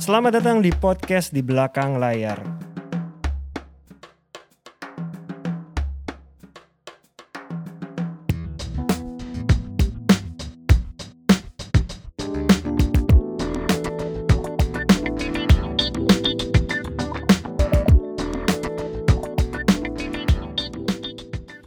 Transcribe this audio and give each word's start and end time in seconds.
Selamat 0.00 0.40
datang 0.40 0.64
di 0.64 0.72
podcast 0.72 1.36
di 1.36 1.44
belakang 1.44 2.00
layar. 2.00 2.40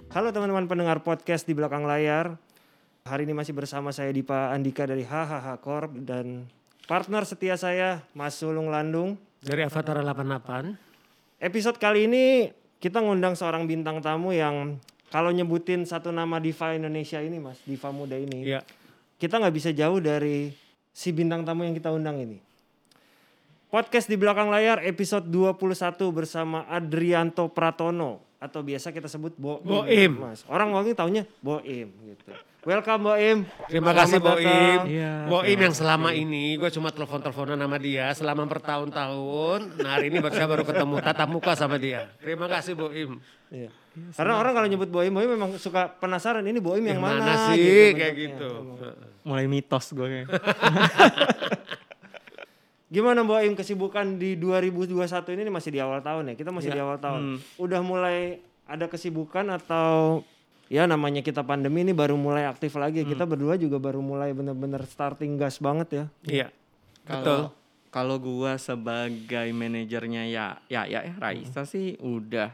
Halo 0.09 0.33
teman-teman 0.33 0.65
pendengar 0.65 1.05
podcast 1.05 1.45
di 1.45 1.53
belakang 1.53 1.85
layar. 1.85 2.41
Hari 3.05 3.29
ini 3.29 3.37
masih 3.37 3.53
bersama 3.53 3.93
saya 3.93 4.09
Dipa 4.09 4.49
Andika 4.49 4.89
dari 4.89 5.05
HHH 5.05 5.61
Corp 5.61 5.93
dan 6.01 6.49
partner 6.85 7.25
setia 7.25 7.57
saya 7.57 8.05
Mas 8.13 8.37
Sulung 8.37 8.69
Landung. 8.69 9.17
Dari 9.41 9.65
Avatar 9.65 9.97
88. 10.01 11.41
Episode 11.41 11.77
kali 11.81 12.05
ini 12.05 12.49
kita 12.77 13.01
ngundang 13.01 13.33
seorang 13.33 13.65
bintang 13.65 14.01
tamu 14.01 14.33
yang 14.33 14.77
kalau 15.09 15.29
nyebutin 15.33 15.85
satu 15.85 16.13
nama 16.13 16.37
diva 16.37 16.73
Indonesia 16.77 17.21
ini 17.21 17.37
Mas, 17.41 17.61
diva 17.65 17.89
muda 17.89 18.17
ini. 18.17 18.45
Iya. 18.45 18.61
Kita 19.17 19.41
nggak 19.41 19.55
bisa 19.55 19.69
jauh 19.73 19.97
dari 20.01 20.53
si 20.93 21.09
bintang 21.09 21.41
tamu 21.45 21.65
yang 21.65 21.73
kita 21.73 21.89
undang 21.89 22.21
ini. 22.21 22.37
Podcast 23.69 24.07
di 24.07 24.15
belakang 24.15 24.47
layar 24.53 24.79
episode 24.85 25.27
21 25.27 25.99
bersama 26.13 26.63
Adrianto 26.69 27.49
Pratono 27.49 28.23
atau 28.37 28.61
biasa 28.61 28.93
kita 28.93 29.09
sebut 29.09 29.33
Boim. 29.35 29.65
Boim. 29.65 30.11
Mas. 30.21 30.45
Orang 30.45 30.71
mungkin 30.71 30.93
taunya 30.93 31.25
Boim 31.41 31.89
gitu. 31.89 32.29
Welcome 32.65 33.05
Boim. 33.05 33.37
Terima 33.69 33.93
kasih 33.93 34.17
Boim. 34.17 34.89
Iya. 34.89 35.29
Boim 35.29 35.53
yang 35.53 35.69
selama 35.69 36.17
ini 36.17 36.57
gue 36.57 36.65
cuma 36.73 36.89
telepon-teleponan 36.89 37.61
sama 37.61 37.77
dia 37.77 38.09
selama 38.17 38.41
bertahun-tahun. 38.49 39.85
Nah 39.85 39.89
hari 39.93 40.09
ini 40.09 40.17
saya 40.33 40.49
baru 40.49 40.65
ketemu 40.65 40.97
tatap 40.97 41.29
muka 41.29 41.53
sama 41.53 41.77
dia. 41.77 42.09
Terima 42.17 42.49
kasih 42.49 42.73
Boim. 42.73 43.21
Iya. 43.53 43.69
Karena 44.17 44.41
orang 44.41 44.57
kalau 44.57 44.65
nyebut 44.65 44.89
Boim, 44.89 45.13
Boim 45.13 45.29
memang 45.29 45.61
suka 45.61 45.93
penasaran 46.01 46.41
ini 46.41 46.57
Boim 46.57 46.81
yang, 46.81 46.97
Yang 46.97 47.05
mana, 47.05 47.21
mana 47.21 47.33
sih 47.53 47.61
gitu 47.61 48.01
kayak 48.01 48.13
bentuknya. 48.17 48.33
gitu. 48.33 48.49
mulai 49.21 49.45
mitos 49.45 49.85
gue 49.93 50.07
kayak. 50.09 50.27
Gimana 52.97 53.21
Boim 53.21 53.53
kesibukan 53.53 54.17
di 54.17 54.41
2021 54.41 55.05
ini 55.37 55.53
masih 55.53 55.69
di 55.69 55.79
awal 55.85 56.01
tahun 56.01 56.29
ya? 56.29 56.33
Kita 56.33 56.49
masih 56.49 56.73
Ya. 56.73 56.77
di 56.77 56.81
awal 56.81 56.97
tahun. 56.97 57.21
Hmm. 57.21 57.37
Udah 57.61 57.81
mulai 57.85 58.41
ada 58.65 58.89
kesibukan 58.89 59.45
atau 59.53 60.25
ya 60.71 60.89
namanya 60.89 61.21
kita 61.21 61.45
pandemi 61.45 61.85
ini 61.85 61.93
baru 61.93 62.17
mulai 62.17 62.49
aktif 62.49 62.73
lagi. 62.75 63.05
Hmm. 63.05 63.09
Kita 63.13 63.23
berdua 63.29 63.55
juga 63.55 63.77
baru 63.77 64.01
mulai 64.01 64.33
bener-bener 64.33 64.81
starting 64.85 65.37
gas 65.37 65.61
banget 65.61 65.87
ya. 65.91 66.05
Iya. 66.25 66.47
Betul. 67.05 67.21
Kalau 67.21 67.39
kalau 67.95 68.15
gua 68.19 68.59
sebagai 68.59 69.47
manajernya 69.55 70.27
ya 70.27 70.59
ya 70.67 70.83
ya, 70.83 71.05
ya 71.05 71.15
Raisa 71.15 71.63
sih 71.63 71.95
udah 72.01 72.51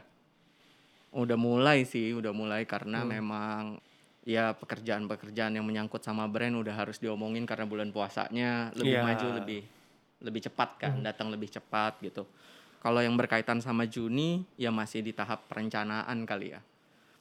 udah 1.12 1.36
mulai 1.36 1.84
sih, 1.84 2.14
udah 2.16 2.32
mulai 2.32 2.64
karena 2.64 3.04
memang 3.04 3.76
ya 4.22 4.54
pekerjaan-pekerjaan 4.54 5.58
yang 5.58 5.66
menyangkut 5.66 6.00
sama 6.00 6.30
brand 6.30 6.54
udah 6.54 6.72
harus 6.72 7.02
diomongin 7.02 7.42
karena 7.42 7.66
bulan 7.66 7.90
puasanya 7.90 8.70
lebih 8.78 8.96
Iya. 8.96 9.04
maju 9.04 9.26
lebih 9.42 9.60
lebih 10.22 10.40
cepat 10.46 10.70
kan, 10.78 11.02
datang 11.02 11.34
lebih 11.34 11.50
cepat 11.50 11.98
gitu. 11.98 12.22
Kalau 12.78 13.02
yang 13.02 13.18
berkaitan 13.18 13.58
sama 13.58 13.86
Juni 13.90 14.46
ya 14.54 14.70
masih 14.70 15.02
di 15.02 15.10
tahap 15.10 15.50
perencanaan 15.50 16.22
kali 16.22 16.54
ya. 16.54 16.62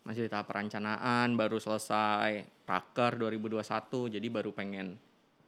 Masih 0.02 0.26
di 0.26 0.30
tahap 0.34 0.50
perencanaan, 0.50 1.38
baru 1.38 1.62
selesai 1.62 2.42
Raker 2.66 3.22
2021 3.22 4.18
jadi 4.18 4.28
baru 4.34 4.50
pengen 4.50 4.98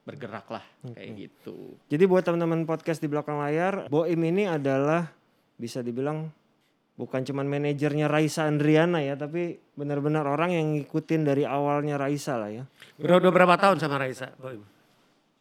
bergerak 0.04 0.46
lah 0.52 0.66
kayak 0.94 1.10
gitu. 1.16 1.80
Jadi 1.88 2.04
buat 2.06 2.22
teman-teman 2.22 2.68
podcast 2.68 3.00
di 3.00 3.08
belakang 3.08 3.40
layar, 3.40 3.88
Boim 3.88 4.20
ini 4.22 4.46
adalah 4.46 5.10
bisa 5.56 5.80
dibilang 5.80 6.30
bukan 6.94 7.26
cuman 7.26 7.50
manajernya 7.50 8.06
Raisa 8.12 8.46
Andriana 8.46 9.02
ya, 9.02 9.18
tapi 9.18 9.58
benar-benar 9.74 10.28
orang 10.30 10.54
yang 10.54 10.78
ngikutin 10.78 11.22
dari 11.26 11.48
awalnya 11.48 11.98
Raisa 11.98 12.38
lah 12.38 12.52
ya. 12.52 12.64
Udah, 13.02 13.18
udah 13.24 13.32
berapa 13.32 13.56
tahun 13.58 13.82
sama 13.82 13.98
Raisa 13.98 14.36
Boim? 14.38 14.62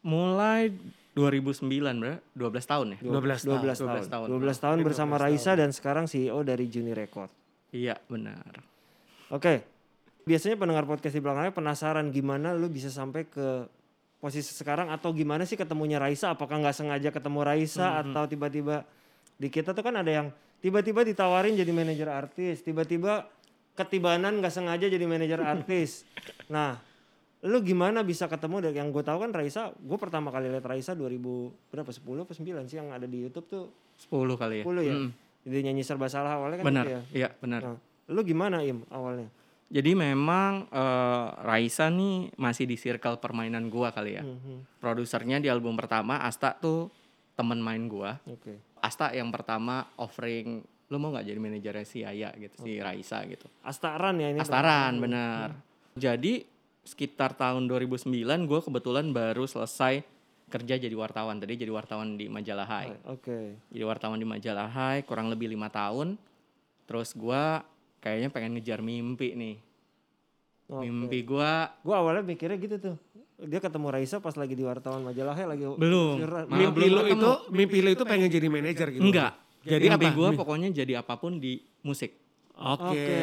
Mulai 0.06 0.72
2009 1.12 1.68
bro, 2.00 2.16
12 2.32 2.64
tahun 2.64 2.86
ya? 2.96 2.98
12 3.04 3.44
tahun. 3.44 3.60
12 3.60 3.76
tahun. 3.76 3.98
12 4.08 4.08
tahun. 4.08 4.26
12 4.32 4.64
tahun 4.64 4.78
bersama 4.80 5.14
Raisa 5.20 5.52
dan 5.52 5.68
sekarang 5.68 6.08
CEO 6.08 6.40
dari 6.40 6.64
Juni 6.72 6.96
Record. 6.96 7.28
Iya 7.74 8.00
benar. 8.08 8.71
Oke. 9.32 9.64
Biasanya 10.22 10.54
pendengar 10.54 10.86
podcast 10.86 11.18
di 11.18 11.22
belakangnya 11.24 11.50
penasaran 11.50 12.12
gimana 12.14 12.54
lu 12.54 12.70
bisa 12.70 12.92
sampai 12.92 13.26
ke 13.26 13.66
posisi 14.22 14.54
sekarang 14.54 14.86
atau 14.94 15.10
gimana 15.10 15.42
sih 15.42 15.58
ketemunya 15.58 15.98
Raisa? 15.98 16.30
Apakah 16.30 16.62
nggak 16.62 16.76
sengaja 16.78 17.10
ketemu 17.10 17.42
Raisa 17.42 17.98
atau 18.06 18.28
tiba-tiba 18.30 18.86
di 19.34 19.50
kita 19.50 19.74
tuh 19.74 19.82
kan 19.82 19.98
ada 19.98 20.06
yang 20.06 20.28
tiba-tiba 20.62 21.02
ditawarin 21.02 21.58
jadi 21.58 21.72
manajer 21.74 22.06
artis, 22.06 22.62
tiba-tiba 22.62 23.26
ketibanan 23.74 24.38
nggak 24.38 24.54
sengaja 24.54 24.86
jadi 24.86 25.02
manajer 25.02 25.42
artis. 25.58 26.06
Nah, 26.46 26.78
lu 27.42 27.58
gimana 27.66 28.06
bisa 28.06 28.30
ketemu 28.30 28.70
dari 28.70 28.78
yang 28.78 28.94
gue 28.94 29.02
tahu 29.02 29.26
kan 29.26 29.34
Raisa, 29.34 29.74
gue 29.74 29.98
pertama 29.98 30.30
kali 30.30 30.54
lihat 30.54 30.62
Raisa 30.62 30.94
2000 30.94 31.18
berapa 31.74 31.90
10 31.90 31.98
atau 32.22 32.34
9 32.38 32.70
sih 32.70 32.78
yang 32.78 32.94
ada 32.94 33.10
di 33.10 33.26
YouTube 33.26 33.50
tuh 33.50 33.64
10 34.06 34.38
kali 34.38 34.62
ya? 34.62 34.64
10 34.70 34.86
ya. 34.86 34.94
Mm, 35.02 35.10
Jadi 35.42 35.58
nyanyi 35.66 35.82
serba 35.82 36.06
salah 36.06 36.38
awalnya 36.38 36.62
kan 36.62 36.66
benar, 36.70 36.84
itu 36.86 36.94
ya. 36.94 37.00
iya 37.26 37.28
benar. 37.42 37.60
Nah, 37.66 37.78
lu 38.10 38.20
gimana 38.26 38.64
Im 38.64 38.82
awalnya? 38.90 39.28
Jadi 39.72 39.96
memang 39.96 40.68
eh, 40.68 41.26
Raisa 41.48 41.88
nih 41.88 42.34
masih 42.36 42.68
di 42.68 42.76
circle 42.76 43.16
permainan 43.16 43.72
gua 43.72 43.92
kali 43.94 44.20
ya. 44.20 44.24
Mhm. 44.24 44.82
Produsernya 44.82 45.40
di 45.40 45.48
album 45.48 45.78
pertama 45.78 46.20
Asta 46.24 46.52
tuh 46.56 46.92
temen 47.32 47.56
main 47.62 47.88
gua. 47.88 48.20
Oke. 48.28 48.60
Asta 48.82 49.14
yang 49.16 49.32
pertama 49.32 49.88
offering 49.96 50.60
lu 50.92 51.00
mau 51.00 51.08
nggak 51.08 51.24
jadi 51.24 51.40
manajernya 51.40 51.86
si 51.88 52.04
Aya 52.04 52.28
gitu, 52.36 52.68
si 52.68 52.76
Raisa 52.76 53.24
gitu. 53.24 53.48
Astaran 53.64 54.20
ya 54.20 54.28
ini. 54.28 54.44
Astaran 54.44 55.00
benar. 55.00 55.56
Jadi 55.96 56.44
sekitar 56.84 57.32
tahun 57.32 57.64
2009 57.64 58.12
gue 58.44 58.60
kebetulan 58.60 59.08
baru 59.14 59.48
selesai 59.48 60.04
kerja 60.52 60.76
jadi 60.76 60.92
wartawan. 60.92 61.40
Tadi 61.40 61.64
jadi 61.64 61.72
wartawan 61.72 62.20
di 62.20 62.28
majalah 62.28 62.68
Hai. 62.68 62.92
Oke. 63.08 63.56
Jadi 63.72 63.84
wartawan 63.88 64.20
di 64.20 64.28
majalah 64.28 64.68
Hai 64.68 65.00
kurang 65.08 65.32
lebih 65.32 65.48
lima 65.48 65.72
tahun. 65.72 66.20
Terus 66.84 67.16
gue 67.16 67.44
kayaknya 68.02 68.28
pengen 68.34 68.58
ngejar 68.58 68.82
mimpi 68.82 69.38
nih. 69.38 69.56
Oke. 70.66 70.90
Mimpi 70.90 71.18
gue 71.22 71.52
Gua 71.86 71.96
awalnya 72.02 72.26
mikirnya 72.26 72.58
gitu 72.58 72.76
tuh. 72.82 72.96
Dia 73.42 73.58
ketemu 73.58 73.90
Raisa 73.90 74.18
pas 74.18 74.34
lagi 74.34 74.54
di 74.54 74.62
wartawan 74.66 75.02
majalah 75.02 75.34
ya 75.34 75.46
lagi 75.46 75.64
belum. 75.64 76.14
Mimpi 76.50 76.78
belum 76.82 76.90
lu 76.90 77.00
ketemu. 77.06 77.14
itu, 77.14 77.30
mimpi 77.54 77.78
lu 77.78 77.90
itu 77.94 78.04
pengen 78.04 78.28
jadi 78.28 78.46
manajer 78.50 78.86
gitu? 78.90 79.02
Enggak. 79.02 79.32
Jadi 79.62 79.86
mimpi 79.86 80.08
apa? 80.10 80.18
gue 80.18 80.28
pokoknya 80.34 80.68
jadi 80.74 80.92
apa 80.98 81.14
pun 81.18 81.38
di 81.38 81.62
musik. 81.86 82.18
Oke. 82.58 82.90
Oke. 82.90 83.16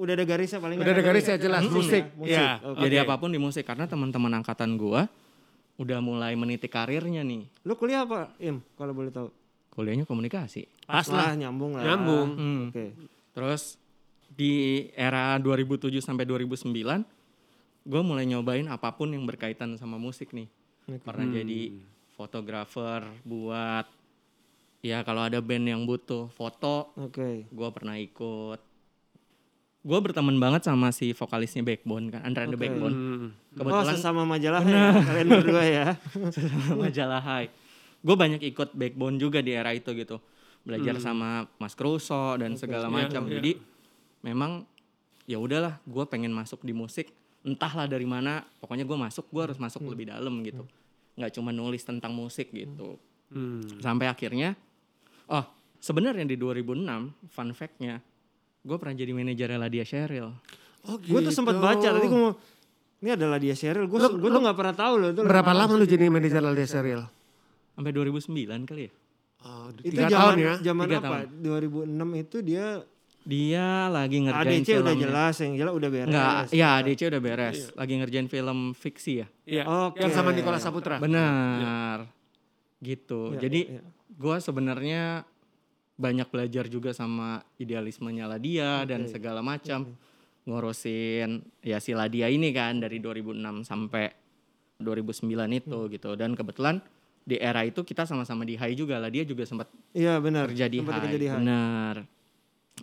Udah 0.00 0.12
ada 0.16 0.24
garisnya 0.24 0.60
paling 0.64 0.80
Udah 0.80 0.92
ada 0.96 1.02
garisnya 1.04 1.36
ya? 1.36 1.42
jelas, 1.44 1.60
Musik 1.64 1.76
musik. 1.76 2.04
ya, 2.04 2.16
musik. 2.16 2.40
Ya. 2.40 2.48
Oke. 2.64 2.80
Jadi 2.88 2.96
apa 3.00 3.14
pun 3.20 3.28
di 3.32 3.40
musik 3.40 3.64
karena 3.68 3.84
teman-teman 3.84 4.32
angkatan 4.40 4.80
gue 4.80 5.00
udah 5.80 5.98
mulai 6.00 6.32
meniti 6.36 6.68
karirnya 6.68 7.20
nih. 7.24 7.48
Lu 7.64 7.76
kuliah 7.76 8.04
apa, 8.04 8.32
Im? 8.40 8.60
Kalau 8.76 8.92
boleh 8.92 9.12
tahu. 9.12 9.28
Kuliahnya 9.72 10.04
komunikasi. 10.04 10.68
Pas 10.84 11.08
lah. 11.08 11.36
nyambung 11.36 11.76
lah. 11.76 11.84
Nyambung. 11.84 12.28
Hmm. 12.36 12.62
Oke. 12.72 12.86
Terus 13.30 13.78
di 14.30 14.86
era 14.94 15.34
2007 15.42 15.98
sampai 16.00 16.24
2009 16.24 16.70
gue 17.80 18.02
mulai 18.04 18.28
nyobain 18.28 18.66
apa 18.68 18.92
pun 18.92 19.10
yang 19.10 19.24
berkaitan 19.24 19.74
sama 19.80 19.96
musik 19.96 20.30
nih. 20.36 20.48
Pernah 21.00 21.26
jadi 21.32 21.74
fotografer 22.18 23.06
buat 23.24 23.86
ya 24.84 25.00
kalau 25.04 25.24
ada 25.24 25.40
band 25.40 25.64
yang 25.68 25.82
butuh 25.88 26.28
foto, 26.32 26.92
Oke. 26.98 27.48
gue 27.48 27.68
pernah 27.72 27.96
ikut. 27.96 28.60
Gue 29.80 29.98
berteman 30.04 30.36
banget 30.36 30.68
sama 30.68 30.92
si 30.92 31.16
vokalisnya 31.16 31.64
Backbone 31.64 32.12
kan, 32.12 32.20
Andra 32.20 32.44
the 32.44 32.52
Oke. 32.52 32.68
Backbone. 32.68 32.96
Hmm. 32.96 33.28
Oh, 33.56 33.64
Kebetulan 33.64 33.96
sesama 33.96 34.22
majalah 34.28 34.60
ya, 34.60 34.84
kalian 35.00 35.28
berdua 35.40 35.64
ya. 35.64 35.86
majalah 36.84 37.22
Hai. 37.24 37.46
Gue 38.00 38.16
banyak 38.16 38.44
ikut 38.44 38.76
Backbone 38.76 39.16
juga 39.16 39.40
di 39.40 39.56
era 39.56 39.72
itu 39.72 39.88
gitu. 39.96 40.20
Belajar 40.60 41.00
sama 41.00 41.48
Mas 41.56 41.72
Kruso 41.72 42.36
dan 42.36 42.54
segala 42.54 42.92
macam. 42.92 43.26
iya. 43.26 43.40
Jadi 43.40 43.52
memang 44.20 44.68
ya 45.24 45.40
udahlah, 45.40 45.80
gue 45.84 46.04
pengen 46.06 46.30
masuk 46.30 46.62
di 46.62 46.76
musik. 46.76 47.10
Entahlah 47.40 47.88
dari 47.88 48.04
mana, 48.04 48.44
pokoknya 48.60 48.84
gue 48.84 48.98
masuk, 49.00 49.24
gue 49.32 49.42
harus 49.48 49.56
masuk 49.56 49.80
lebih 49.88 50.12
dalam 50.12 50.44
gitu. 50.44 50.68
Nggak 51.16 51.32
cuma 51.40 51.50
nulis 51.50 51.80
tentang 51.80 52.12
musik 52.12 52.52
gitu. 52.52 53.00
Hmm. 53.32 53.64
Sampai 53.80 54.12
akhirnya, 54.12 54.52
oh 55.30 55.44
sebenarnya 55.80 56.28
di 56.28 56.36
2006, 56.36 56.84
fun 57.32 57.50
fact-nya, 57.56 58.04
gue 58.60 58.76
pernah 58.76 58.92
jadi 58.92 59.12
manajernya 59.16 59.56
Ladia 59.56 59.86
Sheryl. 59.88 60.28
Oh 60.88 60.96
Gue 60.96 61.20
tuh 61.24 61.32
sempat 61.32 61.56
baca 61.60 61.88
tadi 61.92 62.08
gue 62.08 62.20
mau 62.20 62.36
ini 63.00 63.16
adalah 63.16 63.40
dia 63.40 63.56
Sheryl. 63.56 63.88
Gue 63.88 63.96
gue 63.96 64.30
tuh 64.30 64.40
nggak 64.44 64.56
pernah 64.56 64.76
tahu 64.76 64.94
loh 65.00 65.08
itu. 65.16 65.20
Berapa 65.24 65.52
lama 65.56 65.72
lu 65.72 65.88
jadi 65.88 66.12
manajer 66.12 66.44
Aldia 66.44 66.68
Serial? 66.68 67.02
Sampai 67.72 67.96
2009 67.96 68.68
kali 68.68 68.82
ya. 68.88 68.92
Oh, 69.40 69.72
Itu 69.74 69.88
tiga 69.90 70.06
zaman 70.06 70.12
tahun 70.12 70.36
ya? 70.38 70.54
zaman 70.62 70.84
Tiga 70.86 70.98
apa? 71.00 71.18
2006 71.32 71.88
itu 72.18 72.36
dia 72.42 72.66
Dia 73.20 73.66
lagi 73.86 74.16
ngerjain 74.18 74.48
ADC 74.60 74.68
film. 74.70 74.80
udah 74.82 74.96
jelas, 74.96 75.34
yang 75.38 75.52
jelas 75.54 75.72
udah 75.74 75.90
beres. 75.90 76.08
Enggak, 76.08 76.36
ya 76.50 76.68
ADC 76.74 77.00
udah 77.06 77.20
beres. 77.20 77.58
Lagi 77.74 77.94
ngerjain 77.94 78.28
film 78.28 78.58
fiksi 78.72 79.12
ya. 79.14 79.26
Iya. 79.44 79.64
Oke. 79.86 80.00
Yang 80.00 80.12
sama 80.14 80.30
Nikola 80.30 80.56
Saputra. 80.56 80.96
Benar. 80.96 82.08
gitu. 82.78 83.36
Iya, 83.36 83.40
Jadi 83.42 83.60
iya. 83.70 83.84
gua 84.10 84.36
sebenarnya 84.38 85.28
banyak 85.94 86.24
belajar 86.26 86.64
juga 86.66 86.90
sama 86.90 87.44
idealismenya 87.54 88.24
Ladia 88.26 88.84
dan 88.84 89.04
Oke. 89.04 89.12
segala 89.12 89.40
macam. 89.40 89.84
Ngurusin 90.44 91.30
ya 91.60 91.76
si 91.76 91.92
Ladia 91.92 92.26
ini 92.26 92.50
kan 92.50 92.76
dari 92.76 92.98
2006 92.98 93.36
sampai 93.62 94.08
2009 94.76 95.28
itu 95.54 95.76
Hmm. 95.78 95.90
gitu. 95.90 96.10
Dan 96.14 96.32
kebetulan 96.32 96.80
di 97.20 97.36
era 97.36 97.62
itu 97.62 97.80
kita 97.80 98.04
sama-sama 98.04 98.42
di 98.42 98.56
Hai 98.56 98.72
juga. 98.72 98.96
Ladia 98.96 99.22
juga 99.22 99.44
sempat 99.44 99.68
Iya 99.92 100.18
benar. 100.18 100.48
kerja 100.48 100.66
di 100.66 100.78
Sempat 100.78 100.94
Hai. 100.94 101.02
kerja 101.06 101.18
di 101.18 101.28
Hai. 101.28 101.38
Benar. 101.38 101.94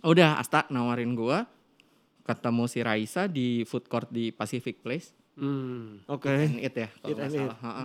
Udah 0.00 0.38
Asta 0.38 0.64
nawarin 0.68 1.12
gua 1.12 1.44
ketemu 2.22 2.64
si 2.68 2.78
Raisa 2.80 3.24
di 3.24 3.64
food 3.64 3.88
court 3.88 4.08
di 4.08 4.30
Pacific 4.30 4.78
Place. 4.78 5.10
Hmm. 5.34 6.02
Oke. 6.06 6.28
and 6.28 6.58
Eat 6.58 6.74
ya 6.74 6.88
kalau 6.98 7.08
Eat 7.08 7.16
nggak 7.16 7.30
salah. 7.30 7.58
Ha-ha. 7.62 7.84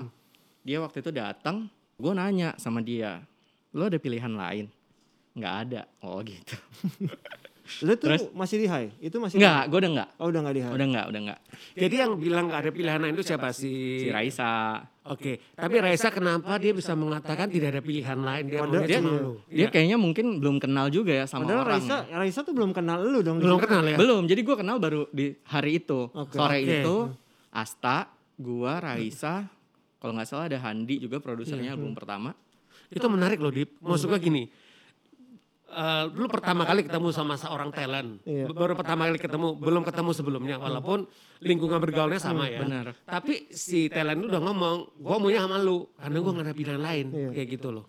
Dia 0.63 0.77
waktu 0.79 0.97
itu 0.99 1.11
datang, 1.11 1.67
gue 1.95 2.11
nanya 2.11 2.55
sama 2.55 2.79
dia, 2.79 3.19
lo 3.71 3.85
ada 3.85 3.99
pilihan 3.99 4.31
lain? 4.31 4.65
Nggak 5.35 5.53
ada. 5.67 5.81
Oh 6.01 6.17
gitu. 6.23 6.55
Lu 7.79 7.95
tuh 7.95 8.11
Terus? 8.11 8.21
masih 8.31 8.57
di 8.59 8.67
Hai? 8.67 8.91
Itu 8.99 9.17
masih 9.17 9.39
Nggak, 9.39 9.61
gue 9.65 9.79
udah 9.79 9.91
nggak. 9.93 10.09
Oh 10.17 10.27
udah 10.27 10.41
nggak 10.41 10.55
di 10.55 10.61
Hai. 10.61 10.71
Udah 10.71 10.85
nggak, 10.85 11.05
udah 11.07 11.21
nggak. 11.23 11.39
Jadi 11.73 11.95
yang 11.95 12.11
bilang 12.15 12.43
nggak 12.45 12.59
ada 12.59 12.71
pilihan 12.71 12.99
lain 12.99 13.13
itu 13.13 13.23
siapa 13.23 13.47
sih? 13.49 14.03
Si 14.03 14.07
Raisa. 14.09 14.83
Oke, 15.05 15.39
tapi 15.51 15.75
Raisa 15.77 16.07
kenapa 16.09 16.55
dia 16.57 16.71
bisa 16.71 16.91
mengatakan 16.93 17.47
tidak 17.47 17.71
ada 17.71 17.81
pilihan 17.81 18.15
lain? 18.15 18.43
Dia 18.45 18.59
Padahal 18.59 18.83
dia- 18.83 18.99
cuma 18.99 19.11
lu. 19.13 19.31
Dia 19.45 19.57
Iya. 19.57 19.67
kayaknya 19.69 19.97
mungkin 19.97 20.25
belum 20.37 20.57
kenal 20.57 20.87
juga 20.87 21.11
ya 21.13 21.25
sama 21.25 21.43
Padahal 21.43 21.59
orang. 21.61 21.71
Raisa, 21.77 21.97
ya. 22.03 22.15
Raisa 22.17 22.39
tuh 22.41 22.53
belum 22.53 22.71
kenal 22.71 22.99
lu 22.99 23.19
dong. 23.19 23.37
belum 23.39 23.57
kenal 23.57 23.83
ya? 23.85 23.95
Belum, 23.95 24.21
jadi 24.23 24.41
gue 24.41 24.55
kenal 24.57 24.77
baru 24.77 25.07
di 25.09 25.25
hari 25.45 25.71
itu. 25.77 26.07
Oke. 26.09 26.35
Sore 26.35 26.57
Oke. 26.57 26.67
itu, 26.79 26.95
Asta, 27.49 27.97
gua, 28.33 28.79
Raisa, 28.81 29.47
kalau 29.97 30.11
nggak 30.13 30.25
salah 30.25 30.47
ada 30.47 30.59
Handi 30.59 30.97
juga 30.97 31.19
produsernya 31.19 31.69
Iya. 31.69 31.75
album 31.75 31.91
pertama. 31.93 32.31
Itu 32.87 33.07
menarik 33.07 33.37
loh, 33.37 33.49
Dip. 33.49 33.79
Maksud 33.79 34.05
gue 34.07 34.19
gini, 34.19 34.43
eh 35.73 36.05
dulu 36.07 36.27
pertama 36.29 36.63
kali 36.63 36.81
ketemu 36.81 37.09
sama 37.09 37.33
seorang 37.33 37.69
talent, 37.69 38.21
Iya. 38.21 38.45
baru 38.47 38.73
pertama 38.73 39.05
kali 39.05 39.17
ketemu, 39.17 39.47
belum 39.55 39.81
ketemu 39.81 40.11
sebelumnya, 40.11 40.55
walaupun 40.57 41.09
lingkungan 41.39 41.77
bergaulnya 41.77 42.17
sama 42.17 42.45
ya. 42.45 42.61
Benar. 42.61 42.93
Tapi 43.01 43.49
si 43.49 43.87
talent 43.87 44.21
lu 44.21 44.29
udah 44.29 44.39
ngomong, 44.39 44.77
gue 44.95 45.17
maunya 45.17 45.41
sama 45.41 45.57
lu, 45.57 45.89
karena 45.95 46.17
gue 46.17 46.31
gak 46.31 46.45
ada 46.45 46.53
pilihan 46.53 46.79
lain, 46.79 47.05
Iya. 47.09 47.29
kayak 47.33 47.47
gitu 47.51 47.69
loh. 47.69 47.85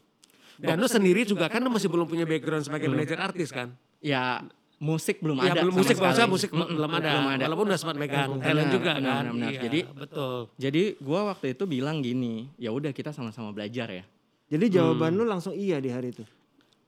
Dan 0.54 0.76
lu 0.76 0.86
sendiri 0.86 1.22
juga 1.22 1.46
kan 1.46 1.58
lu 1.58 1.68
masih 1.68 1.86
belum 1.86 2.04
punya 2.04 2.24
background 2.24 2.62
sebagai 2.62 2.86
manajer 2.86 3.18
artis 3.18 3.50
kan? 3.50 3.74
Ya 3.98 4.40
musik 4.76 5.18
belum 5.18 5.38
Ya 5.38 5.50
ada. 5.50 5.60
belum 5.60 5.72
sama 5.72 5.80
musik, 5.80 5.94
sekali. 5.94 6.06
maksudnya 6.06 6.30
musik 6.30 6.50
Mm-mm, 6.50 6.74
belum 6.74 6.92
ada, 6.92 7.08
Belum 7.10 7.26
ada. 7.30 7.42
walaupun 7.44 7.66
udah 7.66 7.78
sempat 7.78 7.96
megang 7.96 8.30
Benar, 8.32 8.44
talent 8.44 8.70
juga 8.70 8.92
benar, 8.92 9.02
kan. 9.02 9.24
benar. 9.32 9.50
Iya, 9.50 9.60
Jadi- 9.62 9.84
betul. 9.88 10.36
Jadi 10.56 10.82
gua 10.98 11.20
waktu 11.26 11.46
itu 11.52 11.64
bilang 11.64 11.96
gini, 12.00 12.34
ya 12.54 12.68
udah 12.68 12.90
kita 12.90 13.10
sama-sama 13.10 13.50
belajar 13.50 13.88
ya. 13.88 14.04
Jadi 14.46 14.64
jawaban 14.70 15.10
Hmm. 15.10 15.18
lu 15.18 15.24
langsung 15.26 15.52
iya 15.52 15.78
di 15.78 15.88
hari 15.88 16.10
itu. 16.10 16.22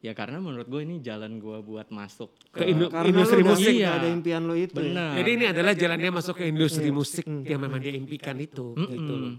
Ya 0.06 0.14
karena 0.14 0.38
menurut 0.38 0.64
gue 0.64 0.80
ini 0.80 1.02
jalan 1.02 1.36
gua 1.36 1.58
buat 1.60 1.90
masuk 1.90 2.30
Ke 2.48 2.62
Indo- 2.64 2.86
Karena 2.86 3.10
industri 3.10 3.42
lu 3.42 3.50
musik. 3.50 3.74
Iya. 3.74 3.90
ada 3.92 4.06
impian 4.06 4.42
lu 4.46 4.54
itu. 4.54 4.70
ya. 4.72 4.86
Benar. 4.86 5.12
Jadi 5.18 5.30
ini 5.32 5.44
adalah 5.44 5.72
jalan 5.74 5.98
dia 5.98 6.12
masuk 6.12 6.34
ke 6.36 6.44
industri 6.46 6.86
Iya. 6.86 6.94
musik 6.94 7.24
Hmm. 7.24 7.42
yang 7.42 7.58
memang 7.58 7.80
dia 7.80 7.90
impikan 7.92 8.38
itu. 8.38 8.70
Mm-mm. 8.72 8.86
Gitu 8.88 9.12
loh. 9.12 9.34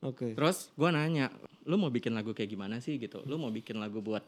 Oke. 0.00 0.26
Terus 0.32 0.70
gua 0.72 0.94
nanya, 0.94 1.34
lu 1.64 1.74
mau 1.74 1.90
bikin 1.90 2.14
lagu 2.14 2.30
kayak 2.30 2.46
gimana 2.46 2.78
sih 2.78 2.94
gitu? 2.96 3.18
Lu 3.24 3.34
mau 3.36 3.50
bikin 3.50 3.74
lagu 3.76 3.98
buat 3.98 4.22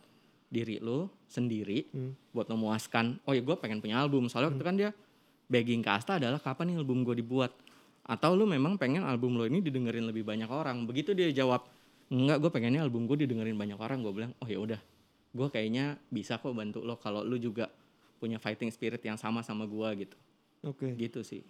diri 0.45 0.77
lu 0.77 1.07
sendiri, 1.25 1.87
Hmm. 1.89 2.19
buat 2.29 2.51
memuaskan. 2.51 3.23
Oh 3.23 3.31
ya 3.31 3.39
gue 3.39 3.55
pengen 3.55 3.79
punya 3.79 3.97
album. 3.97 4.27
Soalnya 4.27 4.51
waktu 4.51 4.59
itu 4.59 4.67
kan 4.67 4.77
dia 4.77 4.91
begging 5.47 5.79
ke 5.79 5.91
Asta 5.93 6.19
adalah 6.19 6.37
kapan 6.37 6.75
nih 6.75 6.77
album 6.77 7.01
gue 7.01 7.15
dibuat? 7.15 7.55
Atau 8.03 8.35
lu 8.35 8.43
memang 8.45 8.75
pengen 8.75 9.07
album 9.07 9.39
lo 9.39 9.47
ini 9.47 9.63
didengerin 9.63 10.03
lebih 10.03 10.27
banyak 10.27 10.51
orang? 10.51 10.83
Begitu 10.83 11.15
dia 11.15 11.31
jawab, 11.31 11.63
enggak 12.09 12.39
gue 12.39 12.51
pengennya 12.51 12.83
album 12.83 13.07
gue 13.07 13.23
didengerin 13.23 13.55
banyak 13.55 13.79
orang. 13.79 14.03
Gue 14.03 14.11
bilang, 14.13 14.35
oh 14.37 14.49
ya 14.49 14.59
udah, 14.59 14.81
gue 15.31 15.49
kayaknya 15.49 15.99
bisa 16.11 16.39
kok 16.39 16.51
bantu 16.51 16.83
lo 16.83 16.99
kalau 16.99 17.23
lu 17.23 17.39
juga 17.39 17.71
punya 18.21 18.37
fighting 18.37 18.69
spirit 18.69 19.01
yang 19.01 19.17
sama 19.17 19.41
sama 19.41 19.65
gua 19.65 19.97
gitu. 19.97 20.13
Oke. 20.61 20.93
Gitu 20.93 21.25
sih. 21.25 21.41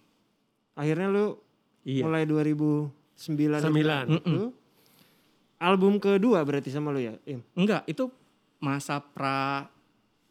Akhirnya 0.71 1.11
lu 1.11 1.35
Iya. 1.83 2.05
mulai 2.07 2.23
2009 2.23 3.59
itu, 3.59 3.67
Sembilan. 3.67 4.05
lu 4.23 4.53
album 5.59 5.99
kedua 5.99 6.39
berarti 6.47 6.71
sama 6.71 6.95
lu 6.95 7.01
ya, 7.03 7.13
Im? 7.27 7.43
Enggak, 7.57 7.83
itu 7.89 8.07
masa 8.61 9.01
pra 9.01 9.67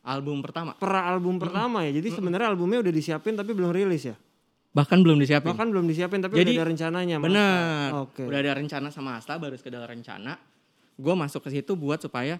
album 0.00 0.40
pertama. 0.40 0.72
pra 0.80 1.10
album 1.12 1.36
pertama 1.36 1.84
ya. 1.84 1.92
Jadi 1.92 2.08
sebenarnya 2.16 2.48
albumnya 2.54 2.80
udah 2.80 2.94
disiapin 2.94 3.36
tapi 3.36 3.52
belum 3.52 3.68
rilis 3.74 4.08
ya. 4.08 4.16
Bahkan 4.70 5.02
belum 5.02 5.18
disiapin. 5.18 5.50
Bahkan 5.50 5.66
belum 5.74 5.86
disiapin 5.90 6.22
tapi 6.22 6.38
Jadi, 6.40 6.54
udah 6.54 6.62
ada 6.62 6.66
rencananya. 6.70 7.16
Mas. 7.18 7.26
Benar. 7.26 7.86
Oke. 8.06 8.22
Udah 8.24 8.38
ada 8.38 8.52
rencana 8.54 8.88
sama 8.94 9.18
Asta 9.18 9.34
baru 9.36 9.58
sekedar 9.58 9.82
rencana. 9.84 10.38
Gue 10.94 11.14
masuk 11.18 11.42
ke 11.44 11.58
situ 11.58 11.74
buat 11.74 11.98
supaya 11.98 12.38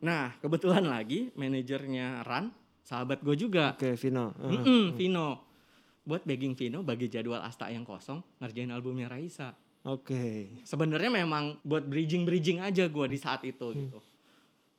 Nah, 0.00 0.32
kebetulan 0.40 0.84
lagi 0.88 1.28
manajernya 1.36 2.24
Ran 2.24 2.52
sahabat 2.84 3.20
gue 3.20 3.36
juga. 3.36 3.76
Oke, 3.76 3.94
Vino. 4.00 4.32
Heeh. 4.40 4.52
Mm-mm, 4.56 4.84
Vino. 4.96 5.28
Buat 6.04 6.24
begging 6.24 6.56
Vino 6.56 6.80
bagi 6.80 7.06
jadwal 7.12 7.44
Asta 7.44 7.68
yang 7.68 7.84
kosong 7.84 8.18
ngerjain 8.40 8.72
albumnya 8.72 9.06
Raisa. 9.06 9.52
Oke. 9.84 10.60
Sebenarnya 10.64 11.24
memang 11.24 11.60
buat 11.64 11.84
bridging-bridging 11.84 12.64
aja 12.64 12.88
gue 12.88 13.06
di 13.08 13.18
saat 13.20 13.44
itu 13.44 13.72
gitu. 13.76 14.00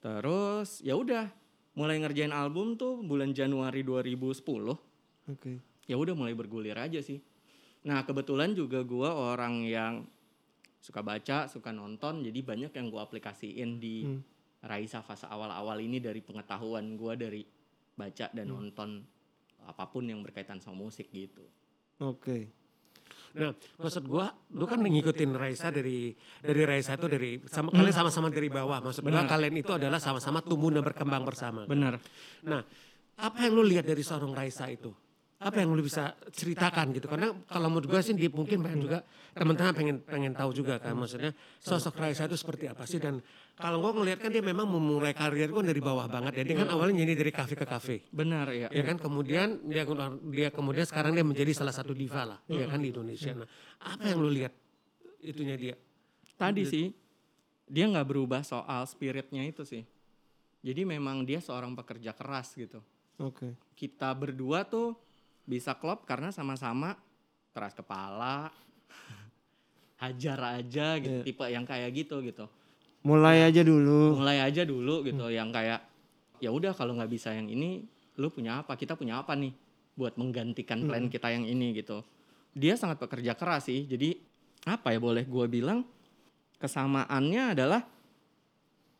Terus 0.01 0.81
ya 0.81 0.97
udah 0.97 1.29
mulai 1.77 2.01
ngerjain 2.01 2.33
album 2.33 2.75
tuh 2.75 2.99
bulan 2.99 3.31
Januari 3.31 3.85
2010 3.85 4.43
Oke. 5.31 5.53
ya 5.87 5.95
udah 5.95 6.13
mulai 6.17 6.35
bergulir 6.35 6.75
aja 6.75 6.99
sih. 6.99 7.21
Nah 7.87 8.03
kebetulan 8.03 8.51
juga 8.51 8.83
gua 8.83 9.13
orang 9.33 9.63
yang 9.63 10.03
suka 10.81 10.99
baca, 11.05 11.45
suka 11.47 11.69
nonton, 11.69 12.25
jadi 12.25 12.41
banyak 12.41 12.71
yang 12.73 12.87
gua 12.91 13.05
aplikasiin 13.07 13.79
di 13.79 13.95
Hmm. 14.03 14.21
Raisa 14.61 15.01
fase 15.01 15.25
awal-awal 15.25 15.81
ini 15.81 15.97
dari 15.97 16.21
pengetahuan 16.21 16.93
gua 16.93 17.17
dari 17.17 17.41
baca 17.97 18.29
dan 18.29 18.45
Hmm. 18.47 18.69
nonton 18.69 18.89
apa 19.61 19.85
pun 19.89 20.05
yang 20.05 20.21
berkaitan 20.21 20.57
sama 20.57 20.85
musik 20.85 21.09
gitu. 21.09 21.45
Oke. 22.01 22.49
Nah, 23.31 23.55
maksud 23.79 24.03
gua, 24.05 24.27
lu 24.51 24.67
kan 24.67 24.81
ngikutin 24.81 25.31
Raisa 25.37 25.71
dari 25.71 26.11
dari 26.43 26.61
Raisa 26.67 26.99
itu 26.99 27.07
dari 27.07 27.39
sama 27.47 27.71
kalian 27.71 27.95
sama-sama 27.95 28.27
dari 28.27 28.49
bawah. 28.51 28.83
Maksud 28.83 29.01
gua 29.01 29.23
Benar. 29.23 29.29
kalian 29.29 29.55
itu 29.55 29.71
adalah 29.71 29.99
sama-sama 30.03 30.43
tumbuh 30.43 30.67
dan 30.67 30.83
berkembang 30.83 31.23
bersama. 31.23 31.63
Benar. 31.63 31.95
Nah, 32.43 32.61
apa 33.17 33.37
yang 33.45 33.53
lu 33.55 33.63
lihat 33.63 33.85
dari 33.87 34.03
seorang 34.03 34.35
Raisa 34.35 34.67
itu? 34.67 34.91
Apa 35.41 35.65
yang 35.65 35.73
lu 35.73 35.81
bisa 35.81 36.13
ceritakan 36.29 36.93
gitu? 36.93 37.09
Karena 37.09 37.33
kalau 37.49 37.65
menurut 37.73 37.89
gua 37.89 38.01
sih 38.05 38.13
dia 38.13 38.29
mungkin 38.29 38.61
pengen 38.61 38.85
juga 38.85 39.01
teman-teman 39.33 39.73
pengen 39.73 39.97
pengen 40.05 40.33
tahu 40.37 40.53
juga 40.53 40.77
kan 40.77 40.93
maksudnya 40.93 41.33
sosok 41.57 41.97
Raisa 41.97 42.29
itu 42.29 42.37
seperti 42.37 42.69
apa 42.69 42.85
sih 42.85 43.01
dan 43.01 43.17
kalau 43.57 43.81
gua 43.81 43.97
ngelihat 43.97 44.21
kan 44.21 44.29
dia 44.29 44.45
memang 44.45 44.69
memulai 44.69 45.17
karir 45.17 45.49
kan 45.49 45.65
dari 45.65 45.81
bawah 45.81 46.05
banget 46.05 46.41
ya. 46.41 46.43
Dia 46.45 46.55
kan 46.61 46.69
awalnya 46.69 47.01
nyanyi 47.01 47.17
dari 47.17 47.33
kafe 47.33 47.57
ke 47.57 47.65
kafe. 47.65 48.05
Benar 48.13 48.53
ya. 48.53 48.69
Ya 48.69 48.83
kan 48.85 49.01
kemudian 49.01 49.65
dia 49.65 49.81
dia 50.29 50.49
kemudian 50.53 50.85
sekarang 50.85 51.17
dia 51.17 51.25
menjadi 51.25 51.57
salah 51.57 51.73
satu 51.73 51.97
diva 51.97 52.21
lah 52.21 52.39
ya 52.45 52.69
kan 52.69 52.77
di 52.77 52.93
Indonesia. 52.93 53.33
Nah, 53.33 53.49
apa 53.81 54.13
yang 54.13 54.21
lu 54.21 54.29
lihat 54.29 54.53
itunya 55.25 55.57
dia? 55.57 55.75
Tadi 56.37 56.61
sih 56.69 56.93
dia 57.65 57.89
nggak 57.89 58.05
berubah 58.05 58.45
soal 58.45 58.85
spiritnya 58.85 59.41
itu 59.41 59.65
sih. 59.65 59.81
Jadi 60.61 60.85
memang 60.85 61.25
dia 61.25 61.41
seorang 61.41 61.73
pekerja 61.73 62.13
keras 62.13 62.53
gitu. 62.53 62.77
Oke. 63.17 63.57
Kita 63.73 64.13
berdua 64.13 64.61
tuh 64.69 64.93
bisa 65.45 65.75
klop 65.75 66.05
karena 66.05 66.29
sama-sama 66.31 66.95
keras 67.51 67.75
kepala, 67.75 68.49
hajar 70.01 70.39
aja 70.61 70.97
gitu, 70.97 71.21
Iya. 71.21 71.25
tipe 71.27 71.45
yang 71.45 71.65
kayak 71.67 71.89
gitu 71.93 72.23
gitu. 72.25 72.49
Mulai 73.05 73.49
aja 73.49 73.61
dulu. 73.61 74.17
Mulai 74.17 74.41
aja 74.41 74.61
dulu 74.65 75.05
gitu, 75.05 75.29
yang 75.29 75.49
kayak 75.53 75.81
ya 76.41 76.49
udah 76.49 76.73
kalau 76.73 76.97
nggak 76.97 77.11
bisa 77.11 77.33
yang 77.33 77.49
ini, 77.49 77.85
lu 78.17 78.29
punya 78.33 78.65
apa? 78.65 78.73
Kita 78.77 78.97
punya 78.97 79.21
apa 79.21 79.37
nih 79.37 79.53
buat 79.93 80.17
menggantikan 80.17 80.87
plan 80.87 81.05
kita 81.11 81.29
yang 81.29 81.45
ini 81.45 81.77
gitu. 81.77 82.01
Dia 82.57 82.73
sangat 82.79 82.97
pekerja 82.97 83.37
keras 83.37 83.69
sih, 83.69 83.85
jadi 83.85 84.17
apa 84.65 84.93
ya 84.93 84.99
boleh 85.01 85.25
gue 85.25 85.45
bilang 85.49 85.81
kesamaannya 86.61 87.57
adalah 87.57 87.81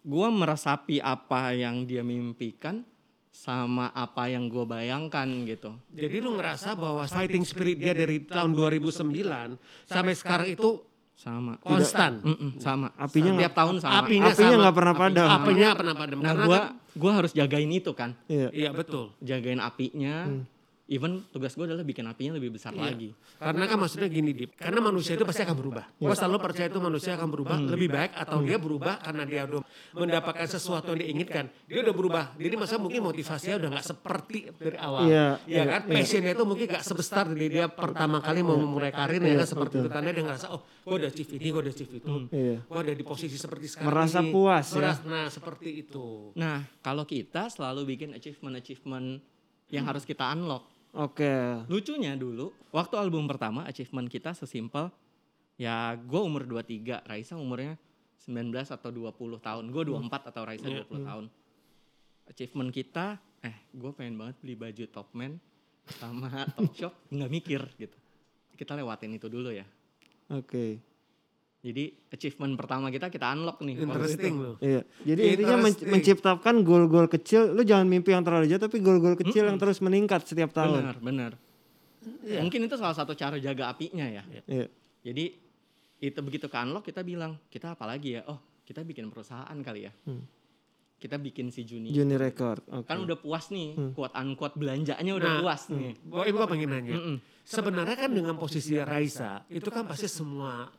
gue 0.02 0.28
meresapi 0.34 0.98
apa 0.98 1.54
yang 1.54 1.86
dia 1.86 2.02
mimpikan 2.02 2.82
sama 3.32 3.90
apa 3.90 4.28
yang 4.28 4.46
gue 4.46 4.62
bayangkan 4.62 5.26
gitu. 5.48 5.72
Jadi 5.90 6.20
lu 6.20 6.36
ngerasa 6.36 6.76
bahwa 6.76 7.02
fighting 7.04 7.42
spirit 7.42 7.80
dia 7.80 7.96
dari 7.96 8.22
tahun 8.22 8.52
2009 8.52 9.56
sampai 9.88 10.14
sekarang 10.14 10.48
itu 10.52 10.84
Sama. 11.16 11.56
konstan. 11.58 12.20
Mm-mm, 12.20 12.60
sama. 12.60 12.92
Apinya 12.94 13.32
Setiap 13.34 13.54
tahun 13.56 13.76
sama. 13.80 13.94
Apinya, 14.04 14.30
Apinya 14.30 14.58
nggak 14.60 14.76
pernah 14.76 14.94
padam. 14.94 15.28
Apinya 15.32 15.68
pernah 15.72 15.96
padam. 15.96 16.18
Nah 16.18 16.28
Karena 16.28 16.46
gue 16.46 16.60
kan- 16.60 16.72
gua 16.92 17.12
harus 17.16 17.32
jagain 17.32 17.72
itu 17.72 17.92
kan, 17.96 18.12
Iya. 18.28 18.50
iya 18.52 18.70
betul. 18.70 19.16
jagain 19.22 19.58
apinya. 19.58 20.28
Hmm. 20.28 20.44
Even 20.92 21.24
tugas 21.32 21.56
gue 21.56 21.64
adalah 21.64 21.88
bikin 21.88 22.04
apinya 22.04 22.36
lebih 22.36 22.60
besar 22.60 22.76
lagi 22.76 23.16
Karena 23.40 23.64
kan 23.64 23.80
maksudnya 23.80 24.12
gini 24.12 24.36
Dip, 24.36 24.60
karena 24.60 24.84
manusia 24.84 25.16
itu 25.16 25.24
pasti 25.24 25.42
akan 25.48 25.56
berubah. 25.56 25.86
Gue 25.96 26.12
selalu 26.12 26.38
percaya 26.44 26.68
itu 26.68 26.80
manusia 26.84 27.16
akan 27.16 27.30
berubah 27.32 27.58
lebih 27.58 27.90
baik 27.90 28.12
atau 28.14 28.44
dia 28.44 28.60
berubah 28.60 29.00
karena 29.00 29.24
dia 29.24 29.42
udah 29.48 29.64
mendapatkan 29.96 30.48
sesuatu 30.52 30.92
yang 30.94 31.00
dia 31.00 31.10
inginkan. 31.10 31.46
Dia 31.66 31.80
udah 31.88 31.96
berubah. 31.96 32.24
Jadi 32.36 32.56
masa 32.60 32.76
mungkin 32.78 33.02
motivasinya 33.08 33.56
udah 33.58 33.70
nggak 33.80 33.88
seperti 33.88 34.38
dari 34.60 34.78
awal. 34.78 35.08
Iya, 35.08 35.28
Iya 35.48 35.64
kan? 35.68 35.82
Passionnya 35.90 36.32
itu 36.36 36.44
mungkin 36.46 36.66
gak 36.70 36.84
sebesar 36.86 37.24
dari 37.32 37.48
dia 37.50 37.66
pertama 37.72 38.20
kali 38.20 38.44
mau 38.44 38.58
memulai 38.60 38.92
karir 38.92 39.22
ya 39.24 39.42
kan 39.42 39.48
seperti 39.48 39.76
itu. 39.82 39.90
Karena 39.90 40.10
dia 40.12 40.24
ngerasa 40.28 40.48
oh 40.52 40.62
gue 40.62 40.96
udah 41.02 41.10
achieve 41.10 41.32
ini, 41.40 41.48
gue 41.50 41.62
udah 41.66 41.74
achieve 41.74 41.94
itu. 41.98 42.12
Iya. 42.32 42.58
Gue 42.68 42.80
ada 42.82 42.94
di 42.94 43.04
posisi 43.06 43.38
seperti 43.40 43.66
sekarang 43.72 43.88
Merasa 43.90 44.20
ini. 44.22 44.32
puas 44.34 44.68
ya. 44.76 44.94
Nah 45.08 45.26
seperti 45.32 45.70
itu. 45.88 46.36
nah 46.36 46.64
kalau 46.82 47.04
kita 47.08 47.48
selalu 47.52 47.96
bikin 47.96 48.16
achievement 48.16 48.56
achievement 48.60 49.20
yang 49.72 49.88
harus 49.88 50.04
kita 50.04 50.28
unlock 50.36 50.68
Oke. 50.92 51.32
lucunya 51.72 52.20
dulu 52.20 52.52
waktu 52.76 53.00
album 53.00 53.24
pertama 53.24 53.64
achievement 53.64 54.12
kita 54.12 54.36
sesimpel 54.36 54.92
ya 55.56 55.96
gue 55.96 56.20
umur 56.20 56.44
23 56.44 57.08
Raisa 57.08 57.40
umurnya 57.40 57.80
19 58.22 58.54
atau 58.54 58.90
20 58.94 59.42
tahun. 59.42 59.66
Gue 59.74 59.84
24 59.88 60.30
atau 60.30 60.42
Raisa 60.46 60.68
20 60.70 61.10
tahun. 61.10 61.26
Achievement 62.30 62.70
kita 62.70 63.18
eh 63.42 63.58
gue 63.74 63.92
pengen 63.98 64.22
banget 64.22 64.36
beli 64.46 64.54
baju 64.54 64.84
Topman 64.94 65.42
sama 65.98 66.30
Topshop 66.58 66.94
nggak 67.10 67.32
mikir 67.32 67.62
gitu. 67.82 67.98
Kita 68.54 68.78
lewatin 68.78 69.18
itu 69.18 69.26
dulu 69.26 69.50
ya. 69.50 69.66
Oke. 70.30 70.91
Jadi 71.62 71.84
achievement 72.10 72.58
pertama 72.58 72.90
kita 72.90 73.08
kita 73.08 73.32
unlock 73.32 73.62
nih 73.62 73.78
Interesting 73.80 74.34
itu. 74.34 74.44
loh. 74.44 74.56
Iya. 74.58 74.82
Jadi 75.06 75.22
intinya 75.30 75.56
men- 75.56 75.70
Interesting. 75.70 75.92
menciptakan 75.92 76.56
gol-gol 76.62 77.06
kecil. 77.06 77.54
Lu 77.54 77.62
jangan 77.62 77.86
mimpi 77.86 78.10
yang 78.10 78.22
terlalu 78.22 78.46
jauh, 78.48 78.58
tapi 78.60 78.78
gol-gol 78.78 79.14
kecil 79.16 79.46
yang 79.46 79.56
terus 79.56 79.78
meningkat 79.80 80.26
setiap 80.26 80.50
tahun. 80.52 80.82
benar 80.82 80.98
benar 81.00 81.32
mungkin 82.42 82.66
itu 82.66 82.76
salah 82.76 82.98
satu 82.98 83.14
cara 83.14 83.38
jaga 83.38 83.70
apinya 83.70 84.02
ya 84.04 84.26
Iya. 84.44 84.66
Jadi 85.02 85.26
itu 86.00 86.20
begitu 86.20 86.46
ke 86.46 86.58
unlock 86.58 86.82
kita 86.84 87.02
bilang 87.02 87.38
kita 87.48 87.74
apa 87.74 87.86
lagi 87.86 88.18
ya? 88.18 88.26
Oh 88.26 88.42
kita 88.62 88.82
bikin 88.82 89.08
perusahaan 89.08 89.54
kali 89.54 89.86
ya. 89.86 89.94
Kita 90.98 91.18
bikin 91.18 91.50
si 91.50 91.62
Juni. 91.62 91.90
Juni 91.90 92.14
Record. 92.14 92.62
Oke. 92.72 92.86
Kan 92.86 93.02
udah 93.02 93.18
puas 93.18 93.50
nih, 93.50 93.74
kuat 93.92 94.14
unquote 94.14 94.54
belanjanya 94.56 95.12
udah 95.12 95.30
Nah, 95.32 95.40
puas 95.42 95.62
nih. 95.68 95.94
Gue 96.00 96.26
gue 96.28 96.46
pengen 96.48 96.70
nanya. 96.72 96.94
Mm-mm. 96.94 97.16
Sebenarnya 97.42 97.94
kan 97.96 98.10
dengan 98.10 98.34
posisi 98.36 98.78
Raisa 98.78 99.46
itu 99.48 99.66
kan 99.68 99.86
pasti 99.86 100.06
semua 100.06 100.70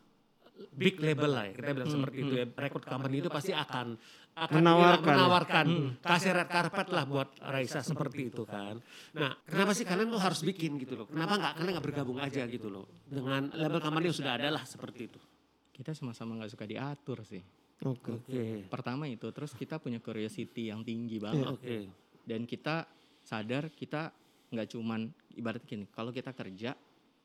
big 0.72 0.96
label 0.98 1.30
lah 1.30 1.44
ya 1.48 1.54
kita 1.54 1.70
bilang 1.72 1.90
seperti 1.90 2.16
itu 2.18 2.32
ya 2.34 2.44
record 2.46 2.84
company 2.84 3.16
itu 3.18 3.28
pasti 3.28 3.52
akan 3.52 3.96
akan 4.32 4.54
Menawarkan 4.56 4.96
bilang- 4.96 5.04
ya. 5.04 5.16
menawarkan 5.20 5.66
kasih 6.00 6.32
red 6.32 6.48
carpet 6.48 6.88
lah 6.88 7.04
buat 7.04 7.28
Raisa 7.38 7.84
seperti 7.84 8.32
itu 8.32 8.42
kan. 8.44 8.80
Nah 9.12 9.36
kenapa 9.44 9.76
sih 9.76 9.84
kalian 9.84 10.08
tuh 10.08 10.16
harus 10.18 10.40
bikin 10.40 10.80
gitu 10.80 10.96
loh? 10.96 11.04
Kenapa 11.04 11.36
nggak 11.36 11.52
kalian 11.56 11.72
nggak 11.76 11.86
bergabung 11.86 12.16
aja 12.16 12.42
gitu 12.46 12.68
loh 12.68 12.88
dengan 13.04 13.52
label 13.52 13.76
company 13.78 14.08
yang 14.08 14.16
sudah 14.16 14.32
ada 14.32 14.48
lah 14.48 14.64
seperti 14.64 15.00
itu? 15.04 15.20
Kita 15.68 15.92
sama-sama 15.92 16.36
nggak 16.36 16.48
suka 16.48 16.64
diatur 16.64 17.20
sih. 17.22 17.44
Oke. 17.82 18.14
Oke. 18.14 18.44
Pertama 18.70 19.04
itu, 19.04 19.26
terus 19.28 19.52
kita 19.52 19.76
punya 19.76 19.98
curiosity 19.98 20.70
yang 20.70 20.80
tinggi 20.80 21.18
banget. 21.18 21.48
Oke. 21.50 21.76
Dan 22.22 22.46
kita 22.46 22.88
sadar 23.20 23.68
kita 23.68 24.14
nggak 24.48 24.68
cuman 24.70 25.10
ibarat 25.34 25.60
gini, 25.62 25.84
kalau 25.88 26.08
kita 26.08 26.32
kerja 26.32 26.72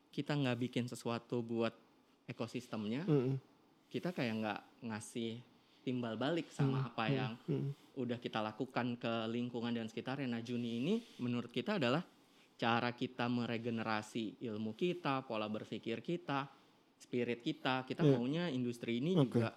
kita 0.10 0.31
nggak 0.34 0.57
bikin 0.60 0.89
sesuatu 0.89 1.39
buat 1.39 1.72
ekosistemnya, 2.27 3.03
Mm-mm. 3.03 3.39
kita 3.88 4.12
kayak 4.12 4.34
nggak 4.38 4.62
ngasih 4.84 5.39
timbal 5.79 6.13
balik 6.13 6.51
sama 6.51 6.84
apa 6.86 7.07
yang 7.07 7.34
Mm. 7.43 7.72
udah 7.96 8.19
kita 8.19 8.39
lakukan 8.39 8.93
ke 8.96 9.13
lingkungan 9.27 9.72
dan 9.72 9.88
sekitarnya. 9.88 10.27
Nah 10.27 10.41
Juni 10.41 10.77
ini 10.77 10.96
menurut 11.17 11.50
kita 11.50 11.79
adalah 11.79 12.03
cara 12.53 12.91
kita 12.91 13.25
meregenerasi 13.25 14.43
ilmu 14.43 14.74
kita, 14.74 15.24
pola 15.24 15.48
berpikir 15.48 16.01
kita, 16.01 16.46
spirit 16.93 17.39
kita. 17.39 17.81
Kita 17.84 18.01
Iya. 18.01 18.12
maunya 18.12 18.43
industri 18.48 18.98
ini 18.98 19.13
Oke. 19.13 19.38
juga 19.38 19.55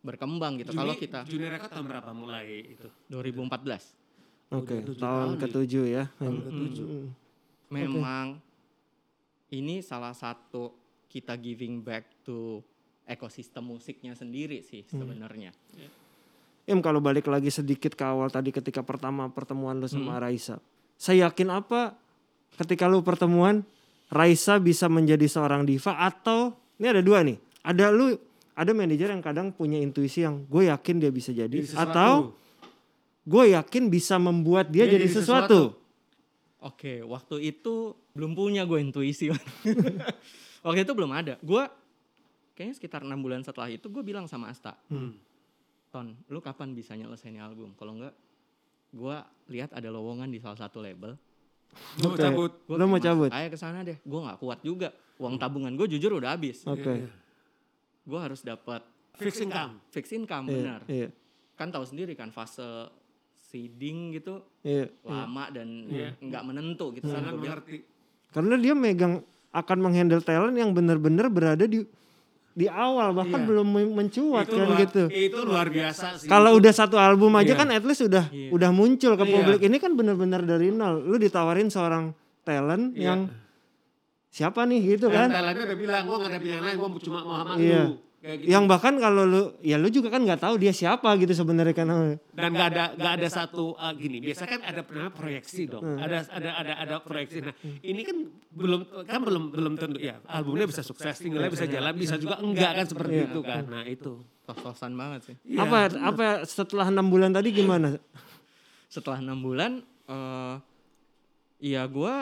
berkembang 0.00 0.58
gitu. 0.58 0.72
Kalau 0.72 0.94
kita 0.94 1.22
Junior 1.24 1.54
record 1.54 1.70
tahun 1.70 1.86
berapa 1.86 2.10
mulai 2.10 2.46
itu? 2.68 2.88
2014 3.06 3.94
Oke. 4.50 4.80
Tujuh 4.82 4.96
Tahun 4.96 5.12
tahun 5.14 5.30
nih. 5.30 5.40
ketujuh 5.44 5.84
ya. 5.86 6.04
Tahun 6.18 6.36
ketujuh. 6.42 6.88
Mm. 6.88 7.08
memang 7.68 8.26
ini 9.50 9.80
salah 9.80 10.12
satu 10.12 10.72
kita 11.08 11.34
giving 11.34 11.80
back 11.80 12.04
to 12.22 12.60
ekosistem 13.04 13.64
musiknya 13.64 14.12
sendiri 14.12 14.60
sih 14.60 14.84
sebenarnya. 14.84 15.50
Im 16.68 16.84
kalau 16.84 17.00
balik 17.00 17.24
lagi 17.26 17.48
sedikit 17.48 17.96
ke 17.96 18.04
awal 18.04 18.28
tadi 18.28 18.52
ketika 18.52 18.84
pertama 18.84 19.32
pertemuan 19.32 19.80
lu 19.80 19.88
sama 19.88 20.16
Hmm. 20.16 20.22
Raisa. 20.22 20.60
Saya 20.94 21.26
yakin 21.26 21.48
apa 21.48 21.96
ketika 22.56 22.84
lu 22.84 23.00
pertemuan 23.00 23.64
Raisa 24.08 24.56
bisa 24.56 24.88
menjadi 24.88 25.24
seorang 25.24 25.64
diva 25.64 25.96
atau 25.96 26.52
ini 26.76 26.86
ada 26.88 27.00
dua 27.00 27.24
nih. 27.24 27.40
Ada 27.64 27.88
lu 27.88 28.16
ada 28.52 28.70
manajer 28.72 29.08
yang 29.08 29.22
kadang 29.22 29.48
punya 29.48 29.78
intuisi 29.78 30.20
yang 30.20 30.44
gue 30.44 30.68
yakin 30.68 30.98
dia 30.98 31.08
bisa 31.08 31.30
jadi 31.30 31.48
Jadi 31.48 31.72
sesuatu. 31.72 31.88
atau 31.88 32.12
gue 33.22 33.44
yakin 33.54 33.84
bisa 33.86 34.16
membuat 34.16 34.68
dia, 34.68 34.84
Dia 34.84 34.96
jadi, 34.96 35.04
jadi 35.08 35.14
sesuatu. 35.20 35.60
Oke, 36.58 37.00
waktu 37.06 37.54
itu 37.54 37.94
belum 38.12 38.34
punya 38.34 38.66
gue 38.66 38.82
intuisi. 38.82 39.30
waktu 40.60 40.82
itu 40.82 40.92
belum 40.92 41.10
ada. 41.10 41.34
Gue 41.38 41.64
kayaknya 42.52 42.74
sekitar 42.74 43.00
enam 43.02 43.18
bulan 43.18 43.40
setelah 43.40 43.68
itu 43.68 43.86
gue 43.86 44.02
bilang 44.02 44.24
sama 44.24 44.48
Asta, 44.48 44.74
Hmm. 44.88 45.14
Ton, 45.88 46.12
lu 46.26 46.38
kapan 46.38 46.72
bisa 46.72 46.92
nyelesain 46.92 47.32
album? 47.38 47.72
Kalau 47.72 47.96
enggak, 47.96 48.12
gue 48.90 49.16
lihat 49.48 49.72
ada 49.72 49.88
lowongan 49.88 50.28
di 50.28 50.36
salah 50.36 50.58
satu 50.58 50.78
label. 50.78 51.16
Lu 52.00 52.12
Oke. 52.12 52.20
cabut. 52.20 52.52
Gua 52.64 52.76
Lu 52.76 52.84
mau 52.84 52.98
cabut? 52.98 53.28
Ayo 53.28 53.48
ke 53.48 53.56
sana 53.56 53.80
deh. 53.80 53.96
Gue 53.98 54.20
nggak 54.20 54.36
kuat 54.36 54.60
juga. 54.60 54.92
Uang 55.16 55.36
tabungan 55.36 55.72
gue 55.72 55.88
jujur 55.88 56.12
udah 56.14 56.32
habis. 56.32 56.60
Oke. 56.64 57.08
Gue 58.02 58.18
harus 58.18 58.40
dapat 58.40 58.84
Fix 59.16 59.40
income. 59.40 59.80
fix 59.88 60.04
income 60.12 60.46
Iya, 60.46 60.54
benar. 60.54 60.80
Iya. 60.86 61.08
Kan 61.54 61.68
tahu 61.68 61.82
sendiri 61.82 62.12
kan 62.14 62.30
fase 62.30 62.86
seeding 63.40 64.12
gitu 64.12 64.44
Iya. 64.60 64.92
lama 65.02 65.48
dan 65.50 65.68
Iya. 65.88 66.08
nggak 66.20 66.42
menentu 66.44 66.92
gitu. 66.92 67.08
Mengerti. 67.08 67.80
Karena 68.28 68.54
dia 68.56 68.74
megang 68.76 69.24
akan 69.50 69.78
menghandle 69.80 70.20
talent 70.20 70.54
yang 70.54 70.70
benar-benar 70.70 71.28
berada 71.28 71.64
di 71.64 71.84
di 72.52 72.66
awal 72.66 73.14
bahkan 73.14 73.38
Iya. 73.38 73.48
belum 73.48 73.68
men- 73.70 73.94
mencuat 73.94 74.44
itu 74.44 74.56
kan 74.56 74.66
luar, 74.66 74.80
gitu. 74.82 75.02
Itu 75.06 75.38
luar 75.46 75.66
biasa 75.70 76.18
sih. 76.18 76.26
Kalau 76.26 76.58
udah 76.58 76.72
satu 76.72 76.98
album 76.98 77.30
aja 77.32 77.54
Iya. 77.54 77.56
kan 77.56 77.68
at 77.70 77.84
least 77.86 78.02
udah 78.02 78.26
Iya. 78.28 78.50
udah 78.50 78.70
muncul 78.70 79.14
ke 79.14 79.22
Iya. 79.22 79.30
publik. 79.30 79.60
Ini 79.62 79.76
kan 79.78 79.92
benar-benar 79.94 80.42
dari 80.42 80.68
nol. 80.68 81.00
Lu 81.00 81.16
ditawarin 81.16 81.70
seorang 81.70 82.10
talent 82.42 82.92
Iya. 82.92 83.04
yang 83.04 83.20
siapa 84.28 84.66
nih 84.66 84.96
gitu 84.96 85.06
Dan 85.06 85.14
kan? 85.14 85.28
Thailandnya 85.30 85.64
udah 85.64 85.78
bilang, 85.78 86.02
gue 86.04 86.16
gak 86.18 86.28
ada 86.28 86.38
pilihan 86.38 86.62
lain, 86.62 86.76
gue 86.76 86.88
cuma 87.00 87.18
mau 87.22 87.36
sama 87.36 87.52
Iya. 87.56 87.82
lu. 87.84 87.92
Kayak 88.18 88.36
gitu. 88.36 88.50
Yang 88.50 88.64
bahkan 88.66 88.94
kalau 88.98 89.22
lu 89.22 89.42
ya 89.60 89.78
lu 89.78 89.86
juga 89.88 90.10
kan 90.10 90.18
nggak 90.18 90.42
tahu 90.42 90.58
dia 90.58 90.74
siapa 90.74 91.06
gitu 91.16 91.30
sebenarnya 91.30 91.70
kan. 91.70 91.86
dan 92.34 92.50
gak 92.50 92.68
ada 92.68 92.84
gak 92.92 93.12
ada 93.14 93.28
satu 93.28 93.72
uh, 93.72 93.94
gini 93.94 94.18
biasa 94.20 94.42
kan 94.42 94.58
ada 94.60 94.82
pernah 94.82 95.06
proyeksi 95.08 95.70
dong 95.70 95.86
Hmm. 95.86 95.98
ada 95.98 96.26
ada 96.26 96.50
ada 96.52 96.72
ada 96.78 96.94
proyeksi 96.98 97.38
nah 97.40 97.54
ini 97.78 98.02
kan 98.02 98.18
belum 98.50 99.06
kan 99.06 99.22
belum 99.22 99.44
belum 99.48 99.72
tentu 99.76 99.98
ya 99.98 100.18
albumnya 100.26 100.66
bisa 100.66 100.82
sukses 100.82 101.14
tinggalnya 101.16 101.46
bisa 101.46 101.64
jalan 101.64 101.94
bisa 101.94 102.14
juga 102.16 102.38
enggak 102.38 102.72
kan 102.74 102.86
seperti 102.86 103.14
Iya. 103.16 103.26
itu 103.28 103.40
kan 103.40 103.62
nah 103.64 103.84
itu 103.84 104.12
tos-tosan 104.42 104.92
banget 104.92 105.20
sih. 105.22 105.36
Iya. 105.44 105.58
apa 105.62 105.78
apa 106.00 106.24
setelah 106.42 106.90
enam 106.90 107.06
bulan 107.06 107.30
tadi 107.30 107.52
gimana? 107.52 108.02
Setelah 108.88 109.20
enam 109.20 109.38
bulan, 109.38 109.78
eh 110.06 110.54
iya 111.60 111.84
gue 111.84 112.14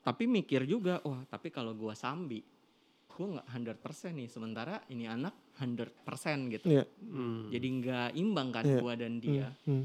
tapi 0.00 0.24
mikir 0.24 0.64
juga, 0.64 1.00
wah 1.02 1.20
tapi 1.26 1.48
kalau 1.48 1.72
gue 1.72 1.92
sambi, 1.92 2.40
gue 3.18 3.26
nggak 3.34 3.46
100% 3.50 4.14
nih. 4.14 4.28
Sementara 4.30 4.78
ini 4.88 5.04
anak 5.04 5.34
100% 5.58 5.90
gitu. 6.48 6.66
Iya. 6.70 6.84
Hmm. 7.02 7.50
Jadi 7.50 7.66
nggak 7.76 8.08
imbang 8.14 8.48
kan 8.48 8.62
Iya. 8.62 8.78
gue 8.78 8.92
dan 8.94 9.12
dia. 9.18 9.48
Hmm. 9.66 9.84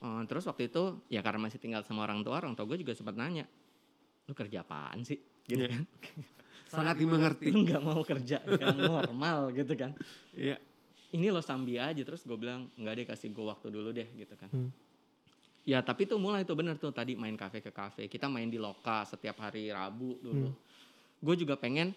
Eh, 0.00 0.22
terus 0.24 0.48
waktu 0.48 0.66
itu 0.66 1.04
ya 1.06 1.20
karena 1.20 1.44
masih 1.44 1.60
tinggal 1.60 1.84
sama 1.84 2.02
orang 2.02 2.24
tua, 2.24 2.40
orang 2.40 2.56
tua 2.56 2.64
gue 2.64 2.80
juga 2.80 2.96
sempat 2.96 3.12
nanya, 3.12 3.44
lu 4.24 4.32
kerja 4.32 4.64
apaan 4.64 5.04
sih? 5.04 5.20
Gitu 5.44 5.60
Iya. 5.60 5.68
kan. 5.70 5.84
sangat 6.70 6.96
dimengerti 6.96 7.50
Lu 7.50 7.60
nggak 7.66 7.82
mau 7.82 8.00
kerja 8.00 8.38
yang 8.46 8.78
normal 8.78 9.50
gitu 9.52 9.74
kan. 9.74 9.92
Iya. 10.32 10.56
ini 11.10 11.26
lo 11.26 11.42
sambi 11.42 11.74
aja 11.74 11.98
terus 11.98 12.22
gue 12.22 12.38
bilang 12.38 12.70
nggak 12.72 12.94
deh 12.94 13.02
kasih 13.04 13.34
gue 13.34 13.42
waktu 13.42 13.66
dulu 13.66 13.90
deh 13.90 14.06
gitu 14.14 14.30
kan 14.38 14.46
Hmm. 14.46 14.70
ya 15.60 15.82
tapi 15.82 16.06
tuh 16.06 16.22
mulai 16.22 16.46
tuh 16.46 16.54
bener 16.54 16.78
tuh 16.78 16.94
tadi 16.94 17.18
main 17.18 17.34
kafe 17.34 17.58
ke 17.58 17.74
kafe 17.74 18.06
kita 18.06 18.30
main 18.30 18.46
di 18.46 18.54
loka 18.56 19.02
setiap 19.02 19.42
hari 19.42 19.74
rabu 19.74 20.14
dulu 20.16 20.54
gue 21.18 21.34
juga 21.34 21.58
pengen 21.58 21.90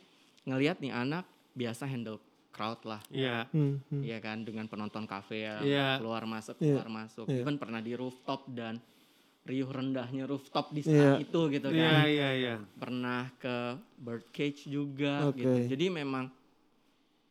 ngelihat 0.43 0.79
nih 0.79 0.91
anak 0.91 1.23
biasa 1.53 1.85
handle 1.85 2.19
crowd 2.49 2.81
lah 2.85 3.01
Iya. 3.09 3.49
Hmm. 3.49 3.81
Hmm. 3.89 4.01
Iya 4.01 4.17
kan 4.19 4.41
dengan 4.41 4.65
penonton 4.67 5.05
kafe 5.05 5.41
ya 5.41 5.57
Iya. 5.59 5.87
keluar 5.97 6.23
masuk 6.23 6.55
Iya. 6.57 6.77
keluar 6.77 6.89
masuk 6.91 7.25
Iya. 7.25 7.41
even 7.41 7.57
pernah 7.57 7.79
di 7.79 7.93
rooftop 7.93 8.45
dan 8.49 8.77
riuh 9.43 9.67
rendahnya 9.67 10.23
rooftop 10.23 10.71
di 10.71 10.81
Iya. 10.81 11.17
saat 11.17 11.19
itu 11.21 11.39
gitu 11.49 11.67
Iya 11.67 11.89
kan 11.89 12.05
iya 12.05 12.29
iya. 12.31 12.55
pernah 12.73 13.27
ke 13.35 13.55
birdcage 13.97 14.67
juga 14.67 15.27
Oke. 15.27 15.41
gitu 15.41 15.73
jadi 15.73 15.85
memang 15.89 16.29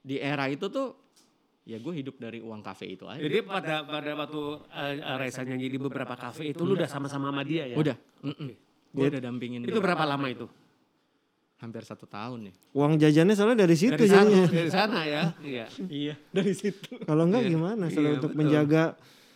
di 0.03 0.19
era 0.19 0.51
itu 0.51 0.67
tuh 0.67 0.99
ya 1.63 1.79
gue 1.79 1.95
hidup 1.95 2.19
dari 2.19 2.43
uang 2.43 2.59
kafe 2.59 2.91
itu 2.91 3.07
aja 3.07 3.23
Jadi 3.23 3.39
pada 3.47 3.87
pada 3.87 4.11
waktu 4.19 4.41
uh, 4.67 4.95
uh, 4.99 5.17
Raisa 5.17 5.47
nyanyi 5.47 5.71
di 5.71 5.79
beberapa 5.79 6.19
kafe 6.19 6.51
itu 6.51 6.67
lu 6.67 6.75
udah 6.75 6.91
sama-sama 6.91 7.31
sama 7.31 7.47
dia 7.47 7.71
ya? 7.71 7.79
Udah. 7.79 7.95
mm-mm. 8.27 8.51
gue 8.93 9.07
udah 9.09 9.23
dampingin 9.23 9.63
Itu 9.63 9.79
berapa 9.79 10.03
lama 10.03 10.27
itu? 10.27 10.51
Hampir 11.63 11.83
satu 11.83 12.05
tahun 12.05 12.51
ya 12.51 12.53
Uang 12.75 12.99
jajannya 12.99 13.33
soalnya 13.33 13.63
dari 13.63 13.77
situ 13.79 13.95
Dari 13.95 14.05
sana, 14.05 14.27
jadinya. 14.27 14.47
dari 14.51 14.71
sana 14.71 14.99
ya. 15.07 15.23
Iya. 15.41 15.67
iya 15.87 16.15
dari 16.29 16.53
situ 16.53 16.99
Kalau 17.01 17.23
enggak 17.23 17.47
Iya. 17.47 17.51
gimana? 17.51 17.85
Soalnya 17.87 18.03
Iya, 18.09 18.19
untuk 18.19 18.31
betul. 18.31 18.41
menjaga 18.43 18.83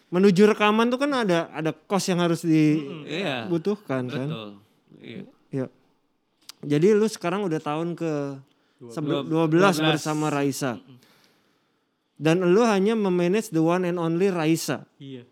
menuju 0.06 0.42
rekaman 0.47 0.87
tuh 0.88 0.99
kan 0.99 1.11
ada 1.16 1.38
ada 1.50 1.71
kos 1.71 2.04
yang 2.04 2.18
harus 2.18 2.42
Iya. 2.42 3.47
dibutuhkan 3.47 4.02
kan. 4.06 4.26
Betul. 4.26 4.50
Iya. 4.99 5.23
Iya. 5.49 5.66
Jadi 6.62 6.87
lu 6.92 7.06
sekarang 7.06 7.42
udah 7.42 7.61
tahun 7.61 7.95
ke 7.95 8.12
sebe- 8.88 9.23
12, 9.23 9.78
bersama 9.78 10.26
Raisa. 10.28 10.83
Dan 12.16 12.42
lu 12.42 12.64
hanya 12.64 12.92
memanage 12.92 13.50
the 13.50 13.61
one 13.61 13.85
and 13.85 13.97
only 13.97 14.26
Raisa. 14.28 14.83
iya 14.97 15.23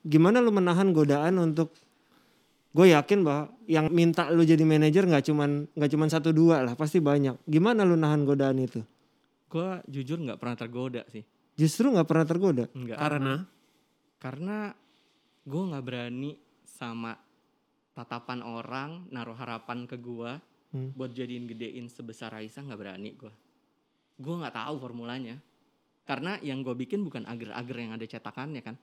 Gimana 0.00 0.40
lu 0.40 0.48
menahan 0.48 0.90
godaan 0.90 1.36
untuk 1.38 1.70
gue 2.70 2.86
yakin 2.94 3.20
bahwa 3.26 3.50
yang 3.66 3.90
minta 3.90 4.30
lu 4.30 4.46
jadi 4.46 4.62
manajer 4.62 5.04
nggak 5.06 5.26
cuman 5.26 5.66
nggak 5.74 5.90
cuman 5.90 6.08
satu 6.08 6.30
dua 6.30 6.62
lah 6.62 6.74
pasti 6.78 7.02
banyak. 7.02 7.42
Gimana 7.44 7.82
lu 7.82 7.98
nahan 7.98 8.22
godaan 8.24 8.58
itu? 8.62 8.82
gue 9.50 9.70
jujur 9.90 10.22
nggak 10.22 10.38
pernah 10.38 10.54
tergoda 10.54 11.02
sih 11.10 11.26
Justru 11.58 11.90
nggak 11.90 12.06
pernah 12.06 12.22
tergoda. 12.22 12.64
Enggak. 12.70 12.98
Karena 13.02 13.34
karena 14.22 14.56
gue 15.42 15.62
nggak 15.74 15.84
berani 15.84 16.38
sama 16.62 17.18
tatapan 17.90 18.46
orang 18.46 19.10
naruh 19.10 19.34
harapan 19.34 19.84
ke 19.90 19.98
gue 19.98 20.38
Hmm. 20.70 20.94
buat 20.94 21.10
jadiin 21.10 21.50
gedein 21.50 21.90
sebesar 21.90 22.30
Raisa 22.30 22.62
nggak 22.62 22.78
berani 22.78 23.10
gue 23.18 23.32
gue 24.22 24.34
nggak 24.38 24.54
tahu 24.54 24.78
formulanya 24.78 25.34
karena 26.06 26.38
yang 26.46 26.62
gue 26.62 26.78
bikin 26.78 27.02
bukan 27.02 27.26
agar-agar 27.26 27.74
yang 27.74 27.90
ada 27.98 28.06
cetakannya 28.06 28.62
kan 28.62 28.78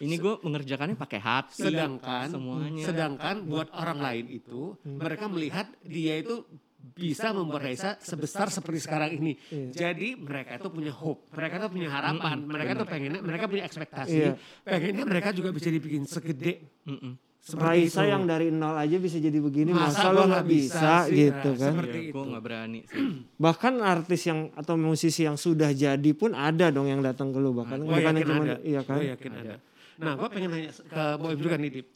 ini 0.00 0.14
gue 0.16 0.34
mengerjakannya 0.40 0.96
pakai 0.96 1.20
hati 1.20 1.62
sedangkan 1.62 2.26
semuanya 2.30 2.84
sedangkan 2.84 3.36
buat 3.44 3.68
orang 3.70 3.98
lain 3.98 4.24
itu 4.32 4.74
mereka 4.82 5.28
melihat 5.28 5.70
dia 5.80 6.18
itu 6.18 6.42
bisa 6.84 7.32
membuat 7.32 7.64
Raisa 7.64 7.96
sebesar 7.96 8.52
seperti 8.52 8.84
sekarang 8.84 9.16
ini. 9.16 9.32
Jadi 9.72 10.20
mereka 10.20 10.60
itu 10.60 10.68
punya 10.68 10.92
hope, 10.92 11.32
mereka 11.32 11.56
tuh 11.56 11.72
punya 11.72 11.88
harapan, 11.88 12.44
mereka 12.44 12.76
tuh 12.76 12.86
pengennya, 12.86 13.24
mereka 13.24 13.48
punya 13.48 13.64
ekspektasi, 13.64 14.12
Iya. 14.12 14.32
pengennya 14.62 15.04
mereka 15.08 15.32
juga 15.32 15.48
bisa 15.48 15.72
dibikin 15.72 16.04
segede 16.04 16.60
Mm-mm. 16.84 17.16
Seperti 17.44 17.68
Raisa 17.84 18.00
itu. 18.00 18.08
yang 18.08 18.24
dari 18.24 18.48
nol 18.48 18.72
aja 18.72 18.96
bisa 18.96 19.20
jadi 19.20 19.36
begini 19.36 19.70
Masa 19.70 20.00
masa, 20.00 20.08
lo 20.10 20.22
nggak 20.24 20.46
bisa 20.46 20.64
bisa, 20.64 20.92
sih? 21.04 21.12
gitu 21.20 21.50
Nah, 21.50 21.60
kan 21.60 21.72
seperti 21.76 21.98
gue 22.00 22.08
itu. 22.08 22.20
nggak 22.24 22.42
berani 22.42 22.80
sih 22.82 23.04
bahkan 23.44 23.74
artis 23.78 24.20
yang 24.24 24.40
atau 24.50 24.74
musisi 24.74 25.22
yang 25.22 25.36
sudah 25.36 25.70
jadi 25.70 26.10
pun 26.10 26.32
ada 26.32 26.72
dong 26.72 26.88
yang 26.88 26.98
datang 26.98 27.28
ke 27.28 27.38
lu 27.38 27.52
bahkan 27.52 27.78
Gue 27.78 27.92
bukan 27.92 28.14
cuma 28.18 28.34
ada. 28.42 28.56
iya 28.58 28.80
kan 28.80 28.96
Gue 28.96 29.12
yakin 29.12 29.32
ada. 29.36 29.56
Nah, 29.94 30.12
gue 30.16 30.26
pengen 30.26 30.50
nanya 30.50 30.72
ke 30.74 31.02
Boim 31.16 31.36
juga 31.36 31.54
nih, 31.54 31.70
Dip. 31.70 31.86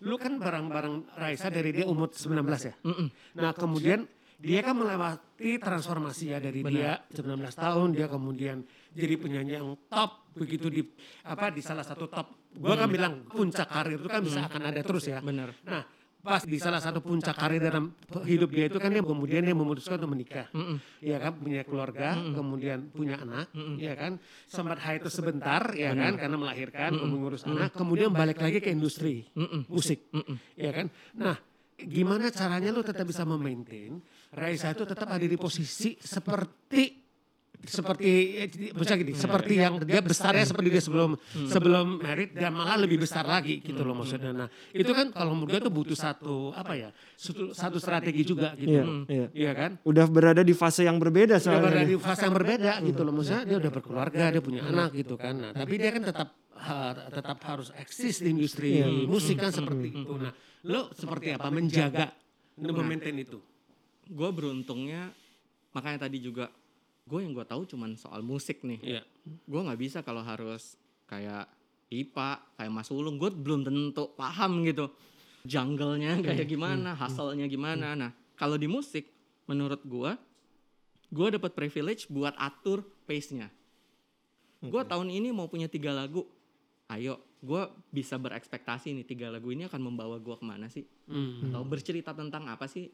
Lu 0.00 0.16
kan 0.16 0.34
bareng-bareng 0.34 0.94
Raisa 1.14 1.46
dari 1.46 1.70
dia 1.70 1.84
umur 1.84 2.08
19 2.08 2.32
ya? 2.64 2.74
Nah, 3.34 3.52
kemudian 3.52 4.08
dia 4.34 4.58
kan 4.58 4.74
melewati 4.74 5.60
transformasi 5.60 6.32
ya 6.32 6.38
dari 6.38 6.64
dia 6.64 6.96
19 7.10 7.28
tahun, 7.52 7.88
dia 7.92 8.06
kemudian 8.06 8.64
jadi 8.90 9.14
penyanyi 9.14 9.52
yang 9.54 9.76
top 9.86 10.32
begitu 10.32 10.66
di 10.66 10.82
apa 11.22 11.50
di 11.50 11.60
salah 11.60 11.84
satu 11.84 12.08
top. 12.08 12.41
Gue 12.52 12.74
kan 12.76 12.88
bilang 12.88 13.14
puncak 13.28 13.68
karir 13.68 13.96
itu 13.96 14.08
kan 14.08 14.20
bisa 14.20 14.44
akan 14.44 14.62
ada 14.68 14.80
terus 14.84 15.08
ya. 15.08 15.24
bener 15.24 15.56
Nah, 15.64 15.82
pas 16.22 16.46
di 16.46 16.54
salah 16.62 16.78
satu 16.78 17.02
puncak 17.02 17.34
karir 17.34 17.58
dalam 17.58 17.90
hidup 18.22 18.54
dia 18.54 18.70
itu 18.70 18.78
kan 18.78 18.94
dia 18.94 19.02
kemudian 19.02 19.42
dia 19.42 19.56
memutuskan 19.56 19.98
untuk 19.98 20.14
menikah. 20.14 20.46
Ya 21.02 21.18
kan 21.18 21.34
punya 21.34 21.66
keluarga, 21.66 22.14
kemudian 22.14 22.94
punya 22.94 23.18
anak, 23.18 23.50
ya 23.76 23.98
kan. 23.98 24.22
Sempat 24.46 24.78
itu 24.94 25.10
sebentar 25.10 25.74
ya 25.74 25.90
kan 25.96 26.14
karena 26.14 26.36
melahirkan, 26.38 26.94
mengurus 26.94 27.42
anak, 27.42 27.74
kemudian 27.74 28.14
balik 28.14 28.38
lagi 28.38 28.62
ke 28.62 28.70
industri 28.70 29.26
musik. 29.66 30.06
Ya 30.54 30.70
kan. 30.70 30.86
Nah, 31.18 31.34
gimana 31.82 32.30
caranya 32.30 32.70
lu 32.70 32.86
tetap 32.86 33.02
bisa 33.10 33.26
memaintain 33.26 33.98
Raisa 34.32 34.70
itu 34.72 34.86
tetap 34.86 35.10
ada 35.10 35.26
di 35.26 35.36
posisi 35.36 35.98
seperti 35.98 37.01
seperti 37.62 38.08
ya, 38.34 38.44
jadi, 38.50 38.66
maksudnya 38.74 38.98
gini, 39.06 39.12
seperti 39.14 39.52
yang 39.54 39.74
dia 39.86 40.02
besarnya 40.02 40.44
seperti 40.46 40.68
dia 40.74 40.82
sebelum 40.82 41.10
sebelum 41.46 42.02
merit 42.02 42.34
dan 42.34 42.50
malah 42.54 42.74
lebih 42.74 42.98
besar 43.02 43.22
lagi 43.22 43.62
gitu 43.62 43.86
loh 43.86 43.94
maksudnya. 43.94 44.34
Nah, 44.34 44.48
itu 44.74 44.90
kan 44.90 45.14
kalau 45.14 45.38
menurut 45.38 45.54
gue 45.54 45.60
tuh 45.66 45.74
butuh 45.74 45.98
satu 45.98 46.50
apa 46.52 46.74
ya? 46.74 46.90
Satu, 47.14 47.54
satu 47.54 47.78
strategi 47.78 48.26
juga 48.26 48.58
gitu. 48.58 48.72
Iya, 48.74 48.82
loh. 48.82 48.96
iya. 49.06 49.26
Iya 49.32 49.52
kan? 49.54 49.70
udah 49.86 50.06
berada 50.10 50.42
di 50.42 50.54
fase 50.54 50.82
yang 50.82 50.98
berbeda 50.98 51.38
Sudah 51.38 51.44
soalnya 51.58 51.62
berada 51.62 51.82
nih. 51.82 51.90
di 51.90 51.96
fase 52.02 52.22
yang 52.26 52.34
berbeda 52.34 52.72
gitu 52.82 53.00
loh 53.06 53.12
maksudnya 53.14 53.42
dia 53.46 53.56
udah 53.62 53.70
berkeluarga, 53.70 54.22
dia 54.32 54.42
punya 54.42 54.62
anak 54.66 54.90
gitu 54.98 55.14
kan. 55.14 55.34
Nah, 55.38 55.50
tapi 55.54 55.74
dia 55.78 55.90
kan 55.94 56.02
tetap 56.02 56.28
ha- 56.58 56.94
tetap 57.10 57.38
harus 57.46 57.68
eksis 57.78 58.22
di 58.22 58.28
industri 58.34 58.82
musik 59.06 59.38
kan 59.38 59.54
seperti 59.54 60.02
itu. 60.02 60.12
Nah, 60.18 60.32
lo 60.66 60.90
seperti 60.94 61.34
apa 61.34 61.46
menjaga 61.50 62.10
untuk 62.58 62.74
memaintain 62.82 63.16
itu? 63.18 63.38
gue 64.02 64.28
beruntungnya 64.34 65.08
makanya 65.72 66.04
tadi 66.04 66.20
juga 66.20 66.52
gue 67.02 67.18
yang 67.20 67.32
gue 67.34 67.46
tahu 67.46 67.66
cuman 67.66 67.98
soal 67.98 68.22
musik 68.22 68.62
nih. 68.62 68.80
Iya. 68.80 69.02
gue 69.22 69.60
nggak 69.62 69.80
bisa 69.80 69.98
kalau 70.02 70.22
harus 70.22 70.74
kayak 71.06 71.46
Ipa 71.92 72.40
kayak 72.56 72.72
Mas 72.72 72.88
Ulung. 72.88 73.20
Gue 73.20 73.28
belum 73.28 73.66
tentu 73.66 74.16
paham 74.16 74.64
gitu. 74.64 74.88
Jungle-nya 75.44 76.22
kayak 76.22 76.46
gimana 76.48 76.94
hustle-nya 76.96 77.46
gimana. 77.50 77.92
Nah 77.98 78.10
kalau 78.38 78.56
di 78.56 78.66
musik 78.70 79.06
menurut 79.46 79.82
gue 79.84 80.10
gue 81.12 81.28
dapat 81.36 81.52
privilege 81.52 82.08
buat 82.08 82.32
atur 82.40 82.80
pace-nya. 83.04 83.52
Gue 84.62 84.82
tahun 84.86 85.10
ini 85.10 85.34
mau 85.34 85.50
punya 85.50 85.66
tiga 85.66 85.92
lagu. 85.92 86.24
Ayo 86.88 87.20
gue 87.42 87.62
bisa 87.90 88.14
berekspektasi 88.16 88.94
nih 88.94 89.06
tiga 89.06 89.26
lagu 89.26 89.50
ini 89.50 89.66
akan 89.66 89.82
membawa 89.82 90.16
gue 90.22 90.36
ke 90.38 90.44
mana 90.46 90.70
sih? 90.70 90.86
Hmm. 91.10 91.50
atau 91.50 91.66
bercerita 91.66 92.14
tentang 92.14 92.46
apa 92.48 92.64
sih 92.70 92.88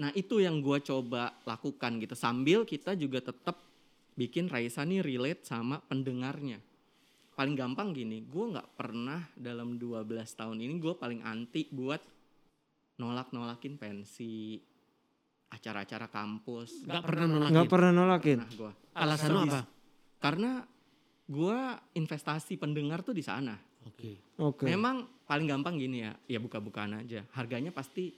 Nah 0.00 0.10
itu 0.14 0.42
yang 0.42 0.58
gue 0.58 0.78
coba 0.82 1.38
lakukan 1.46 2.02
gitu 2.02 2.18
sambil 2.18 2.66
kita 2.66 2.98
juga 2.98 3.22
tetap 3.22 3.62
bikin 4.14 4.50
Raisa 4.50 4.82
nih 4.82 5.02
relate 5.02 5.46
sama 5.46 5.82
pendengarnya. 5.86 6.58
Paling 7.34 7.58
gampang 7.58 7.90
gini, 7.90 8.22
gue 8.22 8.44
nggak 8.54 8.78
pernah 8.78 9.26
dalam 9.34 9.74
12 9.74 10.06
tahun 10.38 10.56
ini 10.62 10.78
gue 10.78 10.94
paling 10.94 11.20
anti 11.26 11.66
buat 11.66 11.98
nolak-nolakin 12.94 13.74
pensi, 13.74 14.54
acara-acara 15.50 16.06
kampus. 16.06 16.86
Gak 16.86 17.02
pernah 17.02 17.26
nolak. 17.26 17.50
nggak 17.50 17.70
pernah 17.70 17.90
nolakin 17.90 18.38
Nah 18.38 18.50
gue. 18.54 18.72
Alasan 18.94 19.34
apa? 19.50 19.60
Karena 20.22 20.62
gue 21.26 21.58
investasi 21.98 22.54
pendengar 22.54 23.02
tuh 23.02 23.18
di 23.18 23.26
sana. 23.26 23.58
Oke. 23.84 24.38
oke 24.38 24.64
Memang 24.64 25.26
paling 25.26 25.50
gampang 25.50 25.74
gini 25.74 26.06
ya, 26.06 26.14
ya 26.30 26.38
buka-bukaan 26.38 27.02
aja. 27.02 27.26
Harganya 27.34 27.74
pasti 27.74 28.14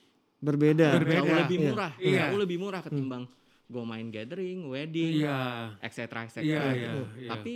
berbeda 0.47 0.89
Berbeda. 0.97 1.19
jauh 1.19 1.35
lebih 1.35 1.59
Iya. 1.59 1.67
murah, 1.67 1.93
Iya. 1.99 2.19
jauh 2.23 2.39
lebih 2.39 2.59
murah 2.63 2.81
ketimbang 2.81 3.25
gue 3.67 3.83
main 3.83 4.07
gathering, 4.09 4.71
wedding, 4.71 5.27
Iya. 5.27 5.75
etc. 5.83 6.23
etc. 6.23 6.39
Iya, 6.41 6.63
gitu. 6.71 7.01
iya. 7.19 7.31
Tapi 7.35 7.55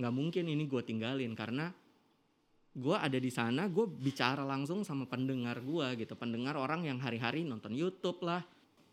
nggak 0.00 0.14
mungkin 0.16 0.44
ini 0.48 0.64
gue 0.64 0.80
tinggalin 0.80 1.36
karena 1.36 1.68
gue 2.72 2.96
ada 2.96 3.20
di 3.20 3.28
sana, 3.28 3.68
gue 3.68 3.84
bicara 3.84 4.48
langsung 4.48 4.80
sama 4.80 5.04
pendengar 5.04 5.60
gue 5.60 5.86
gitu, 6.00 6.16
pendengar 6.16 6.56
orang 6.56 6.88
yang 6.88 6.96
hari-hari 6.96 7.44
nonton 7.44 7.76
YouTube 7.76 8.24
lah. 8.24 8.40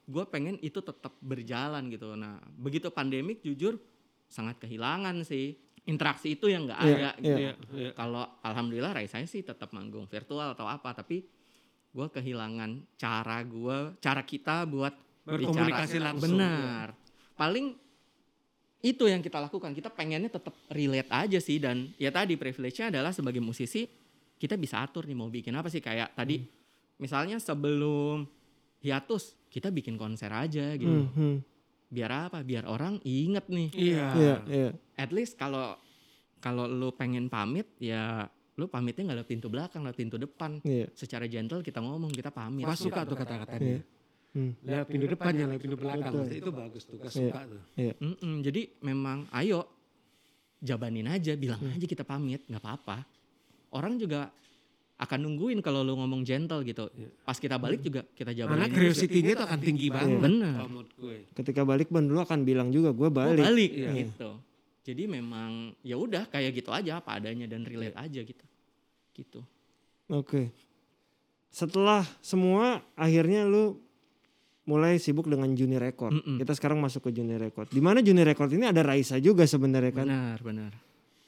Gue 0.03 0.27
pengen 0.27 0.59
itu 0.59 0.83
tetap 0.83 1.15
berjalan 1.23 1.87
gitu. 1.87 2.11
Nah, 2.19 2.43
begitu 2.59 2.91
pandemik 2.91 3.39
jujur 3.39 3.79
sangat 4.27 4.59
kehilangan 4.59 5.23
sih 5.23 5.55
interaksi 5.87 6.35
itu 6.35 6.51
yang 6.51 6.67
nggak 6.67 6.79
Iya, 6.83 6.91
ada 6.91 7.11
gitu. 7.17 7.39
iya, 7.39 7.51
iya. 7.71 7.89
Kalau 7.95 8.27
alhamdulillah 8.43 8.91
Raisa 8.91 9.23
sih 9.23 9.41
tetap 9.41 9.71
manggung 9.71 10.05
virtual 10.05 10.51
atau 10.51 10.67
apa, 10.67 10.91
tapi 10.91 11.23
gue 11.89 12.07
kehilangan 12.07 12.71
cara 12.95 13.41
gue, 13.41 13.77
cara 13.97 14.21
kita 14.21 14.63
buat 14.63 14.93
Berkomunikasi 15.25 15.97
bicara. 15.97 16.05
langsung. 16.09 16.37
Benar. 16.37 16.87
Paling 17.33 17.65
itu 18.79 19.03
yang 19.05 19.19
kita 19.19 19.37
lakukan. 19.37 19.73
Kita 19.73 19.89
pengennya 19.89 20.31
tetap 20.31 20.55
relate 20.69 21.09
aja 21.09 21.37
sih 21.37 21.59
dan 21.59 21.91
ya 21.95 22.09
tadi 22.09 22.33
privilege-nya 22.33 22.89
adalah 22.89 23.11
sebagai 23.11 23.39
musisi 23.39 23.83
kita 24.39 24.55
bisa 24.55 24.79
atur 24.79 25.03
nih 25.03 25.13
mau 25.13 25.27
bikin 25.27 25.51
apa 25.51 25.67
sih 25.67 25.79
kayak 25.79 26.15
tadi 26.15 26.39
Hmm. 26.39 26.47
misalnya 26.97 27.37
sebelum 27.37 28.23
hiatus 28.79 29.35
kita 29.47 29.67
bikin 29.67 29.95
konser 29.95 30.31
aja 30.31 30.73
gitu. 30.73 30.87
Hmm, 30.87 31.11
hmm. 31.11 31.35
Biar 31.89 32.29
apa? 32.29 32.39
Biar 32.39 32.63
orang 32.63 33.01
inget 33.03 33.49
nih. 33.49 33.67
Iya. 33.73 34.07
iya 34.15 34.35
iya 34.47 34.69
At 34.95 35.11
least 35.11 35.35
kalau 35.35 35.75
kalau 36.39 36.63
lu 36.65 36.91
pengen 36.91 37.27
pamit 37.27 37.67
ya 37.77 38.31
lu 38.59 38.67
pamitnya 38.67 39.03
nggak 39.05 39.17
lewat 39.17 39.29
pintu 39.29 39.47
belakang, 39.47 39.81
lewat 39.81 39.95
pintu 39.95 40.15
depan. 40.15 40.59
iya 40.61 40.85
Secara 40.91 41.23
gentle 41.25 41.61
kita 41.61 41.79
ngomong 41.79 42.11
kita 42.11 42.27
pamit. 42.29 42.61
Gua 42.61 42.75
gitu. 42.75 42.85
suka 42.85 43.01
tuh 43.01 43.15
kata-kata 43.15 43.55
Iya. 43.55 43.63
dia. 43.63 43.79
Hmm. 44.29 44.51
Lewat 44.61 44.87
pintu 44.87 45.05
depannya, 45.07 45.45
lewat 45.47 45.61
pintu 45.61 45.77
belakang. 45.77 46.13
Betul. 46.13 46.35
Itu 46.35 46.51
bagus 46.51 46.83
tuh, 46.83 46.95
gua 46.97 47.09
suka 47.09 47.39
tuh. 47.45 47.61
iya 47.73 47.93
Mm-mm, 47.97 48.35
jadi 48.41 48.61
memang 48.81 49.17
ayo 49.33 49.63
jabanin 50.59 51.07
aja, 51.07 51.33
bilang 51.33 51.57
Hmm. 51.57 51.71
aja 51.73 51.85
kita 51.85 52.03
pamit, 52.03 52.43
nggak 52.43 52.59
apa-apa. 52.59 53.07
Orang 53.71 53.95
juga 53.95 54.27
akan 54.97 55.19
nungguin 55.21 55.59
kalau 55.59 55.79
lu 55.79 55.95
ngomong 55.95 56.21
gentle 56.21 56.59
gitu. 56.61 56.91
Pas 57.23 57.33
kita 57.33 57.55
balik 57.55 57.79
juga 57.79 58.03
kita 58.11 58.29
Iya. 58.29 58.43
Karena 58.43 58.67
jabanin. 58.67 58.75
curiosity-nya 58.75 59.33
tuh 59.33 59.45
akan 59.47 59.59
tinggi 59.61 59.87
banget. 59.87 60.19
Bener. 60.19 60.55
Menurut 60.61 60.91
gue. 60.93 61.17
ketika 61.31 61.61
balik 61.63 61.87
ban 61.87 62.03
dulu 62.03 62.19
akan 62.19 62.39
bilang 62.43 62.67
juga 62.67 62.91
gue 62.91 63.07
Oh, 63.07 63.13
balik 63.13 63.39
balik 63.41 63.71
Iya. 63.71 63.89
gitu. 64.03 64.29
Jadi 64.89 65.05
memang 65.05 65.77
ya 65.85 65.95
udah 65.95 66.25
kayak 66.25 66.57
gitu 66.57 66.73
aja 66.73 66.97
apa 66.97 67.21
adanya 67.21 67.45
dan 67.45 67.61
relate 67.61 67.93
Iya. 67.93 68.05
aja 68.09 68.19
gitu. 68.25 68.45
Gitu. 69.13 69.39
oke 70.09 70.49
setelah 71.49 72.01
semua 72.21 72.81
akhirnya 72.97 73.45
lu 73.45 73.77
mulai 74.65 75.01
sibuk 75.01 75.25
dengan 75.25 75.49
Juni 75.57 75.81
Record. 75.81 76.13
Mm-mm. 76.13 76.37
Kita 76.37 76.53
sekarang 76.53 76.77
masuk 76.77 77.09
ke 77.09 77.17
Juni 77.17 77.41
Record. 77.41 77.73
Di 77.73 77.81
mana 77.81 78.05
Juni 78.05 78.21
Record 78.21 78.53
ini 78.53 78.69
ada 78.69 78.85
Raisa 78.85 79.17
juga 79.17 79.41
sebenarnya 79.49 79.89
kan. 79.89 80.05
Benar, 80.05 80.37
benar. 80.45 80.71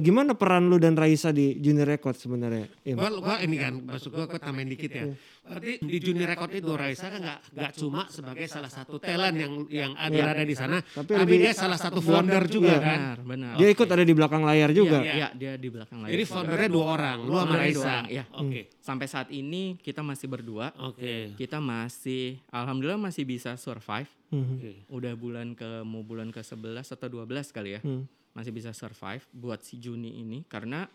Gimana 0.02 0.34
peran 0.34 0.66
lu 0.66 0.82
dan 0.82 0.98
Raisa 0.98 1.30
di 1.30 1.62
Juni 1.62 1.86
Record 1.86 2.18
sebenarnya? 2.18 2.66
Gua, 2.98 3.10
gua 3.22 3.36
ini 3.38 3.54
kan, 3.56 3.78
maksud 3.78 4.10
gua, 4.10 4.26
gua 4.26 4.42
tambahin 4.42 4.74
dikit 4.74 4.90
ya. 4.90 5.06
Berarti 5.46 5.78
di 5.78 5.98
Juni 6.02 6.26
Record 6.26 6.52
itu 6.58 6.72
Raisa 6.74 7.06
kan 7.08 7.22
nggak 7.22 7.40
nggak 7.54 7.72
cuma 7.78 8.02
sebagai 8.10 8.46
salah 8.50 8.72
satu 8.72 8.98
talent 8.98 9.38
yang 9.38 9.54
yang 9.70 9.92
ada, 9.94 10.10
Iya. 10.14 10.26
ada 10.34 10.44
di 10.44 10.56
sana, 10.58 10.78
Tapi 10.82 11.12
tapi, 11.14 11.34
dia 11.38 11.54
salah 11.54 11.78
satu 11.78 12.02
founder 12.02 12.50
juga 12.50 12.74
Iya. 12.74 12.82
kan. 12.82 12.98
Benar, 12.98 13.18
benar. 13.22 13.54
Dia 13.56 13.68
ikut 13.70 13.88
ada 13.88 14.02
di 14.02 14.14
belakang 14.14 14.42
layar 14.42 14.70
juga. 14.74 14.98
Iya. 15.06 15.14
Iya, 15.14 15.28
dia 15.38 15.54
di 15.56 15.70
belakang 15.70 15.98
layar. 16.02 16.14
Jadi 16.18 16.24
foundernya 16.26 16.70
dua 16.72 16.86
orang, 16.90 17.18
lu 17.22 17.34
sama 17.38 17.56
Raisa. 17.56 17.96
iya. 18.10 18.24
Oke. 18.34 18.62
Sampai 18.82 19.06
saat 19.06 19.30
ini 19.30 19.78
kita 19.78 20.02
masih 20.02 20.26
berdua. 20.26 20.74
Oke. 20.82 21.38
Kita 21.38 21.62
masih 21.62 22.42
alhamdulillah 22.50 22.98
masih 22.98 23.22
bisa 23.24 23.54
survive. 23.54 24.10
Mhm. 24.34 24.56
Oke. 24.58 24.72
Udah 24.90 25.14
bulan 25.14 25.54
ke 25.54 25.86
mau 25.86 26.02
bulan 26.02 26.32
ke 26.32 26.42
11 26.42 26.90
atau 26.90 27.06
12 27.06 27.52
kali 27.52 27.78
ya. 27.78 27.82
Hmm. 27.84 28.08
Masih 28.32 28.52
bisa 28.52 28.72
survive 28.72 29.24
buat 29.32 29.60
si 29.60 29.76
Juni 29.76 30.24
ini 30.24 30.48
karena 30.48 30.88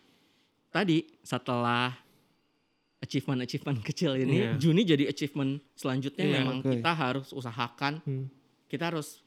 tadi 0.70 1.05
setelah 1.20 1.92
achievement-achievement 2.96 3.85
kecil 3.85 4.16
ini, 4.16 4.38
Iya. 4.40 4.53
Juni 4.57 4.83
jadi 4.83 5.05
achievement 5.07 5.61
selanjutnya 5.77 6.25
Iya, 6.25 6.35
memang 6.40 6.64
oke. 6.64 6.72
kita 6.72 6.92
harus 6.92 7.29
usahakan 7.31 8.01
Hmm. 8.03 8.27
kita 8.66 8.88
harus 8.90 9.20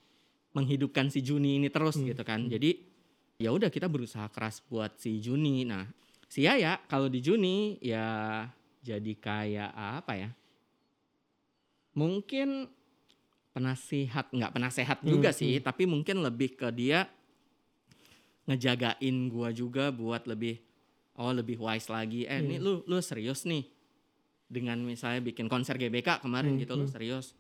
menghidupkan 0.52 1.08
si 1.08 1.22
Juni 1.22 1.62
ini 1.62 1.70
terus 1.70 1.96
gitu 1.96 2.26
kan. 2.26 2.50
Jadi 2.50 2.82
ya 3.38 3.54
udah 3.54 3.70
kita 3.70 3.86
berusaha 3.86 4.26
keras 4.28 4.60
buat 4.66 4.98
si 4.98 5.22
Juni. 5.22 5.64
Nah, 5.64 5.86
si 6.26 6.44
Yaya 6.44 6.82
kalau 6.90 7.08
di 7.08 7.22
Juni 7.22 7.78
ya 7.80 8.50
jadi 8.82 9.14
kayak 9.16 9.72
apa 10.02 10.14
ya? 10.18 10.30
Mungkin 11.94 12.68
penasihat 13.52 14.34
nggak 14.34 14.54
penasehat 14.54 14.98
juga 15.04 15.30
Hmm, 15.30 15.38
sih, 15.38 15.54
tapi 15.60 15.86
mungkin 15.86 16.20
lebih 16.20 16.58
ke 16.58 16.70
dia 16.74 17.06
ngejagain 18.50 19.30
gua 19.30 19.54
juga 19.54 19.94
buat 19.94 20.26
lebih 20.26 20.58
oh 21.16 21.30
lebih 21.30 21.56
wise 21.56 21.86
lagi. 21.88 22.26
Eh, 22.26 22.42
ini 22.42 22.58
lu 22.58 22.82
lu 22.84 22.98
serius 23.00 23.46
nih 23.46 23.70
dengan 24.44 24.82
misalnya 24.82 25.22
bikin 25.22 25.46
konser 25.46 25.78
GBK 25.78 26.20
kemarin 26.20 26.58
Hmm, 26.58 26.62
gitu 26.62 26.74
lu 26.74 26.90
serius 26.90 27.38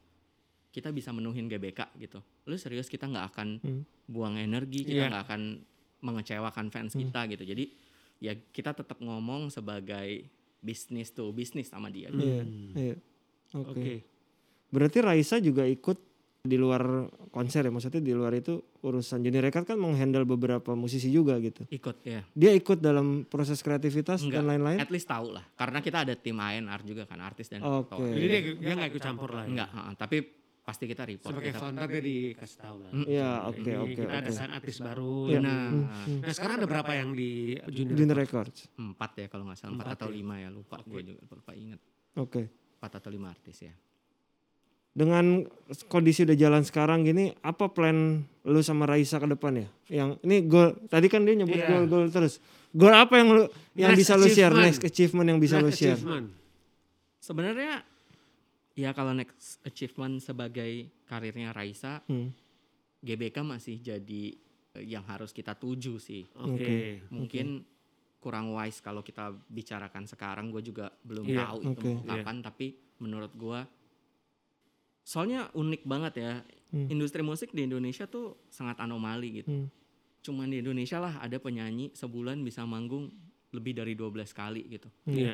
kita 0.69 0.93
bisa 0.93 1.10
menuhin 1.10 1.50
GBK 1.50 1.98
gitu. 1.98 2.22
Lu 2.45 2.54
serius 2.54 2.86
kita 2.86 3.04
nggak 3.04 3.26
akan 3.28 3.48
Hmm. 3.58 3.82
buang 4.06 4.38
energi, 4.38 4.86
kita 4.86 4.93
Iya. 4.95 5.10
nggak 5.10 5.24
akan 5.26 5.41
mengecewakan 6.00 6.69
fans 6.69 6.93
kita 6.93 7.26
gitu. 7.28 7.41
Jadi 7.43 7.65
ya 8.19 8.36
kita 8.36 8.72
tetap 8.74 9.00
ngomong 9.00 9.50
sebagai 9.50 10.30
bisnis 10.60 11.10
tuh 11.10 11.32
bisnis 11.32 11.67
sama 11.67 11.89
dia. 11.89 12.08
gitu. 12.10 12.22
Iya. 12.22 12.43
Iya. 12.76 12.95
Oke. 13.58 13.69
Oke. 13.74 13.93
Berarti 14.69 14.98
Raisa 15.00 15.41
juga 15.41 15.65
ikut 15.65 15.98
di 16.39 16.56
luar 16.56 17.04
konser 17.30 17.62
ya 17.62 17.71
maksudnya 17.71 17.99
di 17.99 18.15
luar 18.15 18.32
itu 18.32 18.56
urusan 18.80 19.19
Juni 19.19 19.38
Record 19.38 19.65
kan 19.65 19.75
menghandle 19.75 20.23
beberapa 20.23 20.71
musisi 20.71 21.12
juga 21.12 21.36
gitu. 21.38 21.67
Ikut 21.67 21.99
ya. 22.02 22.23
Dia 22.32 22.52
ikut 22.52 22.80
dalam 22.80 23.28
proses 23.28 23.60
kreativitas 23.60 24.23
Enggak. 24.23 24.39
dan 24.39 24.43
lain-lain. 24.47 24.80
At 24.80 24.88
least 24.88 25.06
tahu 25.06 25.36
lah. 25.36 25.43
Karena 25.54 25.84
kita 25.84 26.08
ada 26.08 26.15
tim 26.15 26.39
ANR 26.39 26.80
juga 26.82 27.04
kan 27.04 27.19
artis 27.19 27.52
dan 27.52 27.60
Oke. 27.60 27.91
aktor. 27.91 28.08
Jadi 28.15 28.28
dia 28.28 28.41
dia 28.56 28.73
nggak 28.73 28.89
ikut 28.89 29.04
campur 29.04 29.30
lah. 29.30 29.43
ya? 29.43 29.52
Enggak, 29.52 29.69
tapi 29.99 30.17
pasti 30.63 30.86
kita 30.86 31.02
report. 31.04 31.34
Sebagai 31.34 31.52
kita. 31.52 31.60
founder 31.60 31.88
dia 31.89 32.02
dikasih 32.02 32.58
tahu 32.58 32.78
lah. 32.78 32.91
Iya, 33.04 33.30
oke 33.43 33.71
oke 33.75 33.93
kita 33.99 34.15
ada 34.15 34.32
sign 34.32 34.52
artis 34.54 34.78
baru. 34.80 35.13
Yang- 35.28 35.43
Nah, 35.43 35.69
Nah 36.23 36.32
sekarang 36.32 36.56
ada 36.62 36.67
berapa 36.69 36.91
yang 36.93 37.10
di 37.12 37.58
Juni? 37.67 37.97
Juni 37.97 38.13
Records. 38.13 38.69
empat 38.78 39.12
ya 39.17 39.25
kalau 39.28 39.43
nggak 39.43 39.58
salah 39.58 39.73
empat 39.73 39.86
Empat 39.86 39.97
atau 39.97 40.08
ya. 40.08 40.15
lima 40.15 40.36
ya 40.38 40.49
lupa 40.49 40.78
gue 40.80 41.02
juga 41.04 41.19
lupa 41.25 41.52
inget 41.52 41.82
Oke. 42.15 42.41
empat 42.80 42.91
atau 42.95 43.10
lima 43.10 43.28
artis 43.28 43.58
ya. 43.60 43.73
Dengan 45.00 45.48
kondisi 45.88 46.28
udah 46.28 46.36
jalan 46.36 46.60
sekarang 46.62 47.08
gini, 47.08 47.32
apa 47.40 47.72
plan 47.72 48.20
lu 48.44 48.60
sama 48.60 48.84
Raisa 48.84 49.16
ke 49.16 49.28
depan 49.28 49.56
ya? 49.56 49.68
Yang 49.88 50.10
ini 50.22 50.38
gol 50.44 50.76
tadi 50.86 51.08
kan 51.08 51.24
dia 51.24 51.34
nyebut 51.34 51.56
Iya. 51.56 51.68
gol-gol 51.72 52.12
terus. 52.12 52.44
Gol 52.70 52.92
apa 52.92 53.16
yang 53.16 53.32
lu 53.32 53.44
yang 53.74 53.96
Next 53.96 54.00
bisa 54.04 54.14
lu 54.14 54.28
share 54.28 54.52
next 54.52 54.84
achievement 54.84 55.26
yang 55.26 55.40
bisa 55.40 55.56
lu 55.58 55.72
Next 55.72 55.80
share? 55.80 55.96
achievement. 55.96 56.36
Sebenarnya 57.18 57.84
ya 58.74 58.92
kalau 58.92 59.12
next 59.12 59.60
achievement 59.62 60.20
sebagai 60.20 60.72
karirnya 61.06 61.52
Raisa, 61.52 62.04
Hmm. 62.06 62.36
GBK 63.00 63.40
masih 63.42 63.80
jadi 63.80 64.36
eh, 64.70 64.84
yang 64.86 65.08
harus 65.08 65.32
kita 65.32 65.56
tuju 65.56 65.96
sih. 65.98 66.28
Oke. 66.36 66.60
Oke. 66.60 66.78
Mungkin 67.10 67.64
kurang 68.20 68.52
wise 68.52 68.84
kalau 68.84 69.00
kita 69.00 69.32
bicarakan 69.48 70.04
sekarang. 70.04 70.52
Gue 70.52 70.60
juga 70.60 70.92
belum 71.02 71.24
Iya, 71.24 71.48
tahu 71.48 71.58
itu 71.64 71.70
oke. 71.72 71.92
mau 71.96 72.04
kapan. 72.12 72.38
Tapi 72.44 72.68
menurut 73.00 73.32
gue, 73.32 73.60
soalnya 75.10 75.50
unik 75.58 75.89
banget 75.89 76.13
ya. 76.22 76.34
Hmm. 76.69 76.86
Industri 76.86 77.26
musik 77.26 77.50
di 77.50 77.65
Indonesia 77.65 78.06
tuh 78.06 78.45
sangat 78.54 78.78
anomali 78.78 79.41
gitu. 79.41 79.50
Hmm. 79.50 79.67
Cuman 80.22 80.54
di 80.54 80.62
Indonesia 80.62 81.02
lah 81.02 81.17
ada 81.17 81.41
penyanyi 81.41 81.89
sebulan 81.98 82.38
bisa 82.45 82.62
manggung 82.69 83.10
lebih 83.50 83.74
dari 83.74 83.98
12 83.98 84.30
kali 84.30 84.69
gitu. 84.69 84.86
Iya. 85.10 85.34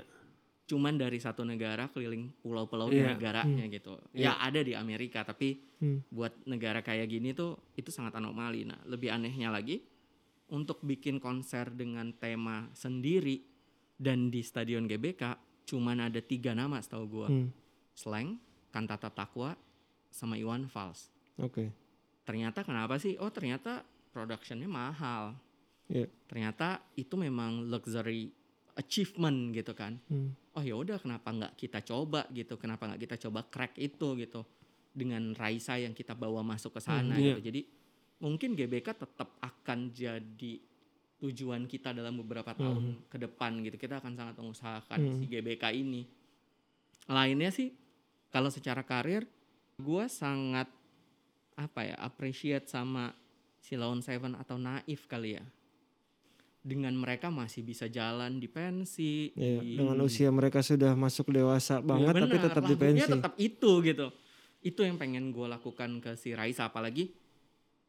Cuman 0.64 0.96
dari 0.96 1.20
satu 1.20 1.44
negara 1.44 1.92
keliling 1.92 2.32
pulau-pulau 2.40 2.88
Iya. 2.88 3.20
negaranya 3.20 3.68
gitu. 3.68 4.00
Ya 4.16 4.40
ada 4.40 4.64
di 4.64 4.72
Amerika 4.72 5.28
tapi 5.28 5.60
Hmm. 5.84 6.00
buat 6.08 6.32
negara 6.48 6.80
kayak 6.80 7.12
gini 7.12 7.36
tuh 7.36 7.60
itu 7.76 7.92
sangat 7.92 8.16
anomali. 8.16 8.64
Nah, 8.64 8.80
lebih 8.88 9.12
anehnya 9.12 9.52
lagi 9.52 9.84
untuk 10.56 10.80
bikin 10.88 11.20
konser 11.20 11.68
dengan 11.76 12.16
tema 12.16 12.72
sendiri 12.72 13.44
dan 14.00 14.32
di 14.32 14.40
Stadion 14.40 14.88
GBK 14.88 15.36
cuman 15.68 16.08
ada 16.08 16.24
tiga 16.24 16.56
nama 16.56 16.80
setahu 16.80 17.06
gua. 17.12 17.28
Hmm. 17.28 17.52
Slang, 17.92 18.40
Kantata 18.72 19.12
Takwa, 19.12 19.52
sama 20.16 20.40
Iwan 20.40 20.72
Fals. 20.72 21.12
Oke. 21.36 21.76
Ternyata 22.24 22.64
kenapa 22.64 22.96
sih? 22.96 23.20
Oh 23.20 23.28
ternyata 23.28 23.84
productionnya 24.10 24.66
mahal. 24.66 25.36
Iya. 25.92 26.08
Ternyata 26.26 26.80
itu 26.96 27.14
memang 27.14 27.68
luxury 27.68 28.32
achievement 28.74 29.52
gitu 29.52 29.76
kan. 29.76 30.00
Hmm. 30.08 30.32
Oh 30.56 30.64
ya 30.64 30.74
udah 30.74 30.96
kenapa 30.98 31.30
nggak 31.30 31.54
kita 31.60 31.84
coba 31.84 32.24
gitu? 32.32 32.56
Kenapa 32.56 32.88
nggak 32.88 33.02
kita 33.04 33.16
coba 33.28 33.44
crack 33.44 33.76
itu 33.76 34.16
gitu 34.16 34.48
dengan 34.96 35.36
Raisa 35.36 35.76
yang 35.76 35.92
kita 35.92 36.16
bawa 36.16 36.40
masuk 36.40 36.80
ke 36.80 36.82
sana 36.82 37.14
Hmm, 37.14 37.22
iya. 37.22 37.36
gitu. 37.36 37.52
Jadi 37.52 37.62
mungkin 38.24 38.56
GBK 38.56 38.96
tetap 38.96 39.36
akan 39.38 39.92
jadi 39.92 40.54
tujuan 41.16 41.68
kita 41.68 41.92
dalam 41.92 42.16
beberapa 42.18 42.52
tahun 42.52 43.04
ke 43.06 43.18
depan 43.20 43.60
gitu. 43.62 43.76
Kita 43.78 44.00
akan 44.00 44.16
sangat 44.16 44.36
mengusahakan 44.36 44.98
Hmm. 44.98 45.16
si 45.20 45.28
GBK 45.28 45.76
ini. 45.76 46.08
Lainnya 47.06 47.52
sih 47.52 47.70
kalau 48.28 48.50
secara 48.50 48.82
karir 48.82 49.28
gua 49.78 50.08
sangat 50.08 50.72
apa 51.56 51.82
ya 51.84 51.96
appreciate 51.98 52.66
sama 52.66 53.12
si 53.58 53.76
Lawn 53.76 54.00
Seven 54.00 54.36
atau 54.36 54.56
Naif 54.56 55.04
kali 55.06 55.36
ya 55.36 55.44
dengan 56.62 56.92
mereka 56.92 57.30
masih 57.30 57.62
bisa 57.62 57.86
jalan 57.86 58.38
di 58.38 58.48
pensi 58.48 59.30
Iya, 59.32 59.62
di- 59.62 59.78
dengan 59.78 60.02
usia 60.02 60.30
mereka 60.30 60.60
sudah 60.60 60.94
masuk 60.94 61.30
dewasa 61.30 61.78
banget 61.80 62.10
Ya 62.10 62.22
tapi 62.24 62.38
tetap 62.40 62.64
di 62.66 62.76
pensi. 62.76 63.06
tetap 63.06 63.34
itu 63.38 63.72
gitu 63.82 64.08
itu 64.62 64.82
yang 64.82 64.98
pengen 64.98 65.30
gue 65.30 65.46
lakukan 65.46 66.02
ke 66.02 66.16
si 66.16 66.34
Raisa 66.34 66.66
apalagi 66.66 67.14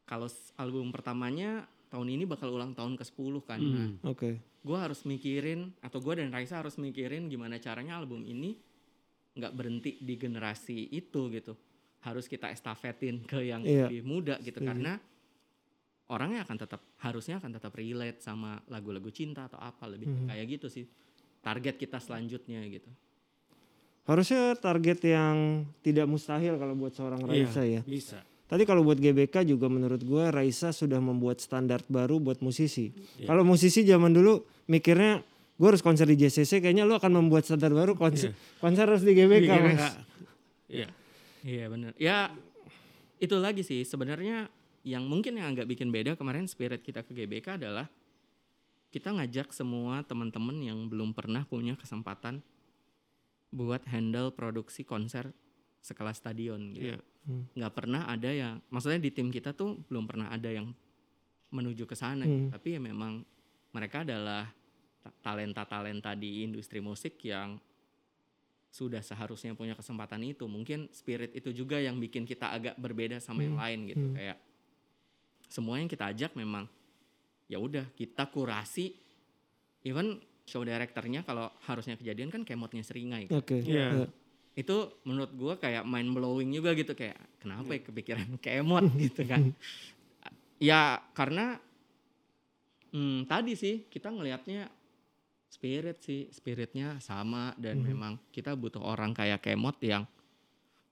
kalau 0.05 0.29
album 0.57 0.93
pertamanya 0.93 1.65
tahun 1.89 2.13
ini 2.13 2.25
bakal 2.25 2.53
ulang 2.53 2.77
tahun 2.77 2.95
ke 2.95 3.05
10 3.07 3.17
kan 3.43 3.57
nah, 3.59 3.89
Hmm. 3.89 3.97
Oke. 4.05 4.43
gue 4.61 4.77
harus 4.77 5.01
mikirin 5.03 5.73
atau 5.81 5.99
gue 5.99 6.15
dan 6.15 6.29
Raisa 6.29 6.61
harus 6.61 6.77
mikirin 6.77 7.27
gimana 7.27 7.57
caranya 7.57 7.97
album 7.97 8.23
ini 8.23 8.61
nggak 9.33 9.53
berhenti 9.53 9.97
di 9.97 10.15
generasi 10.15 10.91
itu 10.91 11.31
gitu 11.31 11.57
harus 12.07 12.31
kita 12.31 12.47
estafetin 12.49 13.27
ke 13.27 13.43
yang 13.43 13.67
Iya. 13.67 13.91
lebih 13.91 14.07
muda 14.07 14.39
gitu 14.39 14.63
Setuju. 14.63 14.69
karena 14.71 14.93
orangnya 16.07 16.47
akan 16.47 16.57
tetap 16.57 16.81
harusnya 17.03 17.43
akan 17.43 17.51
tetap 17.51 17.75
relate 17.75 18.23
sama 18.23 18.63
lagu-lagu 18.71 19.11
cinta 19.11 19.51
atau 19.51 19.59
apa 19.59 19.91
lebih 19.91 20.07
Mhm. 20.07 20.27
kayak 20.31 20.47
gitu 20.49 20.67
sih 20.71 20.87
target 21.43 21.75
kita 21.77 21.99
selanjutnya 21.99 22.63
gitu 22.67 22.87
Harusnya 24.07 24.55
target 24.55 25.03
yang 25.03 25.67
tidak 25.83 26.07
mustahil 26.07 26.55
kalau 26.57 26.79
buat 26.79 26.95
seorang 26.95 27.27
Raisa 27.27 27.67
ya. 27.67 27.83
Bisa. 27.83 28.23
Tadi 28.47 28.63
kalau 28.63 28.87
buat 28.87 28.95
GBK 28.97 29.43
juga 29.43 29.67
menurut 29.67 29.99
gua 30.07 30.31
Raisa 30.31 30.71
sudah 30.71 31.03
membuat 31.03 31.43
standar 31.43 31.83
baru 31.91 32.23
buat 32.23 32.39
musisi. 32.39 32.95
Kalau 33.27 33.43
musisi 33.43 33.83
zaman 33.83 34.15
dulu 34.15 34.47
mikirnya 34.71 35.27
gue 35.59 35.67
harus 35.67 35.83
konser 35.83 36.07
di 36.07 36.15
JCC 36.15 36.63
kayaknya 36.63 36.87
lu 36.87 36.95
akan 36.95 37.19
membuat 37.19 37.51
standar 37.51 37.75
baru 37.75 37.99
konser 37.99 38.31
konser 38.63 38.87
harus 38.87 39.03
di 39.03 39.11
GBK. 39.11 39.43
Iya, 39.43 39.59
Mas. 39.59 39.75
Kak. 39.75 39.95
Iya. 41.47 41.71
Benar. 41.71 41.93
Ya 41.97 42.35
itu 43.23 43.39
lagi 43.39 43.63
sih 43.63 43.87
sebenarnya 43.87 44.51
yang 44.83 45.07
mungkin 45.07 45.39
yang 45.39 45.55
agak 45.55 45.67
bikin 45.67 45.89
beda 45.89 46.19
kemarin 46.19 46.47
spirit 46.47 46.83
kita 46.83 47.07
ke 47.07 47.15
GBK 47.15 47.63
adalah 47.63 47.87
kita 48.91 49.15
ngajak 49.15 49.51
semua 49.51 50.03
teman-teman 50.03 50.59
yang 50.59 50.79
belum 50.87 51.15
pernah 51.15 51.47
punya 51.47 51.75
kesempatan 51.75 52.43
buat 53.51 53.83
handle 53.87 54.35
produksi 54.35 54.83
konser 54.83 55.31
sekelas 55.81 56.19
stadion 56.19 56.75
gitu. 56.75 56.99
Iya. 56.99 56.99
Nggak 57.55 57.73
pernah 57.75 58.07
ada 58.07 58.31
yang 58.31 58.59
maksudnya 58.71 58.99
di 58.99 59.11
tim 59.11 59.31
kita 59.31 59.55
tuh 59.55 59.79
belum 59.87 60.07
pernah 60.07 60.31
ada 60.31 60.51
yang 60.51 60.71
menuju 61.51 61.87
ke 61.87 61.95
sana 61.95 62.27
Hmm. 62.27 62.51
tapi 62.51 62.75
ya 62.75 62.81
memang 62.83 63.23
mereka 63.71 64.03
adalah 64.03 64.51
ta- 64.99 65.15
talenta-talenta 65.23 66.19
di 66.19 66.43
industri 66.43 66.83
musik 66.83 67.23
yang 67.23 67.55
sudah 68.77 69.01
seharusnya 69.01 69.57
punya 69.57 69.73
kesempatan 69.73 70.21
itu. 70.21 70.45
Mungkin 70.45 70.93
spirit 70.93 71.33
itu 71.33 71.49
juga 71.57 71.81
yang 71.81 71.97
bikin 71.97 72.29
kita 72.29 72.53
agak 72.53 72.77
berbeda 72.77 73.17
sama 73.25 73.41
yang 73.41 73.57
lain 73.57 73.89
gitu. 73.89 74.07
Kayak 74.13 74.37
semua 75.49 75.81
yang 75.81 75.89
kita 75.89 76.13
ajak 76.13 76.37
memang 76.37 76.69
ya 77.49 77.57
udah 77.57 77.89
kita 77.97 78.29
kurasi. 78.29 78.93
Even 79.81 80.21
show 80.45 80.61
directornya 80.61 81.25
kalau 81.25 81.49
harusnya 81.65 81.97
kejadian 81.97 82.29
kan 82.29 82.45
kemotnya 82.45 82.85
seringai 82.85 83.33
kan. 83.33 83.41
Oke. 83.41 83.65
Iya. 83.65 84.05
Iya. 84.05 84.09
itu 84.57 84.89
menurut 85.05 85.37
gua 85.37 85.61
kayak 85.61 85.85
mind 85.85 86.13
blowing 86.13 86.53
juga 86.53 86.77
gitu. 86.77 86.93
Kayak 86.93 87.17
kenapa 87.41 87.73
ya 87.73 87.81
kepikiran 87.81 88.29
kemot 88.45 88.93
gitu 89.01 89.25
kan? 89.25 89.57
Ya 90.61 91.01
karena 91.17 91.61
hmm, 92.93 93.25
tadi 93.25 93.57
sih 93.57 93.89
kita 93.89 94.13
ngelihatnya 94.13 94.69
spirit 95.57 95.97
sih 95.99 96.29
spiritnya 96.29 97.01
sama 97.01 97.57
dan 97.57 97.81
memang 97.89 98.13
kita 98.29 98.53
butuh 98.53 98.85
orang 98.85 99.11
kayak 99.11 99.41
kemot 99.41 99.81
yang 99.81 100.05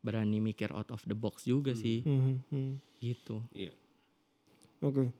berani 0.01 0.41
mikir 0.41 0.73
out 0.73 0.89
of 0.89 1.05
the 1.05 1.13
box 1.13 1.45
juga 1.45 1.77
sih 1.77 2.01
Mhm, 2.01 2.35
mhm. 2.49 2.73
gitu 2.99 3.45
Iya. 3.53 3.73
Oke. 4.81 5.13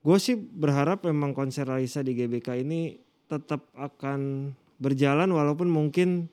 Gue 0.00 0.18
sih 0.18 0.34
berharap 0.34 1.02
memang 1.02 1.30
konser 1.30 1.66
Raisa 1.66 2.00
di 2.00 2.14
GBK 2.14 2.62
ini 2.62 2.98
tetap 3.26 3.70
akan 3.74 4.50
berjalan 4.76 5.28
walaupun 5.28 5.68
mungkin 5.68 6.26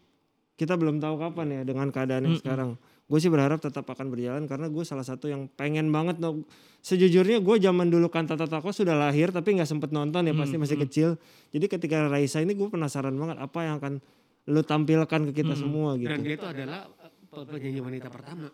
kita 0.56 0.73
belum 0.73 0.97
tahu 0.97 1.17
kapan 1.19 1.47
ya 1.51 1.62
dengan 1.62 1.89
keadaan 1.89 2.25
yang 2.25 2.38
sekarang. 2.39 2.69
Gue 3.08 3.17
sih 3.17 3.28
berharap 3.28 3.58
tetap 3.58 3.84
akan 3.84 4.08
berjalan 4.08 4.43
karena 4.46 4.67
gue 4.67 4.84
salah 4.84 5.02
satu 5.02 5.26
yang 5.26 5.48
pengen 5.50 5.88
banget 5.88 6.20
no- 6.20 6.43
sejujurnya 6.82 7.39
gue 7.39 7.56
zaman 7.58 7.88
dulu 7.88 8.08
Kantata 8.08 8.43
Tako 8.46 8.70
sudah 8.70 8.93
lahir 8.93 9.32
tapi 9.32 9.56
nggak 9.56 9.65
sempet 9.65 9.89
nonton 9.89 10.22
ya 10.22 10.34
pasti 10.34 10.56
masih 10.58 10.78
kecil. 10.78 11.10
Jadi 11.50 11.65
ketika 11.70 12.04
Raisa 12.06 12.39
ini 12.39 12.52
gue 12.52 12.67
penasaran 12.67 13.15
banget 13.15 13.39
apa 13.39 13.60
yang 13.62 13.76
akan 13.78 14.04
lu 14.46 14.62
tampilkan 14.62 15.22
ke 15.26 15.32
kita 15.34 15.56
semua 15.56 15.96
gitu. 15.96 16.08
Dan 16.08 16.20
dia 16.20 16.36
itu 16.36 16.46
adalah 16.46 16.88
penyanyi 17.30 17.80
wanita 17.80 18.08
pertama. 18.08 18.48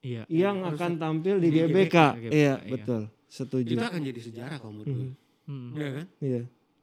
iya 0.00 0.26
yang 0.26 0.66
akan 0.66 0.98
tampil 0.98 1.36
di, 1.36 1.46
di 1.46 1.58
GBK. 1.58 1.94
GBK, 1.94 1.96
Iya, 2.26 2.32
iya. 2.32 2.52
betul. 2.66 3.02
Setuju. 3.28 3.70
Itu 3.70 3.84
akan 3.86 4.00
jadi 4.02 4.20
sejarah 4.20 4.56
kalau 4.56 4.72
menurut 4.74 4.88
gue. 4.88 5.08
Hmm. 5.44 5.70
Iya 5.72 5.88
kan? 5.90 6.06
Iya. 6.18 6.42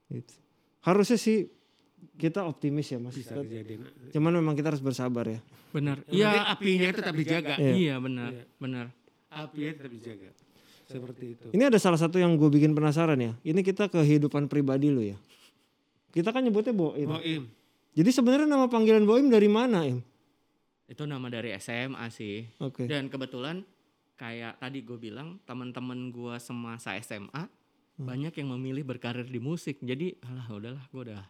Gitu. 0.10 0.34
Harusnya 0.80 1.18
sih 1.18 1.38
kita 2.16 2.44
optimis 2.44 2.88
ya 2.90 3.00
Mas. 3.00 3.16
Bisa 3.16 3.36
kejadian. 3.36 3.88
Cuman 4.12 4.32
memang 4.40 4.54
kita 4.54 4.72
harus 4.76 4.84
bersabar 4.84 5.26
ya. 5.26 5.40
benar 5.70 6.02
iya 6.10 6.50
apinya 6.50 6.90
itu 6.90 6.98
tetap 6.98 7.14
dijaga. 7.14 7.54
Iya. 7.62 7.74
iya 7.78 7.96
benar 8.02 8.34
Iya. 8.34 8.44
benar 8.58 8.86
Apinya 9.30 9.72
tetap 9.78 9.94
dijaga. 9.94 10.30
Seperti 10.90 11.26
itu. 11.38 11.48
Ini 11.54 11.70
ada 11.70 11.78
salah 11.78 12.02
satu 12.02 12.18
yang 12.18 12.34
gue 12.34 12.50
bikin 12.50 12.74
penasaran 12.74 13.22
ya. 13.22 13.38
Ini 13.46 13.62
kita 13.62 13.86
kehidupan 13.94 14.50
pribadi 14.50 14.90
lu 14.90 15.06
ya. 15.06 15.22
Kita 16.10 16.34
kan 16.34 16.42
nyebutnya 16.42 16.74
Boim. 16.74 17.06
Boim. 17.06 17.44
Jadi 17.94 18.10
sebenarnya 18.10 18.50
nama 18.50 18.66
panggilan 18.66 19.06
Boim 19.06 19.30
dari 19.30 19.46
mana, 19.46 19.86
Im? 19.86 20.02
itu 20.90 21.06
nama 21.06 21.30
dari 21.30 21.54
SMA 21.62 22.02
sih 22.10 22.50
Oke. 22.58 22.90
Dan 22.90 23.14
kebetulan 23.14 23.62
kayak 24.18 24.58
tadi 24.58 24.82
gue 24.82 24.98
bilang 24.98 25.38
teman-teman 25.46 26.10
gue 26.10 26.34
semasa 26.42 26.98
SMA 26.98 27.46
banyak 27.96 28.34
yang 28.34 28.58
memilih 28.58 28.82
berkarir 28.82 29.30
di 29.30 29.38
musik. 29.38 29.78
Jadi 29.86 30.18
alah 30.26 30.50
udahlah 30.50 30.84
gue 30.90 31.02
udah 31.14 31.22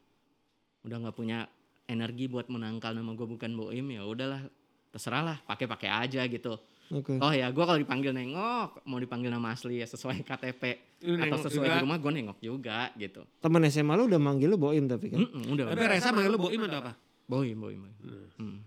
udah 0.86 0.98
nggak 1.08 1.16
punya 1.16 1.48
energi 1.90 2.30
buat 2.30 2.48
menangkal 2.48 2.94
nama 2.94 3.12
gue 3.18 3.28
bukan 3.28 3.52
Boim 3.58 3.88
ya 3.90 4.06
udahlah 4.06 4.46
terserah 4.90 5.22
lah 5.22 5.38
pakai-pakai 5.46 5.90
aja 5.90 6.22
gitu. 6.26 6.58
Oke. 6.90 7.22
Oh 7.22 7.30
ya 7.30 7.54
gue 7.54 7.62
kalau 7.62 7.78
dipanggil 7.78 8.10
nengok 8.10 8.82
mau 8.90 8.98
dipanggil 8.98 9.30
nama 9.30 9.54
asli 9.54 9.78
ya 9.78 9.86
sesuai 9.86 10.26
KTP 10.26 10.64
Lu 11.06 11.22
atau 11.22 11.38
sesuai 11.38 11.70
juga. 11.70 11.76
di 11.78 11.84
rumah 11.86 11.98
gue 12.02 12.12
nengok 12.18 12.40
juga 12.42 12.90
gitu. 12.98 13.22
Temen 13.42 13.62
SMA 13.70 13.94
lu 13.94 14.10
udah 14.10 14.22
manggil 14.22 14.50
lu 14.50 14.58
Boim 14.58 14.90
tapi 14.90 15.14
kan. 15.14 15.22
Mm-mm, 15.22 15.54
udah 15.54 15.66
Tapi 15.70 15.78
udah. 15.78 15.90
Reza 15.94 16.10
manggil 16.10 16.32
lu 16.34 16.40
Boim 16.42 16.62
atau 16.66 16.80
apa? 16.82 16.92
Boim 17.30 17.58
Boim. 17.58 17.80
boim. 17.86 17.94
Hmm. 18.42 18.58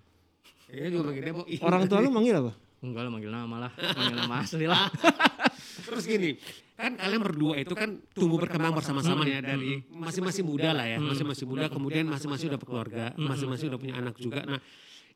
Iya 0.71 0.87
juga 0.95 1.11
manggil 1.11 1.23
dia 1.27 1.35
Boim. 1.35 1.59
Orang 1.67 1.83
tua 1.91 1.99
lu 1.99 2.11
manggil 2.15 2.35
apa? 2.39 2.53
Enggak 2.83 3.03
lah 3.07 3.11
manggil 3.15 3.31
nama 3.31 3.57
lah, 3.67 3.73
manggil 3.79 4.17
nama 4.19 4.35
asli 4.43 4.67
lah. 4.67 4.87
Terus 5.73 6.05
gini, 6.05 6.37
kan 6.77 7.01
kalian 7.01 7.23
berdua 7.25 7.55
itu 7.57 7.73
kan 7.73 7.97
tumbuh 8.13 8.37
berkembang 8.37 8.77
bersama-sama 8.77 9.25
ya 9.25 9.41
dari 9.41 9.81
masing-masing 9.89 10.45
muda 10.45 10.77
lah 10.77 10.85
ya, 10.85 10.99
masing-masing 11.01 11.49
muda 11.49 11.73
kemudian 11.73 12.05
masing-masing 12.11 12.53
udah 12.53 12.61
berkeluarga, 12.61 13.05
masing-masing 13.17 13.73
udah 13.73 13.81
punya 13.81 13.95
anak 13.97 14.15
juga. 14.21 14.45
Nah, 14.45 14.61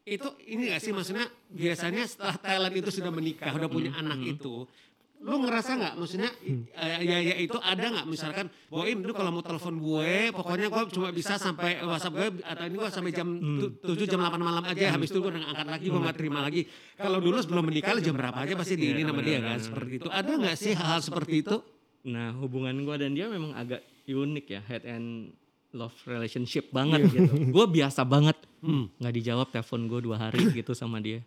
itu 0.06 0.28
ini 0.46 0.70
gak 0.70 0.80
sih? 0.80 0.94
Maksudnya 0.94 1.26
biasanya 1.50 2.06
setelah 2.06 2.38
talent 2.38 2.74
itu 2.78 2.90
sudah 2.94 3.10
menikah, 3.10 3.50
udah 3.50 3.66
punya 3.66 3.92
anak 3.98 4.22
itu, 4.22 4.64
lu 5.22 5.42
ngerasa 5.42 5.70
nggak? 5.80 5.94
maksudnya 5.96 6.30
eh, 6.76 7.00
ya 7.02 7.18
ya 7.18 7.34
itu 7.40 7.58
ada 7.58 7.84
nggak? 7.88 8.06
Misalkan 8.06 8.46
Boim 8.68 9.00
lu 9.02 9.12
kalau 9.16 9.30
mau 9.32 9.42
telepon 9.42 9.74
gue 9.80 10.30
pokoknya 10.30 10.68
gue 10.68 10.82
cuma 10.92 11.08
bisa 11.10 11.40
sampai 11.40 11.80
WhatsApp 11.82 12.14
gue 12.14 12.28
atau 12.44 12.64
ini 12.68 12.76
gue 12.76 12.90
sampai 12.92 13.12
jam 13.12 13.28
7 13.80 13.82
jam 14.06 14.20
8 14.22 14.38
malam 14.38 14.64
aja 14.64 14.94
habis 14.94 15.10
itu 15.10 15.18
gue 15.18 15.32
angkat 15.32 15.66
lagi 15.66 15.86
gue 15.88 16.00
nggak 16.00 16.16
terima 16.16 16.40
lagi. 16.44 16.62
Kalau 16.94 17.18
dulu 17.18 17.36
sebelum 17.42 17.64
menikah 17.66 17.96
jam 17.98 18.14
berapa 18.14 18.38
aja 18.38 18.54
pasti 18.54 18.74
di 18.76 18.92
ini 18.92 19.02
nama 19.02 19.20
dia 19.24 19.40
kan? 19.42 19.58
seperti 19.58 19.92
itu. 19.98 20.08
Ada 20.12 20.32
nggak 20.36 20.56
sih 20.56 20.72
hal-hal 20.76 21.00
seperti 21.02 21.34
itu? 21.42 21.56
Nah 22.06 22.30
hubungan 22.38 22.76
gue 22.86 22.96
dan 23.00 23.10
dia 23.16 23.26
memang 23.26 23.56
agak 23.56 23.82
unik 24.06 24.46
ya 24.46 24.60
head 24.62 24.86
and 24.86 25.34
love 25.74 25.96
relationship 26.06 26.70
banget 26.70 27.10
gitu. 27.10 27.50
Gue 27.50 27.66
biasa 27.66 28.06
banget 28.06 28.38
nggak 29.02 29.14
dijawab 29.18 29.50
telepon 29.50 29.90
gue 29.90 30.00
dua 30.06 30.16
hari 30.30 30.54
gitu 30.54 30.70
sama 30.70 31.02
dia. 31.02 31.18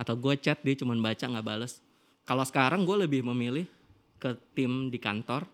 Atau 0.00 0.16
gue 0.16 0.32
chat 0.40 0.58
dia 0.64 0.74
cuman 0.80 0.98
baca 1.04 1.20
nggak 1.28 1.44
bales. 1.44 1.83
Kalau 2.24 2.42
sekarang 2.42 2.82
gue 2.82 3.04
lebih 3.04 3.20
memilih 3.22 3.68
ke 4.16 4.32
tim 4.56 4.88
di 4.88 4.96
kantor 4.96 5.44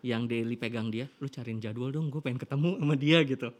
yang 0.00 0.24
daily 0.24 0.54
pegang 0.54 0.86
dia. 0.86 1.10
Lu 1.18 1.26
cariin 1.26 1.58
jadwal 1.58 1.90
dong, 1.90 2.08
gue 2.08 2.22
pengen 2.22 2.38
ketemu 2.38 2.78
sama 2.78 2.94
dia 2.94 3.18
gitu. 3.26 3.50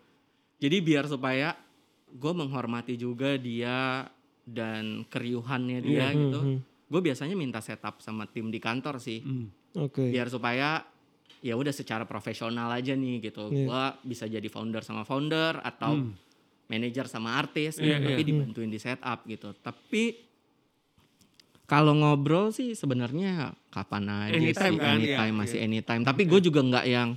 Jadi 0.60 0.76
biar 0.78 1.04
supaya 1.06 1.58
gue 2.06 2.32
menghormati 2.32 2.94
juga 2.94 3.34
dia 3.34 4.06
dan 4.42 5.02
keriuhannya 5.06 5.78
dia 5.80 6.06
gitu. 6.12 6.40
Gue 6.86 7.00
biasanya 7.00 7.34
minta 7.34 7.58
setup 7.58 7.98
sama 7.98 8.26
tim 8.26 8.50
di 8.50 8.58
kantor 8.58 8.98
sih 8.98 9.22
Oke. 9.78 10.10
biar 10.10 10.26
supaya 10.26 10.82
ya 11.40 11.54
udah 11.54 11.70
secara 11.70 12.02
profesional 12.04 12.66
aja 12.68 12.92
nih 12.92 13.22
gitu 13.22 13.48
Iya. 13.48 13.64
gua 13.64 13.82
bisa 14.02 14.26
jadi 14.26 14.44
founder 14.44 14.82
sama 14.82 15.06
founder 15.06 15.62
atau 15.62 16.02
manajer 16.66 17.06
sama 17.06 17.38
artis 17.38 17.78
Iya, 17.78 18.02
tapi 18.02 18.22
dibantuin 18.26 18.68
di 18.68 18.76
setup 18.76 19.22
gitu 19.24 19.54
tapi 19.56 20.18
kalau 21.70 21.94
ngobrol 21.94 22.50
sih 22.50 22.74
sebenarnya 22.74 23.54
kapan 23.70 24.10
aja 24.10 24.34
Anytime 24.34 24.74
sih 24.74 24.82
kan, 24.82 24.98
anytime 24.98 25.34
iya, 25.38 25.38
masih 25.38 25.58
anytime. 25.62 26.02
Tapi 26.02 26.26
gue 26.26 26.40
juga 26.42 26.66
nggak 26.66 26.86
yang 26.90 27.14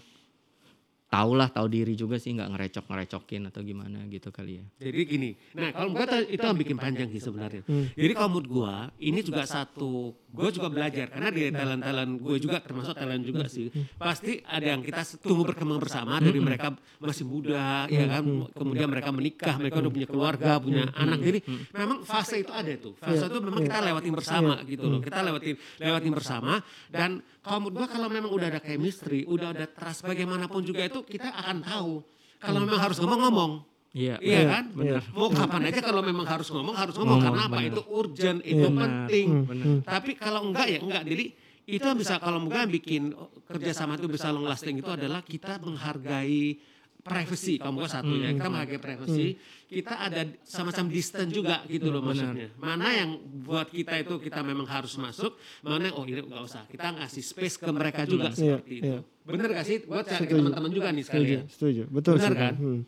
tahu 1.14 1.32
lah 1.38 1.46
tahu 1.46 1.68
diri 1.70 1.94
juga 1.94 2.18
sih 2.18 2.34
nggak 2.34 2.50
ngerecok 2.50 2.86
ngerecokin 2.90 3.54
atau 3.54 3.62
gimana 3.62 4.02
gitu 4.10 4.34
kali 4.34 4.58
ya. 4.58 4.66
Jadi 4.82 5.00
gini, 5.06 5.30
nah 5.54 5.70
kalau 5.70 5.94
gua 5.94 6.10
tuh- 6.10 6.26
itu 6.26 6.42
yang 6.42 6.58
bikin 6.58 6.78
panjang 6.82 7.10
sih 7.14 7.22
sebenarnya. 7.22 7.62
Jadi 7.94 8.12
kalau 8.18 8.30
menurut 8.34 8.50
gua, 8.50 8.74
ini 8.98 9.22
juga 9.22 9.46
satu, 9.46 10.18
gua 10.34 10.50
juga 10.50 10.74
belajar 10.74 11.14
karena 11.14 11.30
di 11.30 11.54
talent-talent 11.54 12.12
gue 12.18 12.38
juga 12.42 12.58
termasuk 12.58 12.98
talent 12.98 13.22
juga 13.22 13.46
sih. 13.46 13.70
Pasti 13.94 14.42
ada 14.42 14.66
yang 14.66 14.82
kita 14.82 15.06
tumbuh 15.22 15.46
berkembang 15.46 15.78
bersama 15.78 16.18
dari 16.18 16.42
mereka 16.42 16.74
masih 16.98 17.30
muda, 17.30 17.86
ya 17.86 18.10
kan. 18.10 18.24
Kemudian 18.50 18.90
mereka 18.90 19.14
menikah, 19.14 19.56
mereka 19.62 19.78
udah 19.86 19.92
punya 19.94 20.08
keluarga, 20.10 20.58
punya 20.58 20.90
anak. 20.98 21.22
Jadi 21.22 21.40
memang 21.70 22.02
fase 22.02 22.42
itu 22.42 22.50
ada 22.50 22.74
tuh. 22.74 22.98
Fase 22.98 23.30
itu 23.30 23.38
memang 23.38 23.62
kita 23.62 23.78
lewatin 23.86 24.14
bersama 24.18 24.54
gitu 24.66 24.86
loh. 24.90 25.00
Kita 25.04 25.20
lewatin 25.22 25.56
lewatin 25.78 26.14
bersama 26.16 26.54
dan 26.90 27.22
kalau 27.44 27.60
menurut 27.60 27.76
gua 27.76 27.88
kalau 27.92 28.08
memang 28.08 28.32
udah 28.32 28.48
ada 28.48 28.62
chemistry, 28.64 29.28
udah 29.28 29.52
ada 29.52 29.68
trust 29.68 30.02
bagaimanapun 30.02 30.64
juga 30.64 30.88
itu 30.88 31.04
kita 31.04 31.28
akan 31.28 31.60
tahu. 31.60 31.94
Kalau 32.40 32.60
memang 32.64 32.80
harus 32.80 32.98
ngomong-ngomong, 33.00 33.52
iya 33.92 34.16
Iya 34.20 34.42
kan? 34.48 34.64
Mau 35.12 35.28
kapan 35.28 35.68
aja 35.68 35.80
kalau 35.80 36.00
memang 36.04 36.24
harus 36.24 36.48
ngomong 36.48 36.76
harus 36.76 36.96
ngomong, 36.96 37.20
Ngomong, 37.20 37.36
karena 37.36 37.44
apa? 37.48 37.56
bener. 37.60 37.72
Itu 37.72 37.82
urgent, 37.88 38.40
itu 38.44 38.68
Bener, 38.68 38.80
penting. 38.80 39.28
bener. 39.44 39.66
Tapi 39.84 40.12
kalau 40.16 40.40
enggak 40.48 40.68
ya 40.72 40.80
enggak. 40.80 41.04
Jadi 41.04 41.26
itu 41.64 41.88
bisa 41.96 42.20
kalau 42.20 42.44
enggak 42.44 42.68
bikin 42.68 43.16
kerjasama 43.48 43.96
itu 43.96 44.08
bisa 44.12 44.28
long 44.32 44.44
lasting 44.44 44.80
itu 44.80 44.92
adalah 44.92 45.24
kita 45.24 45.60
menghargai 45.60 46.60
privacy 47.04 47.60
kamu 47.60 47.84
gua 47.84 47.90
satu 47.92 48.16
ya 48.16 48.32
kita 48.32 48.48
menghargai 48.48 48.80
privacy. 48.80 49.36
Kita 49.68 50.06
ada 50.06 50.22
sama-sama 50.46 50.88
distant 50.88 51.28
juga 51.28 51.66
gitu 51.68 51.92
loh 51.92 52.00
maksudnya 52.00 52.54
mana 52.56 52.94
yang 52.96 53.20
buat 53.44 53.68
kita 53.68 54.00
itu 54.00 54.22
kita 54.24 54.40
memang 54.46 54.64
harus 54.70 54.96
masuk 54.96 55.36
mana 55.66 55.92
yang, 55.92 55.96
oh 56.00 56.06
ini 56.08 56.24
enggak 56.24 56.44
usah. 56.48 56.64
Kita 56.72 56.96
ngasih 56.96 57.24
space 57.24 57.56
ke 57.60 57.70
mereka 57.76 58.08
juga 58.08 58.32
Iya, 58.32 58.58
seperti 58.58 58.74
itu. 58.80 58.86
iya. 58.88 59.00
bener 59.28 59.48
gak 59.52 59.66
sih? 59.68 59.78
Buat 59.84 60.06
cari 60.08 60.26
teman-teman 60.30 60.72
juga 60.72 60.88
nih 60.96 61.04
Setuju, 61.04 61.12
sekalian. 61.12 61.42
Setuju. 61.52 61.82
Betul 61.92 62.14
Benar 62.20 62.32
sih. 62.32 62.40
kan? 62.40 62.54
Hmm. 62.56 62.80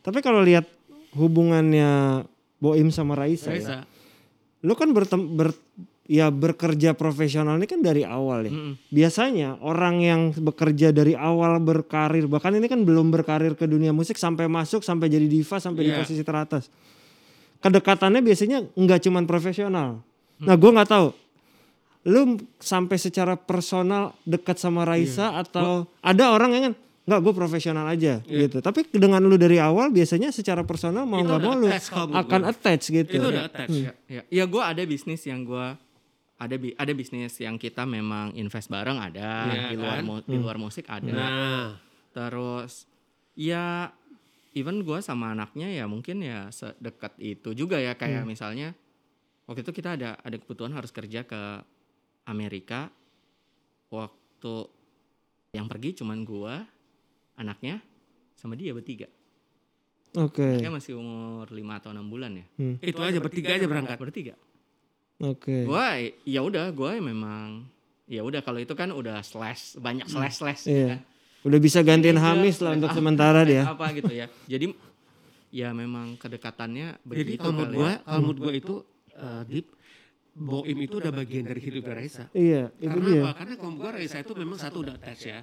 Tapi 0.00 0.18
kalau 0.22 0.40
lihat 0.46 0.66
hubungannya 1.16 1.90
Boim 2.60 2.88
sama 2.92 3.16
Raisa, 3.16 3.50
ya, 3.50 3.56
Reza 3.56 3.78
lu 4.60 4.76
kan 4.76 4.92
bertem, 4.92 5.40
ber, 5.40 5.56
ya 6.10 6.26
bekerja 6.34 6.90
profesional 6.98 7.54
ini 7.54 7.70
kan 7.70 7.78
dari 7.78 8.02
awal 8.02 8.50
ya. 8.50 8.52
Biasanya 8.90 9.62
orang 9.62 10.02
yang 10.02 10.20
bekerja 10.34 10.90
dari 10.90 11.14
awal 11.14 11.62
berkarir, 11.62 12.26
bahkan 12.26 12.50
ini 12.58 12.66
kan 12.66 12.82
belum 12.82 13.14
berkarir 13.14 13.54
ke 13.54 13.62
dunia 13.70 13.94
musik 13.94 14.18
sampai 14.18 14.50
masuk 14.50 14.82
sampai 14.82 15.06
jadi 15.06 15.30
diva 15.30 15.62
sampai 15.62 15.86
di 15.86 15.90
Iya. 15.94 16.02
posisi 16.02 16.26
teratas. 16.26 16.66
Kedekatannya 17.62 18.26
biasanya 18.26 18.66
nggak 18.74 19.06
cuman 19.06 19.22
profesional. 19.30 20.02
Nah, 20.42 20.56
gua 20.58 20.82
nggak 20.82 20.90
tahu. 20.90 21.08
Lu 22.10 22.40
sampai 22.58 22.96
secara 22.98 23.36
personal 23.38 24.16
dekat 24.26 24.58
sama 24.58 24.82
Raisa 24.82 25.36
atau 25.38 25.86
ada 26.02 26.32
orang 26.34 26.50
yang 26.56 26.64
kan 26.72 26.74
nggak 27.04 27.20
gue 27.20 27.34
profesional 27.36 27.84
aja 27.84 28.24
gitu. 28.24 28.58
Tapi 28.64 28.88
dengan 28.88 29.20
lu 29.20 29.36
dari 29.36 29.60
awal 29.60 29.92
biasanya 29.92 30.32
secara 30.32 30.64
personal 30.64 31.04
mau 31.04 31.20
nggak 31.20 31.40
mau 31.44 31.54
lu 31.54 31.68
akan 31.68 32.40
gue. 32.40 32.50
attach 32.50 32.88
gitu. 32.88 33.14
Itu 33.20 33.28
udah 33.28 33.44
attach. 33.46 33.68
Ya, 33.68 33.92
ya, 34.08 34.22
ya 34.26 34.44
gue 34.48 34.62
ada 34.64 34.80
bisnis 34.88 35.20
yang 35.28 35.44
gue 35.44 35.76
ada 36.40 36.56
bi- 36.56 36.72
ada 36.74 36.90
bisnis 36.90 37.36
yang 37.36 37.54
kita 37.54 37.84
memang 37.84 38.32
invest 38.32 38.66
bareng 38.66 38.96
ada 38.96 39.44
Iya 39.46 39.62
di 39.68 39.76
luar 39.76 39.96
kan? 39.96 40.04
mu- 40.04 40.24
di 40.24 40.36
luar 40.36 40.56
musik 40.56 40.88
ada. 40.88 41.04
Nah, 41.06 41.68
Terus 42.10 42.88
ya 43.34 43.92
even 44.52 44.80
gue 44.80 44.98
sama 44.98 45.30
anaknya 45.30 45.70
ya 45.70 45.84
mungkin 45.84 46.18
ya 46.20 46.50
sedekat 46.50 47.14
itu 47.16 47.52
juga 47.52 47.78
ya 47.78 47.94
kayak 47.94 48.24
misalnya 48.24 48.74
waktu 49.44 49.60
itu 49.60 49.72
kita 49.72 49.94
ada 49.94 50.18
ada 50.18 50.34
kebutuhan 50.34 50.72
harus 50.72 50.90
kerja 50.90 51.22
ke 51.22 51.62
Amerika 52.24 52.90
waktu 53.88 54.54
yang 55.52 55.66
pergi 55.66 55.94
cuman 55.96 56.18
gue 56.20 56.54
anaknya 57.36 57.78
sama 58.32 58.54
dia 58.54 58.70
bertiga 58.70 59.06
Oke. 60.12 60.58
dia 60.58 60.66
masih 60.68 60.96
umur 60.96 61.46
5 61.46 61.54
atau 61.78 61.90
enam 61.90 62.06
bulan 62.06 62.34
ya 62.34 62.46
itu 62.82 62.98
aja 62.98 63.18
bertiga 63.18 63.54
aja 63.54 63.66
berangkat. 63.66 63.98
bertiga 63.98 64.34
Oke. 65.22 65.64
gue 65.64 65.88
ya 66.24 66.40
udah 66.40 66.68
gue 66.68 66.90
memang 66.98 67.68
ya 68.06 68.20
udah 68.20 68.40
kalau 68.40 68.56
itu 68.56 68.72
kan 68.72 68.88
udah 68.88 69.20
slash 69.20 69.76
banyak 69.76 70.06
slash 70.06 70.36
slash 70.36 70.62
Iya. 70.64 71.04
Udah 71.40 71.56
bisa 71.56 71.80
gantiin 71.80 72.16
Hamis 72.16 72.58
lah 72.58 72.72
untuk 72.76 72.90
sementara 72.90 73.44
dia. 73.44 73.64
apa 73.64 73.92
gitu 73.92 74.08
ya 74.08 74.26
jadi 74.44 74.72
ya 75.50 75.70
memang 75.70 76.14
kedekatannya 76.16 76.96
Jadi 76.96 77.04
begitu 77.04 77.38
kalau 77.38 77.52
menurut 77.54 77.68
kali 77.68 77.76
gue, 77.76 77.90
ya. 77.90 77.96
kalau 78.00 78.20
menurut 78.20 78.38
gue 78.40 78.52
itu 78.54 78.74
eh, 79.12 79.42
Deep, 79.46 79.66
Boim 80.30 80.78
itu 80.78 80.94
udah 80.96 81.12
bagian 81.12 81.44
dari 81.44 81.60
hidup 81.60 81.84
Raisa. 81.86 82.24
Iya, 82.30 82.70
itu 82.78 82.86
Karena 82.88 83.08
dia. 83.10 83.20
apa? 83.20 83.32
Karena 83.34 83.54
kalau 83.56 83.74
gue 83.74 83.90
Raisa 83.90 84.16
itu 84.16 84.32
memang 84.32 84.56
satu 84.56 84.78
udah 84.80 84.94
attach 84.94 85.22
ya. 85.26 85.42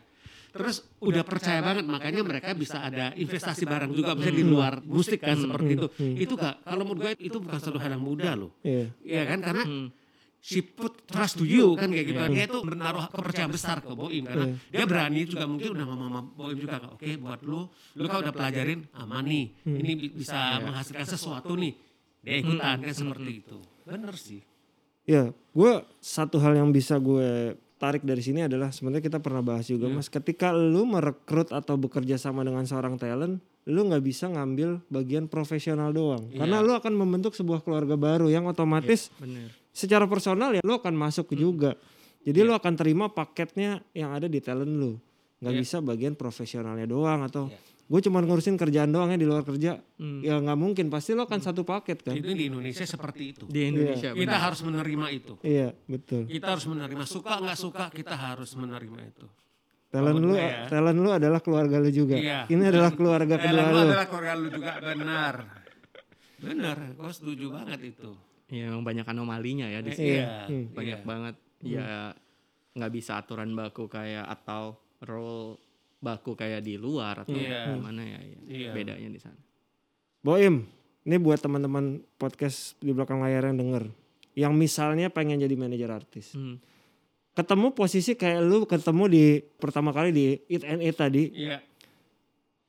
Terus 0.57 0.77
udah 0.99 1.21
percaya 1.21 1.61
banget 1.61 1.85
makanya 1.85 2.21
mereka 2.21 2.51
bisa 2.51 2.81
ada 2.81 3.13
investasi 3.13 3.63
barang 3.63 3.91
juga 3.91 4.11
bisa 4.13 4.29
di 4.29 4.41
luar 4.41 4.81
musik 4.81 5.19
kan 5.19 5.37
seperti 5.37 5.71
itu. 5.73 5.87
Itu 6.19 6.33
gak 6.33 6.61
kalau 6.61 6.83
menurut 6.83 6.99
gue 6.99 7.11
itu 7.21 7.37
bukan 7.37 7.57
satu 7.57 7.77
hal 7.77 7.93
yang 7.93 8.01
mudah 8.01 8.33
loh. 8.33 8.51
Iya. 8.61 8.89
Iya 8.99 9.21
kan 9.25 9.39
karena 9.39 9.63
Hmm. 9.63 9.87
she 10.37 10.61
put 10.61 11.03
trust 11.03 11.37
to 11.37 11.43
you 11.43 11.73
kan 11.73 11.87
kayak 11.87 12.07
gitu. 12.07 12.19
Dia 12.31 12.45
tuh 12.45 12.61
menaruh 12.61 13.05
kepercayaan 13.07 13.49
besar 13.49 13.77
ke 13.79 13.89
Boim 13.89 14.23
karena 14.23 14.45
dia 14.65 14.83
berani 14.83 15.21
juga 15.23 15.45
mungkin 15.45 15.69
udah 15.71 15.85
ngomong 15.85 16.07
sama 16.07 16.21
Boim 16.23 16.57
juga 16.57 16.77
oke 16.87 17.09
buat 17.17 17.39
lu 17.41 17.67
lu 17.93 18.05
kan 18.05 18.17
udah 18.21 18.31
pelajarin 18.31 18.79
aman 18.95 19.23
nih. 19.23 19.45
Ini 19.63 19.91
bi- 19.93 20.13
bisa 20.15 20.57
menghasilkan 20.59 21.05
sesuatu 21.05 21.53
nih. 21.53 21.73
Dia 22.17 22.35
ikutan 22.37 22.77
kan 22.79 22.93
seperti 22.93 23.31
itu. 23.39 23.57
Bener 23.83 24.15
sih. 24.15 24.41
Ya, 25.03 25.31
gue 25.31 25.71
satu 25.97 26.35
hal 26.37 26.55
yang 26.55 26.69
bisa 26.69 26.95
gue 26.97 27.55
tarik 27.77 28.01
dari 28.01 28.21
sini 28.21 28.45
adalah 28.45 28.73
sebenarnya 28.73 29.05
kita 29.05 29.21
pernah 29.21 29.45
bahas 29.45 29.69
juga 29.69 29.87
mas. 29.89 30.09
Ketika 30.09 30.53
lu 30.53 30.85
merekrut 30.89 31.53
atau 31.53 31.77
bekerja 31.77 32.17
sama 32.17 32.41
dengan 32.41 32.65
seorang 32.65 32.97
talent, 32.97 33.39
lu 33.69 33.81
nggak 33.87 34.03
bisa 34.03 34.27
ngambil 34.29 34.81
bagian 34.89 35.29
profesional 35.29 35.93
doang. 35.93 36.29
Karena 36.33 36.61
lu 36.61 36.73
akan 36.73 36.93
membentuk 36.97 37.37
sebuah 37.37 37.61
keluarga 37.61 37.93
baru 37.93 38.27
yang 38.29 38.49
otomatis 38.49 39.13
bener 39.21 39.53
secara 39.77 40.09
personal 40.09 40.57
ya 40.57 40.61
lu 40.65 40.73
akan 40.73 40.97
masuk 40.97 41.37
juga. 41.37 41.77
Jadi 42.25 42.41
lu 42.41 42.51
akan 42.57 42.73
terima 42.73 43.13
paketnya 43.13 43.85
yang 43.93 44.09
ada 44.17 44.25
di 44.25 44.41
talent 44.41 44.73
lu. 44.73 44.97
Nggak 45.37 45.55
bisa 45.61 45.77
bagian 45.85 46.17
profesionalnya 46.17 46.89
doang 46.89 47.21
atau 47.21 47.45
gue 47.87 47.99
cuma 48.03 48.19
ngurusin 48.19 48.59
kerjaan 48.59 48.91
doang 48.91 49.15
ya 49.15 49.17
di 49.17 49.23
luar 49.23 49.47
kerja. 49.47 49.79
Ya 50.21 50.33
nggak 50.43 50.59
mungkin, 50.59 50.91
pasti 50.91 51.15
lu 51.15 51.23
akan 51.23 51.39
satu 51.39 51.63
paket 51.63 52.03
kan. 52.03 52.15
Itu 52.19 52.35
di 52.35 52.51
Indonesia 52.51 52.83
seperti 52.83 53.23
itu. 53.31 53.43
di 53.47 53.71
Indonesia 53.71 54.11
Kita 54.11 54.37
harus 54.37 54.59
menerima 54.67 55.05
itu. 55.15 55.33
Iya, 55.39 55.71
betul. 55.87 56.27
Kita 56.27 56.53
harus 56.55 56.65
menerima 56.67 57.03
suka 57.07 57.39
nggak 57.39 57.59
suka 57.59 57.83
kita 57.95 58.15
harus 58.15 58.51
menerima 58.59 58.99
itu. 59.07 59.25
Talent 59.87 60.19
lu, 60.19 60.35
talent 60.67 60.99
lu 60.99 61.09
adalah 61.15 61.39
keluarga 61.39 61.79
lu 61.79 61.87
juga. 61.87 62.19
Iya. 62.19 62.43
Ini 62.51 62.63
adalah 62.67 62.91
keluarga 62.91 63.39
kedua 63.39 63.63
lu. 63.71 63.79
adalah 63.87 64.07
keluarga 64.11 64.33
lu 64.35 64.47
juga 64.51 64.71
benar. 64.83 65.35
Benar, 66.37 66.77
gue 66.93 67.11
setuju 67.15 67.49
banget 67.49 67.95
itu. 67.97 68.11
ya 68.47 68.71
memang 68.71 68.87
banyak 68.87 69.03
anomalinya 69.03 69.67
ya 69.67 69.83
di 69.83 69.91
sini 69.91 70.23
Iya, 70.23 70.47
banyak 70.71 71.01
banget 71.03 71.35
ya 71.67 72.15
nggak 72.71 72.91
bisa 72.95 73.19
aturan 73.19 73.51
baku 73.51 73.91
kayak 73.91 74.23
atau 74.23 74.79
role 75.03 75.59
baku 75.97 76.37
kayak 76.37 76.61
di 76.61 76.77
luar 76.77 77.25
atau 77.25 77.33
Iya. 77.33 77.73
gimana 77.73 78.01
ya, 78.05 78.19
ya. 78.21 78.39
Iya. 78.45 78.71
bedanya 78.73 79.09
di 79.09 79.19
sana 79.19 79.39
Boim, 80.21 80.67
ini 81.07 81.15
buat 81.23 81.39
teman-teman 81.39 82.03
podcast 82.19 82.75
di 82.83 82.91
belakang 82.91 83.23
layar 83.23 83.47
yang 83.47 83.55
denger. 83.55 83.83
Yang 84.35 84.53
misalnya 84.59 85.07
pengen 85.07 85.39
jadi 85.39 85.55
manajer 85.55 85.87
artis. 85.87 86.35
Hmm. 86.35 86.59
Ketemu 87.31 87.71
posisi 87.71 88.17
kayak 88.17 88.43
lu 88.43 88.67
ketemu 88.67 89.03
di 89.07 89.25
pertama 89.55 89.95
kali 89.95 90.09
di 90.11 90.35
It 90.51 90.67
and 90.67 90.83
It 90.83 90.99
tadi. 90.99 91.31
Iya. 91.31 91.63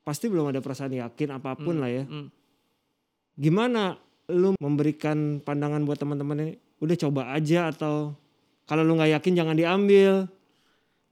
Pasti 0.07 0.31
belum 0.31 0.55
ada 0.55 0.63
perasaan 0.63 0.95
yakin 0.95 1.35
apa 1.35 1.59
pun 1.59 1.83
lah 1.83 1.91
ya. 1.91 2.07
Hmm. 2.07 2.31
Gimana 3.35 3.99
lu 4.31 4.55
memberikan 4.63 5.43
pandangan 5.43 5.83
buat 5.83 5.99
teman-teman 5.99 6.39
ini? 6.39 6.55
Udah 6.79 6.95
coba 6.95 7.35
aja 7.35 7.75
atau 7.75 8.15
kalau 8.71 8.87
lu 8.87 8.95
nggak 8.95 9.19
yakin 9.19 9.35
jangan 9.35 9.57
diambil. 9.59 10.31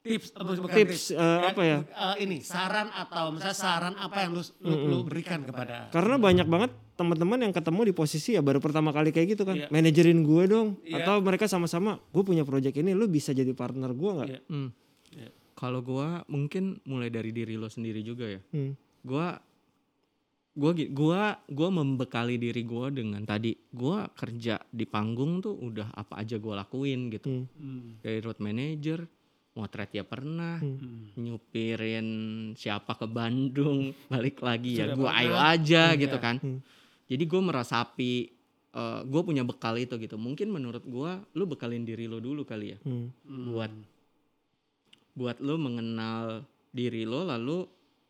Tips, 0.07 0.29
apa 0.33 0.51
bukan 0.55 0.77
Tips, 0.77 1.03
eh, 1.11 1.41
apa 1.45 1.63
ya? 1.63 1.79
Eh, 1.83 2.17
ini 2.23 2.39
saran 2.39 2.89
atau 2.89 3.35
misalnya 3.35 3.59
saran 3.59 3.95
apa 3.95 4.23
yang 4.23 4.33
lu, 4.33 4.43
lu, 4.63 4.75
lu 4.87 4.99
berikan 5.03 5.43
kepada 5.43 5.91
Karena 5.91 6.15
banyak 6.17 6.47
banget 6.47 6.71
teman-teman 6.95 7.39
yang 7.43 7.53
ketemu 7.53 7.81
di 7.83 7.93
posisi 7.93 8.33
ya 8.33 8.41
baru 8.41 8.63
pertama 8.63 8.89
kali 8.89 9.11
kayak 9.11 9.37
gitu 9.37 9.43
kan. 9.43 9.59
Iya. 9.59 9.69
Manajerin 9.69 10.23
gue 10.23 10.45
dong. 10.47 10.69
Iya. 10.81 11.03
Atau 11.03 11.21
mereka 11.21 11.45
sama-sama, 11.45 11.99
gue 12.01 12.23
punya 12.23 12.43
project 12.43 12.73
ini, 12.75 12.95
lu 12.95 13.05
bisa 13.07 13.31
jadi 13.31 13.51
partner 13.53 13.93
gue 13.93 14.11
nggak? 14.15 14.29
Iya. 14.31 14.41
Hmm. 14.47 14.71
Kalau 15.57 15.81
gua 15.81 16.21
mungkin 16.29 16.85
mulai 16.85 17.09
dari 17.09 17.33
diri 17.33 17.57
lo 17.57 17.73
sendiri 17.73 18.05
juga 18.05 18.29
ya. 18.29 18.45
Hmm. 18.53 18.77
Gua 19.01 19.41
gua 20.53 20.73
gi- 20.73 20.93
gua 20.93 21.41
gua 21.49 21.69
membekali 21.73 22.37
diri 22.37 22.61
gua 22.61 22.93
dengan 22.93 23.25
tadi 23.25 23.57
gua 23.73 24.05
kerja 24.13 24.61
di 24.69 24.85
panggung 24.85 25.41
tuh 25.41 25.57
udah 25.57 25.93
apa 25.93 26.21
aja 26.21 26.37
gua 26.37 26.61
lakuin 26.61 27.09
gitu. 27.09 27.29
Hmm. 27.29 27.49
Hmm. 27.57 27.89
Dari 28.05 28.21
road 28.21 28.37
manager, 28.37 29.09
motret 29.57 29.89
ya 29.91 30.05
pernah, 30.05 30.61
Hmm. 30.61 31.17
nyupirin 31.17 32.09
siapa 32.53 32.93
ke 32.93 33.07
Bandung, 33.07 33.91
balik 34.13 34.39
lagi 34.39 34.77
ya 34.77 34.85
Sudah 34.85 34.95
gua 34.95 35.11
pernah. 35.11 35.21
ayo 35.23 35.35
aja 35.35 35.83
Hmm, 35.89 35.99
gitu 35.99 36.15
ya. 36.15 36.23
kan. 36.23 36.37
Hmm. 36.39 36.61
Jadi 37.07 37.25
gua 37.25 37.43
merasapi 37.43 38.13
eh 38.71 39.01
gue 39.03 39.23
punya 39.23 39.41
bekal 39.41 39.73
itu 39.75 39.97
gitu. 39.97 40.17
Mungkin 40.17 40.49
menurut 40.49 40.85
gua 40.85 41.25
lu 41.33 41.45
bekalin 41.45 41.83
diri 41.83 42.05
lo 42.05 42.19
dulu 42.19 42.45
kali 42.45 42.67
ya. 42.71 42.79
Hmm. 42.83 43.09
buat 43.25 43.73
buat 45.13 45.41
lo 45.41 45.57
mengenal 45.57 46.45
diri 46.69 47.03
lo 47.03 47.25
lalu 47.25 47.65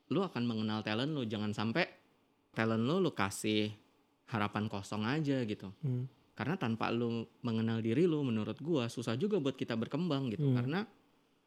lo 0.08 0.20
akan 0.20 0.42
mengenal 0.42 0.82
talent 0.82 1.12
lo 1.12 1.22
jangan 1.22 1.50
sampai 1.50 1.86
talent 2.50 2.82
lo 2.82 2.98
lo 2.98 3.10
kasih 3.12 3.70
harapan 4.26 4.66
kosong 4.66 5.02
aja 5.04 5.42
gitu 5.44 5.70
Hmm. 5.80 6.10
karena 6.34 6.54
tanpa 6.56 6.90
lo 6.90 7.08
mengenal 7.40 7.78
diri 7.78 8.04
lo 8.04 8.20
menurut 8.20 8.58
gua 8.58 8.86
susah 8.86 9.14
juga 9.14 9.38
buat 9.38 9.54
kita 9.54 9.72
berkembang 9.72 10.30
gitu 10.32 10.42
Hmm. 10.44 10.56
karena 10.56 10.80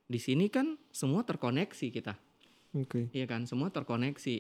di 0.09 0.17
sini 0.17 0.49
kan 0.49 0.73
semua 0.89 1.21
terkoneksi 1.21 1.87
kita 1.93 2.17
Oke. 2.73 3.13
iya 3.13 3.23
kan 3.23 3.45
semua 3.45 3.69
terkoneksi 3.69 4.35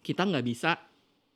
kita 0.00 0.24
nggak 0.24 0.42
bisa 0.42 0.80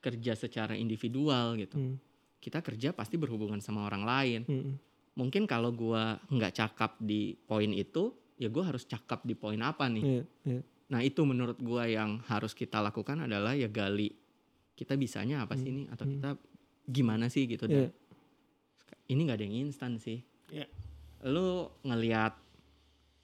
kerja 0.00 0.32
secara 0.32 0.72
individual 0.74 1.54
gitu 1.54 1.76
Hmm. 1.76 1.96
kita 2.40 2.60
kerja 2.60 2.90
pasti 2.90 3.16
berhubungan 3.16 3.60
sama 3.60 3.84
orang 3.84 4.02
lain 4.02 4.40
Hmm. 4.42 4.74
mungkin 5.12 5.44
kalau 5.44 5.70
gua 5.70 6.16
nggak 6.26 6.52
cakap 6.54 6.96
di 6.98 7.36
poin 7.38 7.68
itu 7.70 8.10
ya 8.36 8.48
gua 8.48 8.68
harus 8.68 8.84
cakap 8.84 9.20
di 9.22 9.32
poin 9.32 9.60
apa 9.60 9.88
nih 9.88 10.04
Iya, 10.04 10.22
iya. 10.46 10.60
nah 10.88 11.00
itu 11.00 11.20
menurut 11.22 11.56
gua 11.58 11.84
yang 11.84 12.20
harus 12.24 12.52
kita 12.52 12.80
lakukan 12.80 13.20
adalah 13.22 13.52
ya 13.52 13.68
gali 13.68 14.08
kita 14.72 14.92
bisanya 14.94 15.40
apa 15.42 15.56
sih 15.56 15.68
ini 15.68 15.82
atau 15.88 16.04
kita 16.04 16.36
gimana 16.86 17.28
sih 17.28 17.44
gitu 17.44 17.64
Iya. 17.64 17.88
Dan 17.88 17.92
ini 19.06 19.20
nggak 19.22 19.36
ada 19.36 19.44
yang 19.44 19.56
instan 19.62 19.96
sih 19.96 20.20
Iya. 20.48 20.64
lu 21.24 21.66
ngelihat 21.82 22.36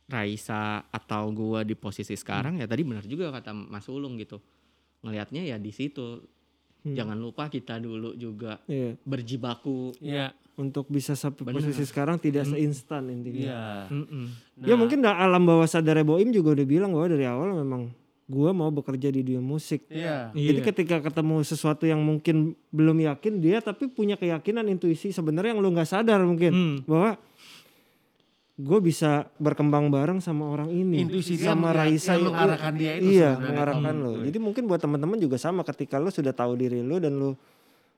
Raisa 0.07 0.63
atau 0.87 1.31
gua 1.31 1.63
di 1.63 1.73
posisi 1.73 2.13
sekarang 2.13 2.59
ya 2.59 2.67
tadi 2.67 2.83
benar 2.83 3.05
juga 3.05 3.31
kata 3.31 3.53
Mas 3.53 3.87
Ulung 3.87 4.17
gitu 4.17 4.43
ngelihatnya 5.01 5.43
ya 5.45 5.57
di 5.57 5.71
situ 5.71 6.23
Hmm. 6.83 6.99
jangan 6.99 7.15
lupa 7.15 7.47
kita 7.47 7.79
dulu 7.79 8.11
juga 8.13 8.59
Iya. 8.67 8.99
berjibaku 9.07 9.95
Iya. 10.03 10.35
Untuk 10.53 10.91
bisa 10.91 11.15
sampai 11.15 11.47
Bener. 11.47 11.63
posisi 11.63 11.87
sekarang 11.87 12.19
tidak 12.19 12.43
seinstan 12.45 13.07
intinya. 13.07 13.39
Iya. 13.39 13.63
Mm-mm. 13.89 14.27
Ya 14.61 14.75
mungkin 14.75 14.99
alam 15.01 15.47
bawah 15.47 15.65
sadar 15.65 16.03
Boim 16.03 16.29
juga 16.29 16.53
udah 16.53 16.67
bilang 16.67 16.91
bahwa 16.91 17.07
dari 17.09 17.23
awal 17.23 17.55
memang 17.55 17.89
gua 18.27 18.51
mau 18.51 18.69
bekerja 18.69 19.09
di 19.09 19.23
dunia 19.23 19.39
musik. 19.39 19.87
Iya. 19.89 20.35
Jadi 20.35 20.59
Iya. 20.59 20.67
ketika 20.67 20.97
ketemu 21.01 21.41
sesuatu 21.41 21.87
yang 21.87 22.03
mungkin 22.03 22.53
belum 22.69 22.99
yakin 23.01 23.39
dia 23.39 23.63
tapi 23.63 23.87
punya 23.87 24.19
keyakinan 24.19 24.67
intuisi 24.67 25.09
sebenarnya 25.09 25.55
yang 25.55 25.63
lu 25.63 25.71
nggak 25.71 25.87
sadar 25.87 26.19
mungkin 26.21 26.51
Hmm. 26.51 26.77
bahwa 26.83 27.15
gue 28.63 28.79
bisa 28.81 29.11
berkembang 29.37 29.89
bareng 29.89 30.19
sama 30.19 30.47
orang 30.47 30.69
ini 30.69 31.03
Intuisi 31.03 31.35
dia 31.35 31.51
sama 31.51 31.69
mengar- 31.69 31.77
Raisa 31.83 32.13
yang 32.15 32.31
mengarahkan 32.31 32.73
dia 32.73 32.93
itu 32.95 33.03
iya 33.11 33.31
sebenarnya. 33.33 33.43
mengarahkan 33.45 33.93
Hmm, 33.93 34.01
lo 34.01 34.11
betul. 34.13 34.25
jadi 34.25 34.39
mungkin 34.39 34.63
buat 34.65 34.81
teman-teman 34.81 35.19
juga 35.19 35.37
sama 35.37 35.61
ketika 35.63 35.97
lu 35.97 36.09
sudah 36.09 36.31
tahu 36.31 36.53
diri 36.55 36.79
lu 36.79 36.97
dan 36.97 37.13
lu 37.13 37.35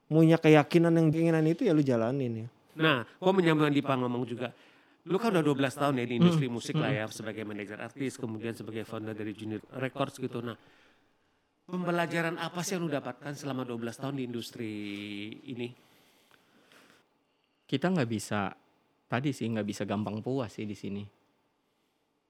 punya 0.05 0.35
keyakinan 0.35 0.91
yang 0.91 1.07
keinginan 1.09 1.45
itu 1.45 1.61
ya 1.61 1.71
lu 1.71 1.81
jalanin 1.81 2.33
ya 2.35 2.47
Nah, 2.75 3.07
gua 3.15 3.31
menyambung 3.31 3.69
di 3.69 3.79
Pak 3.79 3.95
ngomong 3.95 4.27
juga. 4.27 4.51
Lu 5.05 5.15
kan 5.15 5.31
udah 5.31 5.39
12 5.39 5.55
tahun 5.71 5.95
ya 5.95 6.03
di 6.03 6.19
industri 6.19 6.49
musik 6.49 6.75
lah 6.75 6.91
ya 6.91 7.07
sebagai 7.07 7.41
manajer 7.41 7.79
artis, 7.79 8.17
kemudian 8.17 8.51
sebagai 8.51 8.83
founder 8.83 9.13
dari 9.13 9.31
Junior 9.31 9.63
Records 9.71 10.19
gitu. 10.19 10.43
Nah, 10.43 10.59
pembelajaran 11.63 12.35
apa 12.35 12.59
sih 12.59 12.75
yang 12.75 12.83
lu 12.83 12.91
dapatkan 12.91 13.31
selama 13.31 13.63
12 13.63 13.95
tahun 13.95 14.15
di 14.15 14.23
industri 14.23 14.71
ini? 15.47 15.71
kita 17.65 17.87
nggak 17.87 18.05
bisa 18.07 18.51
tadi 19.05 19.29
sih 19.31 19.47
nggak 19.47 19.67
bisa 19.67 19.83
gampang 19.83 20.19
puas 20.19 20.53
sih 20.53 20.65
di 20.65 20.73
sini. 20.73 21.03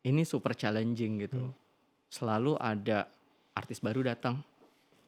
Ini 0.06 0.22
super 0.22 0.54
challenging 0.54 1.14
gitu. 1.26 1.42
Selalu 2.08 2.56
ada 2.56 3.10
artis 3.52 3.82
baru 3.82 4.06
datang, 4.06 4.38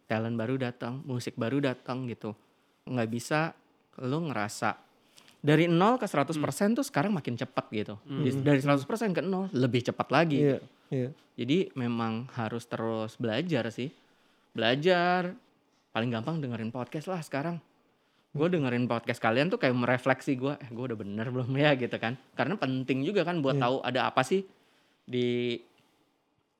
talent 0.09 0.33
baru 0.33 0.57
datang, 0.57 1.05
musik 1.05 1.37
baru 1.37 1.61
datang 1.61 2.09
gitu. 2.09 2.33
Nggak 2.89 3.09
bisa 3.11 3.39
lu 4.01 4.29
ngerasa 4.29 4.73
dari 5.37 5.69
0 5.69 6.01
ke 6.01 6.09
100% 6.09 6.33
tuh 6.73 6.85
sekarang 6.85 7.13
makin 7.13 7.37
cepat 7.37 7.69
gitu. 7.69 7.95
Di- 8.03 8.41
Dari 8.41 8.57
100% 8.57 9.13
ke 9.13 9.21
0 9.21 9.53
lebih 9.53 9.85
cepat 9.85 10.07
lagi. 10.09 10.41
Iya, 10.41 10.57
gitu. 10.57 10.65
iya. 10.89 11.09
Jadi 11.37 11.57
memang 11.77 12.25
harus 12.33 12.65
terus 12.65 13.13
belajar 13.21 13.69
sih. 13.69 13.93
Belajar. 14.57 15.37
Paling 15.93 16.09
gampang 16.09 16.41
dengerin 16.41 16.73
podcast 16.73 17.05
lah 17.05 17.21
sekarang. 17.21 17.61
Gue 18.37 18.47
dengerin 18.47 18.85
podcast 18.85 19.17
kalian 19.17 19.49
tuh 19.49 19.57
kayak 19.57 19.73
merefleksi 19.73 20.37
gue, 20.37 20.53
eh 20.55 20.69
gue 20.69 20.83
udah 20.93 20.97
bener 20.97 21.27
belum 21.27 21.49
ya 21.57 21.73
gitu 21.73 21.97
kan. 21.97 22.13
Karena 22.37 22.53
penting 22.55 23.01
juga 23.01 23.25
kan 23.25 23.41
buat 23.41 23.57
tahu 23.57 23.81
ada 23.81 24.05
apa 24.05 24.21
sih 24.21 24.45
di 25.03 25.57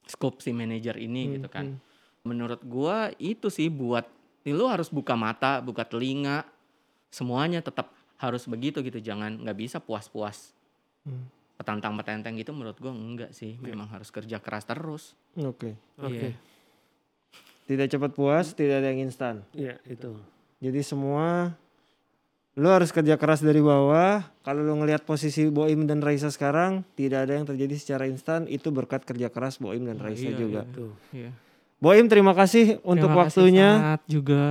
scope 0.04 0.42
si 0.42 0.50
manajer 0.52 0.98
ini 0.98 1.38
gitu 1.38 1.48
kan. 1.48 1.78
Menurut 2.26 2.60
gue 2.66 2.98
itu 3.22 3.48
sih 3.48 3.70
buat 3.70 4.04
lu 4.48 4.66
harus 4.66 4.88
buka 4.88 5.14
mata, 5.14 5.60
buka 5.60 5.84
telinga, 5.84 6.48
semuanya 7.12 7.60
tetap 7.62 7.92
harus 8.18 8.48
begitu 8.48 8.82
gitu. 8.82 8.98
Jangan 8.98 9.46
nggak 9.46 9.58
bisa 9.58 9.78
puas-puas 9.78 10.58
Hmm. 11.08 11.24
petantang 11.56 11.96
petenteng 11.96 12.36
gitu 12.36 12.52
menurut 12.52 12.76
gue 12.76 12.92
enggak 12.92 13.32
sih. 13.32 13.56
Memang 13.64 13.88
harus 13.88 14.12
kerja 14.12 14.44
keras 14.44 14.68
terus. 14.68 15.16
Oke. 15.40 15.80
Oke. 16.04 16.12
Iya. 16.12 16.32
Tidak 17.68 17.88
cepat 17.92 18.12
puas, 18.16 18.52
tidak 18.56 18.84
ada 18.84 18.92
yang 18.92 19.08
instan. 19.08 19.44
Iya, 19.52 19.76
itu. 19.84 20.16
Jadi 20.64 20.80
semua 20.84 21.56
lu 22.58 22.74
harus 22.74 22.90
kerja 22.90 23.22
keras 23.22 23.46
dari 23.46 23.62
bawah. 23.62 24.26
Kalau 24.42 24.66
lu 24.66 24.74
ngelihat 24.82 25.06
posisi 25.06 25.46
Boim 25.54 25.86
dan 25.86 26.02
Raisa 26.02 26.34
sekarang, 26.34 26.82
tidak 26.98 27.30
ada 27.30 27.38
yang 27.38 27.46
terjadi 27.46 27.78
secara 27.78 28.10
instan. 28.10 28.50
Itu 28.50 28.74
berkat 28.74 29.06
kerja 29.06 29.30
keras 29.30 29.62
Boim 29.62 29.86
dan 29.86 30.02
Raisa 30.02 30.34
iya, 30.34 30.36
juga. 30.36 30.62
Tuh. 30.74 30.98
Iya. 31.14 31.30
Boim 31.78 32.10
terima 32.10 32.34
kasih 32.34 32.82
untuk 32.82 33.14
Terima 33.14 33.30
kasih 33.30 33.38
waktunya. 33.46 33.70
sangat 33.78 34.02
juga. 34.10 34.46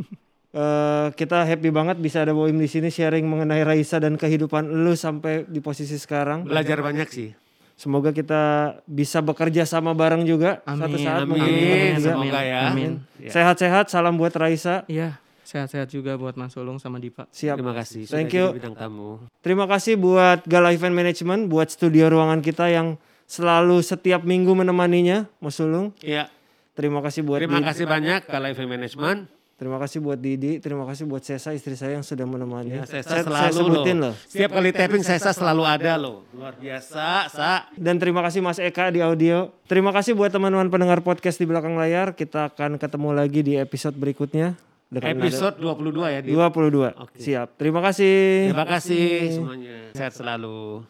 Eh, 0.56 1.08
kita 1.20 1.44
happy 1.44 1.68
banget 1.68 2.00
bisa 2.00 2.24
ada 2.24 2.32
Boim 2.32 2.56
di 2.56 2.64
sini 2.64 2.88
sharing 2.88 3.28
mengenai 3.28 3.60
Raisa 3.60 4.00
dan 4.00 4.16
kehidupan 4.16 4.64
lu 4.64 4.96
sampai 4.96 5.44
di 5.44 5.60
posisi 5.60 6.00
sekarang. 6.00 6.48
Belajar 6.48 6.80
banyak 6.80 7.04
sih. 7.12 7.36
Semoga 7.76 8.08
kita 8.08 8.72
bisa 8.88 9.20
bekerja 9.20 9.68
sama 9.68 9.92
bareng 9.92 10.24
juga 10.24 10.64
Amin, 10.64 10.96
saat 10.96 11.28
amin, 11.28 11.36
mungkin 11.36 11.52
amin, 11.52 11.92
juga. 12.00 12.08
semoga 12.08 12.40
ya. 12.40 12.60
Amin. 12.72 13.04
Ya. 13.20 13.30
Sehat-sehat, 13.36 13.92
salam 13.92 14.16
buat 14.16 14.32
Raisa. 14.32 14.88
Iya, 14.88 15.20
sehat-sehat 15.46 15.88
juga 15.88 16.18
buat 16.18 16.34
Mas 16.34 16.52
Ulung 16.58 16.82
sama 16.82 16.98
Dipa. 16.98 17.30
Siap. 17.30 17.56
Terima 17.56 17.72
kasih. 17.72 18.04
sudah 18.04 18.18
Thank 18.18 18.34
you. 18.34 18.46
Bidang 18.52 18.74
tamu. 18.74 19.22
Terima 19.40 19.64
kasih 19.70 19.94
buat 19.94 20.42
Gala 20.44 20.74
Event 20.74 20.92
Management, 20.92 21.46
buat 21.46 21.70
studio 21.70 22.10
ruangan 22.10 22.42
kita 22.42 22.66
yang 22.68 22.98
selalu 23.30 23.82
setiap 23.82 24.22
minggu 24.26 24.52
menemaninya, 24.54 25.30
Mas 25.38 25.58
Sulung. 25.58 25.94
Iya. 26.02 26.26
Terima 26.76 27.00
kasih 27.00 27.24
buat 27.24 27.40
Terima 27.40 27.62
Didi. 27.62 27.68
kasih 27.72 27.84
banyak 27.88 28.20
ke 28.28 28.36
Live 28.36 28.60
Management. 28.60 29.20
Terima 29.56 29.80
kasih 29.80 30.04
buat 30.04 30.20
Didi, 30.20 30.60
terima 30.60 30.84
kasih 30.84 31.08
buat 31.08 31.24
Sesa 31.24 31.56
istri 31.56 31.72
saya 31.80 31.96
yang 31.96 32.04
sudah 32.04 32.28
menemani. 32.28 32.76
Ya, 32.76 32.84
Sesa 32.84 33.08
saya, 33.08 33.22
selalu 33.24 33.40
saya 33.40 33.52
sebutin 33.56 33.96
loh. 33.96 34.12
loh. 34.12 34.14
Setiap 34.28 34.50
kali 34.52 34.68
tapping 34.68 35.00
Sesa 35.00 35.32
selalu 35.32 35.64
ada 35.64 35.96
loh. 35.96 36.28
Luar 36.36 36.52
biasa, 36.60 37.32
Sa. 37.32 37.64
Dan 37.72 37.96
terima 37.96 38.20
kasih 38.20 38.44
Mas 38.44 38.60
Eka 38.60 38.92
di 38.92 39.00
audio. 39.00 39.48
Terima 39.64 39.96
kasih 39.96 40.12
buat 40.12 40.28
teman-teman 40.28 40.68
pendengar 40.68 41.00
podcast 41.00 41.40
di 41.40 41.48
belakang 41.48 41.72
layar. 41.72 42.12
Kita 42.12 42.52
akan 42.52 42.76
ketemu 42.76 43.08
lagi 43.16 43.40
di 43.40 43.56
episode 43.56 43.96
berikutnya. 43.96 44.60
Dengan 44.86 45.18
Episode 45.18 45.58
22 45.58 46.14
ya. 46.14 46.20
Di. 46.22 46.30
22. 46.30 46.94
Oke. 46.94 47.18
Siap. 47.18 47.58
Terima 47.58 47.82
kasih. 47.82 48.54
Terima 48.54 48.66
kasih 48.70 49.06
semuanya. 49.34 49.76
Sehat 49.98 50.14
selalu. 50.14 50.86